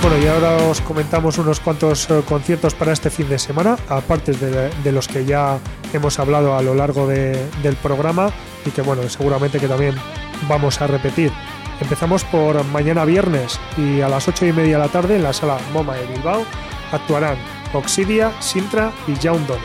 Bueno, 0.00 0.18
y 0.22 0.28
ahora 0.28 0.56
os 0.68 0.80
comentamos 0.82 1.36
unos 1.38 1.58
cuantos 1.58 2.08
eh, 2.10 2.22
conciertos 2.28 2.74
para 2.74 2.92
este 2.92 3.10
fin 3.10 3.28
de 3.28 3.40
semana, 3.40 3.76
aparte 3.88 4.30
de, 4.30 4.92
los 4.92 5.08
que 5.08 5.24
ya 5.24 5.58
hemos 5.92 6.20
hablado 6.20 6.56
a 6.56 6.62
lo 6.62 6.76
largo 6.76 7.08
del 7.08 7.76
programa 7.82 8.30
y 8.64 8.70
que 8.70 8.82
bueno, 8.82 9.02
seguramente 9.08 9.58
que 9.58 9.66
también 9.66 9.96
vamos 10.48 10.80
a 10.80 10.86
repetir. 10.86 11.32
Empezamos 11.80 12.24
por 12.24 12.64
mañana 12.66 13.04
viernes 13.04 13.58
y 13.76 14.00
a 14.00 14.08
las 14.08 14.28
8 14.28 14.46
y 14.46 14.52
media 14.52 14.78
de 14.78 14.84
la 14.84 14.88
tarde 14.88 15.16
en 15.16 15.22
la 15.22 15.32
sala 15.32 15.58
MoMA 15.72 15.94
de 15.94 16.06
Bilbao 16.06 16.44
actuarán 16.92 17.36
Oxidia, 17.72 18.32
Sintra 18.40 18.92
y 19.06 19.14
Donner. 19.14 19.58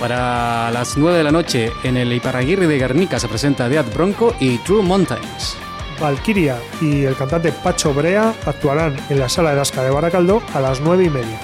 Para 0.00 0.70
las 0.70 0.96
9 0.96 1.18
de 1.18 1.24
la 1.24 1.32
noche 1.32 1.72
en 1.82 1.96
el 1.96 2.12
Iparraguirre 2.12 2.66
de 2.66 2.78
Guernica 2.78 3.18
se 3.18 3.28
presenta 3.28 3.68
Dead 3.68 3.84
Bronco 3.92 4.34
y 4.40 4.58
True 4.58 4.82
Mountains. 4.82 5.56
Valkyria 6.00 6.58
y 6.80 7.04
el 7.04 7.16
cantante 7.16 7.52
Pacho 7.52 7.92
Brea 7.92 8.32
actuarán 8.46 8.96
en 9.10 9.18
la 9.18 9.28
sala 9.28 9.50
de 9.50 9.56
Dasca 9.56 9.82
de 9.82 9.90
Baracaldo 9.90 10.42
a 10.54 10.60
las 10.60 10.80
9 10.80 11.04
y 11.04 11.10
media. 11.10 11.40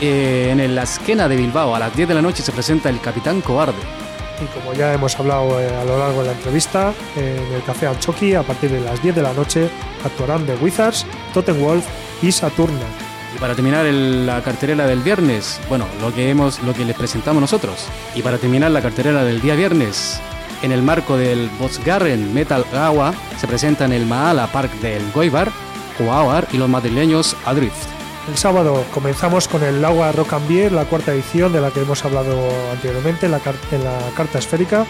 Eh, 0.00 0.50
en 0.52 0.74
la 0.74 0.84
esquena 0.84 1.28
de 1.28 1.36
Bilbao 1.36 1.74
a 1.74 1.78
las 1.78 1.94
10 1.94 2.08
de 2.08 2.14
la 2.14 2.22
noche 2.22 2.42
se 2.42 2.52
presenta 2.52 2.88
el 2.88 3.00
Capitán 3.00 3.40
Cobarde. 3.42 3.99
Y 4.40 4.46
como 4.58 4.72
ya 4.72 4.94
hemos 4.94 5.18
hablado 5.18 5.60
eh, 5.60 5.68
a 5.68 5.84
lo 5.84 5.98
largo 5.98 6.22
de 6.22 6.28
la 6.28 6.32
entrevista, 6.32 6.92
en 7.16 7.52
el 7.54 7.62
Café 7.64 7.86
Anchoqui 7.86 8.34
a 8.34 8.42
partir 8.42 8.70
de 8.70 8.80
las 8.80 9.02
10 9.02 9.14
de 9.14 9.22
la 9.22 9.32
noche 9.32 9.68
actuarán 10.04 10.46
The 10.46 10.56
Wizards, 10.56 11.06
Totem 11.34 11.60
Wolf 11.60 11.84
y 12.22 12.32
Saturna. 12.32 12.86
Y 13.34 13.38
para 13.38 13.54
terminar 13.54 13.84
la 13.84 14.42
carterera 14.42 14.86
del 14.86 15.00
viernes, 15.00 15.60
bueno, 15.68 15.86
lo 16.00 16.12
que 16.12 16.30
hemos, 16.30 16.62
lo 16.62 16.74
que 16.74 16.84
les 16.84 16.96
presentamos 16.96 17.40
nosotros. 17.40 17.86
Y 18.14 18.22
para 18.22 18.38
terminar 18.38 18.70
la 18.70 18.82
carterera 18.82 19.22
del 19.24 19.40
día 19.40 19.54
viernes, 19.54 20.20
en 20.62 20.72
el 20.72 20.82
marco 20.82 21.16
del 21.16 21.48
Volkswagen 21.58 22.34
Metal 22.34 22.64
Agua 22.74 23.14
se 23.38 23.46
presentan 23.46 23.92
el 23.92 24.06
Maala 24.06 24.46
Park 24.48 24.72
del 24.80 25.10
Goibar, 25.12 25.50
Coauar 25.96 26.48
y 26.52 26.58
los 26.58 26.68
madrileños 26.68 27.36
Adrift. 27.44 27.99
El 28.28 28.36
sábado 28.36 28.84
comenzamos 28.92 29.48
con 29.48 29.62
el 29.62 29.84
Agua 29.84 30.12
Rock 30.12 30.34
and 30.34 30.48
Beer, 30.48 30.72
la 30.72 30.84
cuarta 30.84 31.12
edición 31.12 31.52
de 31.52 31.60
la 31.60 31.70
que 31.70 31.80
hemos 31.80 32.04
hablado 32.04 32.36
anteriormente 32.70 33.26
en 33.26 33.32
la, 33.32 33.40
en 33.72 33.84
la 33.84 33.98
carta 34.14 34.38
esférica, 34.38 34.86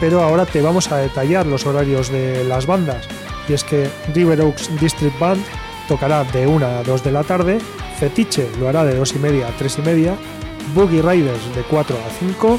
pero 0.00 0.22
ahora 0.22 0.46
te 0.46 0.62
vamos 0.62 0.90
a 0.90 0.96
detallar 0.96 1.46
los 1.46 1.66
horarios 1.66 2.10
de 2.10 2.42
las 2.44 2.66
bandas. 2.66 3.06
Y 3.48 3.52
es 3.52 3.64
que 3.64 3.88
River 4.14 4.40
Oaks 4.40 4.70
District 4.80 5.18
Band 5.18 5.44
tocará 5.88 6.24
de 6.24 6.46
1 6.46 6.66
a 6.66 6.82
2 6.82 7.04
de 7.04 7.12
la 7.12 7.22
tarde, 7.22 7.58
Fetiche 7.98 8.48
lo 8.58 8.68
hará 8.68 8.84
de 8.84 8.94
2 8.94 9.14
y 9.14 9.18
media 9.18 9.48
a 9.48 9.50
3 9.52 9.78
y 9.78 9.82
media, 9.82 10.16
Boogie 10.74 11.02
Riders 11.02 11.54
de 11.54 11.62
4 11.62 11.96
a 11.96 12.10
5, 12.18 12.58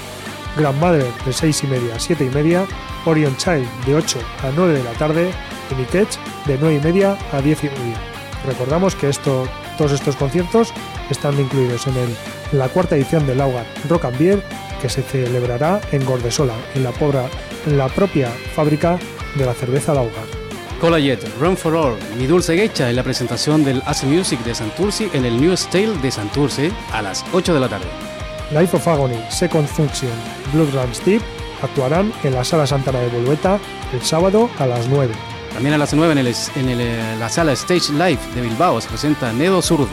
Grandmother 0.57 1.11
de 1.25 1.33
6 1.33 1.63
y 1.63 1.67
media 1.67 1.95
a 1.95 1.99
7 1.99 2.25
y 2.25 2.29
media, 2.29 2.65
Orion 3.05 3.35
Child 3.37 3.67
de 3.85 3.95
8 3.95 4.19
a 4.43 4.51
9 4.55 4.73
de 4.73 4.83
la 4.83 4.91
tarde 4.91 5.31
y 5.71 5.75
Nikech 5.75 6.19
de 6.45 6.57
9 6.59 6.75
y 6.75 6.79
media 6.79 7.17
a 7.31 7.41
10 7.41 7.63
y 7.63 7.67
media. 7.67 7.97
Recordamos 8.45 8.95
que 8.95 9.09
esto, 9.09 9.47
todos 9.81 9.93
estos 9.93 10.15
conciertos 10.15 10.71
están 11.09 11.39
incluidos 11.39 11.87
en, 11.87 11.97
el, 11.97 12.15
la 12.51 12.69
cuarta 12.69 12.95
edición 12.95 13.25
del 13.25 13.39
Laugar 13.39 13.65
Rock 13.89 14.05
and 14.05 14.17
Beer 14.19 14.43
que 14.79 14.89
se 14.89 15.01
celebrará 15.01 15.81
en 15.91 16.05
Gordesola, 16.05 16.53
en 16.75 16.83
la, 16.83 16.93
en 17.65 17.77
la 17.79 17.89
propia 17.89 18.29
fábrica 18.55 18.99
de 19.33 19.43
la 19.43 19.55
cerveza 19.55 19.95
Laugar. 19.95 21.01
Jet, 21.01 21.27
Run 21.39 21.57
for 21.57 21.73
All, 21.73 21.97
Mi 22.15 22.27
Dulce 22.27 22.55
Gecha 22.55 22.91
en 22.91 22.95
la 22.95 23.01
presentación 23.01 23.63
del 23.63 23.81
Ace 23.87 24.05
Music 24.05 24.39
de 24.43 24.53
Santurce 24.53 25.09
en 25.13 25.25
el 25.25 25.41
New 25.41 25.57
Style 25.57 25.99
de 25.99 26.11
Santurce 26.11 26.71
a 26.93 27.01
las 27.01 27.25
8 27.33 27.51
de 27.51 27.59
la 27.59 27.67
tarde. 27.67 27.87
Life 28.51 28.77
of 28.77 28.87
Agony, 28.87 29.17
Second 29.31 29.67
Function, 29.67 30.11
Blood 30.53 30.75
Runs 30.75 31.03
Deep 31.03 31.23
actuarán 31.63 32.13
en 32.23 32.35
la 32.35 32.43
Sala 32.43 32.67
Santana 32.67 32.99
de 32.99 33.09
Bolueta 33.09 33.59
el 33.93 34.01
sábado 34.03 34.47
a 34.59 34.67
las 34.67 34.87
9. 34.87 35.30
También 35.53 35.75
a 35.75 35.77
las 35.77 35.93
9 35.93 36.19
en, 36.55 36.69
en 36.69 37.19
la 37.19 37.29
sala 37.29 37.51
Stage 37.53 37.91
Live 37.93 38.19
de 38.33 38.41
Bilbao 38.41 38.79
se 38.79 38.87
presenta 38.87 39.33
Nedo 39.33 39.61
Zurdo. 39.61 39.87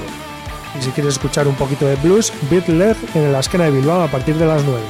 Y 0.79 0.83
si 0.83 0.91
quieres 0.91 1.15
escuchar 1.15 1.49
un 1.49 1.55
poquito 1.55 1.87
de 1.87 1.97
blues, 1.97 2.33
Beat 2.51 2.69
Leg 2.69 2.97
en 3.15 3.33
la 3.33 3.41
esquina 3.41 3.65
de 3.65 3.73
Bilbao 3.73 4.03
a 4.03 4.09
partir 4.09 4.37
de 4.37 4.47
las 4.47 4.63
9. 4.65 4.81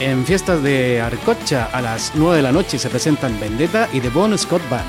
En 0.00 0.24
fiestas 0.24 0.62
de 0.62 1.00
Arcocha 1.00 1.68
a 1.72 1.80
las 1.80 2.12
9 2.14 2.36
de 2.36 2.42
la 2.42 2.52
noche 2.52 2.78
se 2.78 2.90
presentan 2.90 3.38
Vendetta 3.40 3.88
y 3.92 4.00
The 4.00 4.10
Bon 4.10 4.36
Scott 4.36 4.62
Band. 4.70 4.84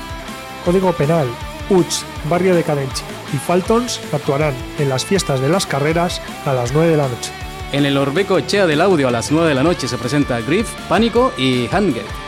Código 0.64 0.92
Penal, 0.92 1.26
Uch, 1.70 2.02
Barrio 2.28 2.54
de 2.54 2.62
Cadenchi 2.62 3.02
y 3.32 3.36
Faltons 3.36 4.00
actuarán 4.12 4.54
en 4.78 4.88
las 4.88 5.04
fiestas 5.04 5.40
de 5.40 5.48
las 5.48 5.66
carreras 5.66 6.20
a 6.44 6.52
las 6.52 6.72
9 6.72 6.90
de 6.90 6.96
la 6.96 7.08
noche. 7.08 7.30
En 7.72 7.84
el 7.84 7.98
Orbeco 7.98 8.40
Chea 8.40 8.66
del 8.66 8.80
Audio 8.80 9.08
a 9.08 9.10
las 9.10 9.30
9 9.30 9.48
de 9.48 9.54
la 9.54 9.62
noche 9.62 9.88
se 9.88 9.98
presenta 9.98 10.40
Griff, 10.40 10.70
Pánico 10.88 11.32
y 11.36 11.68
Handgate. 11.70 12.27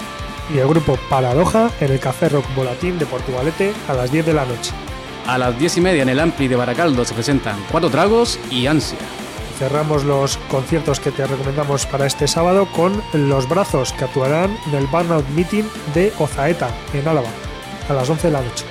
Y 0.54 0.58
el 0.58 0.68
grupo 0.68 0.98
Paradoja 1.08 1.70
en 1.80 1.92
el 1.92 2.00
Café 2.00 2.28
Rock 2.28 2.44
Volatín 2.54 2.98
de 2.98 3.06
Portugalete 3.06 3.72
a 3.88 3.94
las 3.94 4.10
10 4.10 4.26
de 4.26 4.32
la 4.32 4.44
noche. 4.44 4.72
A 5.26 5.38
las 5.38 5.58
10 5.58 5.76
y 5.76 5.80
media 5.80 6.02
en 6.02 6.08
el 6.08 6.18
Ampli 6.18 6.48
de 6.48 6.56
Baracaldo 6.56 7.04
se 7.04 7.14
presentan 7.14 7.56
Cuatro 7.70 7.90
Tragos 7.90 8.38
y 8.50 8.66
Ansia. 8.66 8.98
Cerramos 9.58 10.04
los 10.04 10.38
conciertos 10.48 10.98
que 10.98 11.12
te 11.12 11.26
recomendamos 11.26 11.86
para 11.86 12.06
este 12.06 12.26
sábado 12.26 12.66
con 12.72 13.00
Los 13.12 13.48
Brazos 13.48 13.92
que 13.92 14.04
actuarán 14.04 14.56
en 14.66 14.74
el 14.74 14.86
Burnout 14.86 15.28
Meeting 15.28 15.68
de 15.94 16.12
Ozaeta 16.18 16.70
en 16.94 17.06
Álava 17.06 17.28
a 17.88 17.92
las 17.92 18.08
11 18.08 18.28
de 18.28 18.32
la 18.32 18.42
noche. 18.42 18.64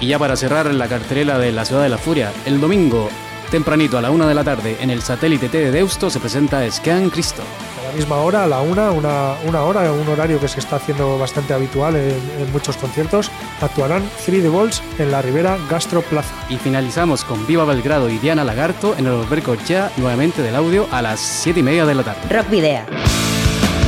Y 0.00 0.08
ya 0.08 0.18
para 0.18 0.36
cerrar 0.36 0.72
la 0.72 0.88
cartelera 0.88 1.38
de 1.38 1.52
la 1.52 1.64
Ciudad 1.64 1.82
de 1.82 1.88
la 1.88 1.98
Furia, 1.98 2.32
el 2.44 2.60
domingo 2.60 3.08
Tempranito 3.50 3.98
a 3.98 4.00
la 4.00 4.12
una 4.12 4.28
de 4.28 4.34
la 4.34 4.44
tarde 4.44 4.76
en 4.80 4.90
el 4.90 5.02
satélite 5.02 5.48
T 5.48 5.58
de 5.58 5.70
Deusto 5.72 6.08
se 6.08 6.20
presenta 6.20 6.70
Scan 6.70 7.10
Cristo. 7.10 7.42
La 7.90 7.96
misma 7.96 8.18
hora, 8.18 8.44
a 8.44 8.46
la 8.46 8.60
una, 8.60 8.92
una, 8.92 9.34
una 9.44 9.62
hora, 9.62 9.90
un 9.90 10.06
horario 10.06 10.38
que 10.38 10.46
se 10.46 10.60
está 10.60 10.76
haciendo 10.76 11.18
bastante 11.18 11.54
habitual 11.54 11.96
en, 11.96 12.52
muchos 12.52 12.76
conciertos, 12.76 13.32
actuarán 13.60 14.08
Three 14.24 14.40
The 14.40 14.48
Balls 14.48 14.80
en 15.00 15.10
la 15.10 15.20
Ribera 15.20 15.58
Gastro 15.68 16.00
Plaza. 16.02 16.32
Y 16.48 16.56
finalizamos 16.56 17.24
con 17.24 17.44
Viva 17.48 17.64
Belgrado 17.64 18.08
y 18.08 18.18
Diana 18.18 18.44
Lagarto 18.44 18.94
en 18.96 19.06
el 19.06 19.14
Alberco 19.14 19.56
Ya, 19.66 19.90
nuevamente 19.96 20.40
del 20.40 20.54
audio, 20.54 20.86
a 20.92 21.02
las 21.02 21.18
siete 21.18 21.60
y 21.60 21.62
media 21.64 21.84
de 21.84 21.96
la 21.96 22.04
tarde. 22.04 22.20
Rock 22.30 22.48
Video. 22.48 22.84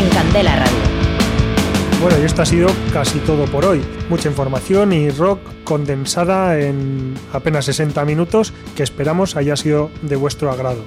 En 0.00 0.08
Candela 0.08 0.56
Radio. 0.56 1.02
Bueno, 2.02 2.18
y 2.20 2.24
esto 2.24 2.42
ha 2.42 2.46
sido 2.46 2.66
casi 2.92 3.20
todo 3.20 3.44
por 3.44 3.64
hoy. 3.64 3.80
Mucha 4.08 4.28
información 4.28 4.92
y 4.92 5.10
rock 5.10 5.38
condensada 5.62 6.58
en 6.58 7.14
apenas 7.32 7.66
60 7.66 8.04
minutos 8.04 8.52
que 8.74 8.82
esperamos 8.82 9.36
haya 9.36 9.54
sido 9.54 9.92
de 10.02 10.16
vuestro 10.16 10.50
agrado. 10.50 10.82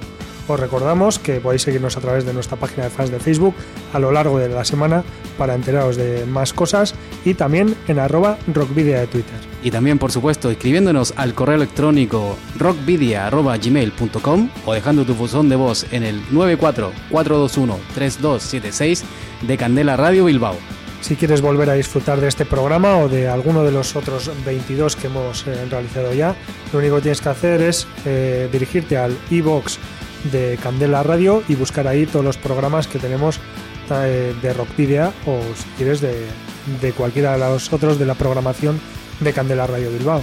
Os 0.48 0.60
recordamos 0.60 1.18
que 1.18 1.40
podéis 1.40 1.62
seguirnos 1.62 1.96
a 1.96 2.00
través 2.00 2.24
de 2.24 2.32
nuestra 2.32 2.56
página 2.56 2.84
de 2.84 2.90
fans 2.90 3.10
de 3.10 3.18
Facebook 3.18 3.56
a 3.92 3.98
lo 3.98 4.12
largo 4.12 4.38
de 4.38 4.48
la 4.48 4.64
semana 4.64 5.02
para 5.36 5.54
enteraros 5.54 5.96
de 5.96 6.24
más 6.26 6.52
cosas 6.52 6.94
y 7.24 7.34
también 7.34 7.74
en 7.88 7.98
arroba 7.98 8.38
rockvidia 8.52 9.00
de 9.00 9.08
Twitter. 9.08 9.34
Y 9.62 9.70
también, 9.72 9.98
por 9.98 10.12
supuesto, 10.12 10.50
escribiéndonos 10.50 11.14
al 11.16 11.34
correo 11.34 11.56
electrónico 11.56 12.36
rockvidia.gmail.com 12.58 14.50
o 14.64 14.72
dejando 14.72 15.04
tu 15.04 15.14
buzón 15.14 15.48
de 15.48 15.56
voz 15.56 15.84
en 15.92 16.04
el 16.04 16.24
944213276 16.28 19.02
de 19.42 19.56
Candela 19.56 19.96
Radio 19.96 20.26
Bilbao. 20.26 20.54
Si 21.00 21.14
quieres 21.14 21.40
volver 21.40 21.70
a 21.70 21.74
disfrutar 21.74 22.20
de 22.20 22.28
este 22.28 22.44
programa 22.44 22.98
o 22.98 23.08
de 23.08 23.28
alguno 23.28 23.62
de 23.62 23.70
los 23.70 23.94
otros 23.94 24.30
22 24.44 24.96
que 24.96 25.06
hemos 25.06 25.46
eh, 25.46 25.54
realizado 25.70 26.12
ya, 26.12 26.34
lo 26.72 26.80
único 26.80 26.96
que 26.96 27.02
tienes 27.02 27.20
que 27.20 27.28
hacer 27.28 27.62
es 27.62 27.86
eh, 28.04 28.48
dirigirte 28.50 28.96
al 28.96 29.16
e-box 29.30 29.78
de 30.32 30.58
Candela 30.62 31.02
Radio 31.02 31.42
y 31.48 31.54
buscar 31.54 31.88
ahí 31.88 32.06
todos 32.06 32.24
los 32.24 32.36
programas 32.36 32.86
que 32.86 32.98
tenemos 32.98 33.40
eh, 33.90 34.34
de 34.40 34.52
Rockvidia 34.52 35.12
o 35.26 35.40
si 35.56 35.64
quieres 35.76 36.00
de, 36.00 36.26
de 36.80 36.92
cualquiera 36.92 37.32
de 37.32 37.38
los 37.38 37.72
otros 37.72 37.98
de 37.98 38.06
la 38.06 38.14
programación 38.14 38.80
de 39.20 39.32
Candela 39.32 39.66
Radio 39.66 39.90
Bilbao. 39.90 40.22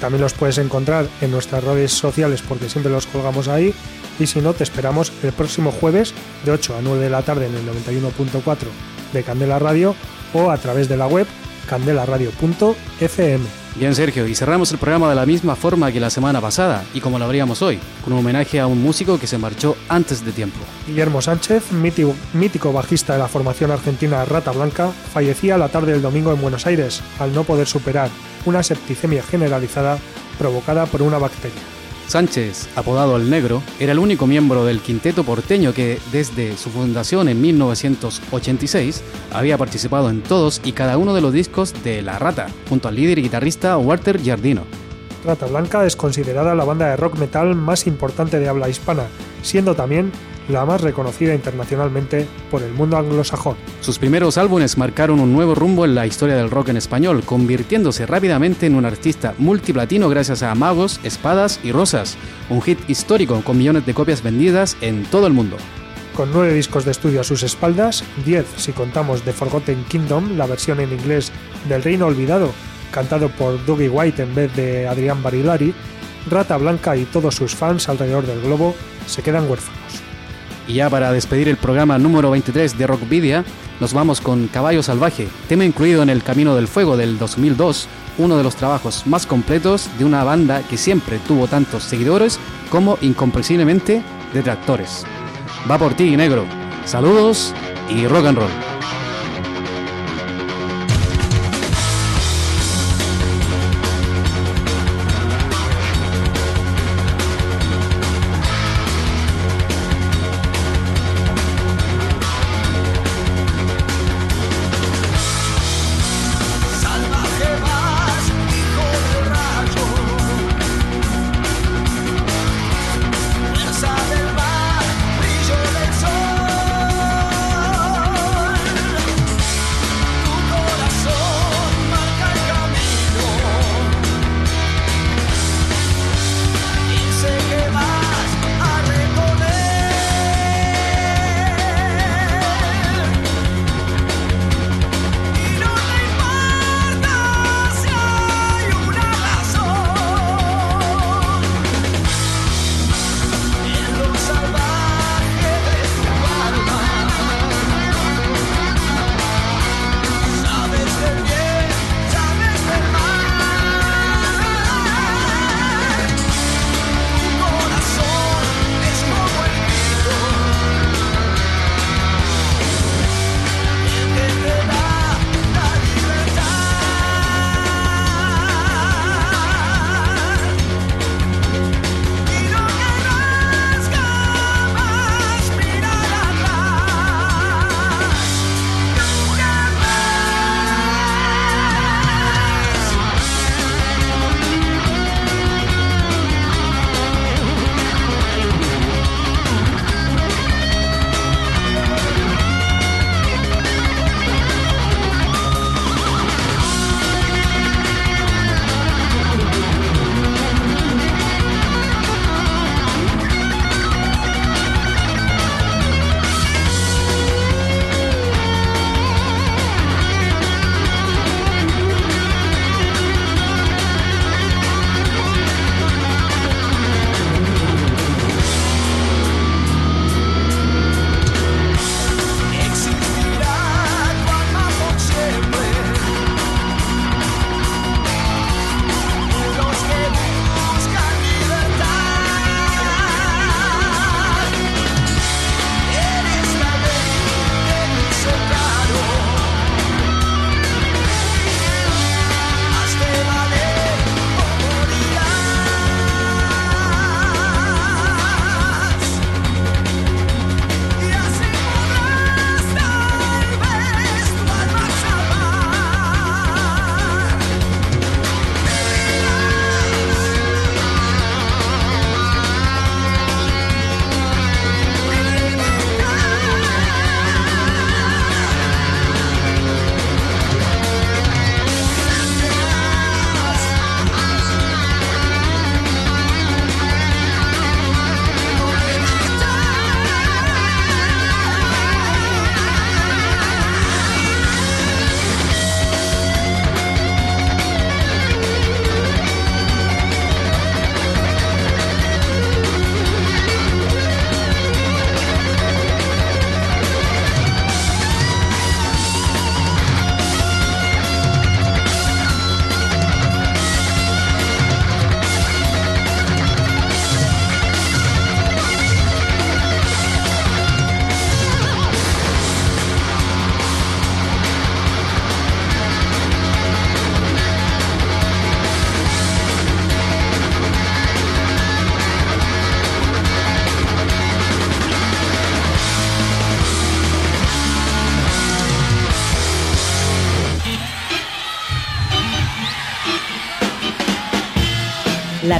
También 0.00 0.22
los 0.22 0.34
puedes 0.34 0.58
encontrar 0.58 1.06
en 1.20 1.30
nuestras 1.30 1.64
redes 1.64 1.92
sociales 1.92 2.42
porque 2.46 2.68
siempre 2.68 2.92
los 2.92 3.06
colgamos 3.06 3.48
ahí 3.48 3.74
y 4.18 4.26
si 4.26 4.40
no 4.40 4.54
te 4.54 4.64
esperamos 4.64 5.12
el 5.22 5.32
próximo 5.32 5.72
jueves 5.72 6.14
de 6.44 6.52
8 6.52 6.76
a 6.76 6.82
9 6.82 7.04
de 7.04 7.10
la 7.10 7.22
tarde 7.22 7.46
en 7.46 7.54
el 7.54 7.66
91.4 7.66 8.56
de 9.12 9.22
Candela 9.22 9.58
Radio 9.58 9.94
o 10.34 10.50
a 10.50 10.58
través 10.58 10.88
de 10.88 10.96
la 10.96 11.06
web 11.06 11.26
candelaradio.fm. 11.68 13.65
Bien, 13.78 13.94
Sergio, 13.94 14.26
y 14.26 14.34
cerramos 14.34 14.72
el 14.72 14.78
programa 14.78 15.10
de 15.10 15.14
la 15.14 15.26
misma 15.26 15.54
forma 15.54 15.92
que 15.92 16.00
la 16.00 16.08
semana 16.08 16.40
pasada 16.40 16.82
y 16.94 17.00
como 17.00 17.18
lo 17.18 17.26
habríamos 17.26 17.60
hoy, 17.60 17.78
con 18.02 18.14
un 18.14 18.20
homenaje 18.20 18.58
a 18.58 18.66
un 18.66 18.82
músico 18.82 19.18
que 19.18 19.26
se 19.26 19.36
marchó 19.36 19.76
antes 19.90 20.24
de 20.24 20.32
tiempo. 20.32 20.58
Guillermo 20.86 21.20
Sánchez, 21.20 21.72
mítico, 21.72 22.14
mítico 22.32 22.72
bajista 22.72 23.12
de 23.12 23.18
la 23.18 23.28
formación 23.28 23.70
argentina 23.70 24.24
Rata 24.24 24.52
Blanca, 24.52 24.90
fallecía 25.12 25.58
la 25.58 25.68
tarde 25.68 25.92
del 25.92 26.00
domingo 26.00 26.32
en 26.32 26.40
Buenos 26.40 26.66
Aires 26.66 27.02
al 27.18 27.34
no 27.34 27.44
poder 27.44 27.66
superar 27.66 28.08
una 28.46 28.62
septicemia 28.62 29.22
generalizada 29.22 29.98
provocada 30.38 30.86
por 30.86 31.02
una 31.02 31.18
bacteria. 31.18 31.75
Sánchez, 32.08 32.68
apodado 32.76 33.16
El 33.16 33.28
Negro, 33.30 33.62
era 33.80 33.92
el 33.92 33.98
único 33.98 34.26
miembro 34.26 34.64
del 34.64 34.80
quinteto 34.80 35.24
porteño 35.24 35.74
que, 35.74 35.98
desde 36.12 36.56
su 36.56 36.70
fundación 36.70 37.28
en 37.28 37.40
1986, 37.40 39.02
había 39.32 39.58
participado 39.58 40.08
en 40.08 40.22
todos 40.22 40.60
y 40.64 40.72
cada 40.72 40.98
uno 40.98 41.14
de 41.14 41.20
los 41.20 41.32
discos 41.32 41.74
de 41.82 42.02
La 42.02 42.18
Rata, 42.18 42.46
junto 42.68 42.88
al 42.88 42.94
líder 42.94 43.18
y 43.18 43.22
guitarrista 43.22 43.76
Walter 43.76 44.20
Giardino. 44.20 44.62
Rata 45.24 45.46
Blanca 45.46 45.84
es 45.84 45.96
considerada 45.96 46.54
la 46.54 46.64
banda 46.64 46.88
de 46.88 46.96
rock 46.96 47.18
metal 47.18 47.56
más 47.56 47.86
importante 47.88 48.38
de 48.38 48.48
habla 48.48 48.68
hispana, 48.68 49.06
siendo 49.42 49.74
también 49.74 50.12
la 50.48 50.64
más 50.64 50.80
reconocida 50.80 51.34
internacionalmente 51.34 52.26
por 52.50 52.62
el 52.62 52.72
mundo 52.72 52.96
anglosajón. 52.96 53.56
Sus 53.80 53.98
primeros 53.98 54.38
álbumes 54.38 54.78
marcaron 54.78 55.20
un 55.20 55.32
nuevo 55.32 55.54
rumbo 55.54 55.84
en 55.84 55.94
la 55.94 56.06
historia 56.06 56.36
del 56.36 56.50
rock 56.50 56.68
en 56.68 56.76
español, 56.76 57.22
convirtiéndose 57.24 58.06
rápidamente 58.06 58.66
en 58.66 58.74
un 58.74 58.84
artista 58.84 59.34
multiplatino 59.38 60.08
gracias 60.08 60.42
a 60.42 60.54
Magos, 60.54 61.00
Espadas 61.02 61.60
y 61.62 61.72
Rosas, 61.72 62.16
un 62.48 62.62
hit 62.62 62.78
histórico 62.88 63.42
con 63.42 63.58
millones 63.58 63.86
de 63.86 63.94
copias 63.94 64.22
vendidas 64.22 64.76
en 64.80 65.04
todo 65.04 65.26
el 65.26 65.32
mundo. 65.32 65.56
Con 66.14 66.32
nueve 66.32 66.54
discos 66.54 66.84
de 66.86 66.92
estudio 66.92 67.20
a 67.20 67.24
sus 67.24 67.42
espaldas, 67.42 68.02
diez 68.24 68.46
si 68.56 68.72
contamos 68.72 69.22
The 69.22 69.32
Forgotten 69.32 69.84
Kingdom, 69.84 70.38
la 70.38 70.46
versión 70.46 70.80
en 70.80 70.92
inglés 70.92 71.30
del 71.68 71.82
Reino 71.82 72.06
Olvidado, 72.06 72.52
cantado 72.90 73.28
por 73.28 73.62
Dougie 73.66 73.90
White 73.90 74.22
en 74.22 74.34
vez 74.34 74.54
de 74.56 74.88
Adrián 74.88 75.22
Barilari, 75.22 75.74
Rata 76.30 76.56
Blanca 76.56 76.96
y 76.96 77.04
todos 77.04 77.34
sus 77.34 77.54
fans 77.54 77.88
alrededor 77.88 78.26
del 78.26 78.40
globo 78.40 78.74
se 79.06 79.22
quedan 79.22 79.48
huérfanos. 79.48 80.05
Y 80.68 80.74
ya 80.74 80.90
para 80.90 81.12
despedir 81.12 81.48
el 81.48 81.56
programa 81.56 81.98
número 81.98 82.30
23 82.30 82.76
de 82.76 82.86
Rockvidia, 82.86 83.44
nos 83.80 83.92
vamos 83.92 84.20
con 84.20 84.48
Caballo 84.48 84.82
Salvaje, 84.82 85.28
tema 85.48 85.64
incluido 85.64 86.02
en 86.02 86.10
El 86.10 86.22
Camino 86.22 86.56
del 86.56 86.66
Fuego 86.66 86.96
del 86.96 87.18
2002, 87.18 87.88
uno 88.18 88.36
de 88.36 88.42
los 88.42 88.56
trabajos 88.56 89.06
más 89.06 89.26
completos 89.26 89.88
de 89.98 90.04
una 90.04 90.24
banda 90.24 90.62
que 90.62 90.76
siempre 90.76 91.18
tuvo 91.26 91.46
tantos 91.46 91.84
seguidores 91.84 92.40
como 92.70 92.98
incomprensiblemente 93.00 94.02
detractores. 94.32 95.04
Va 95.70 95.78
por 95.78 95.94
ti, 95.94 96.16
negro. 96.16 96.44
Saludos 96.84 97.54
y 97.88 98.06
rock 98.06 98.26
and 98.26 98.38
roll. 98.38 98.75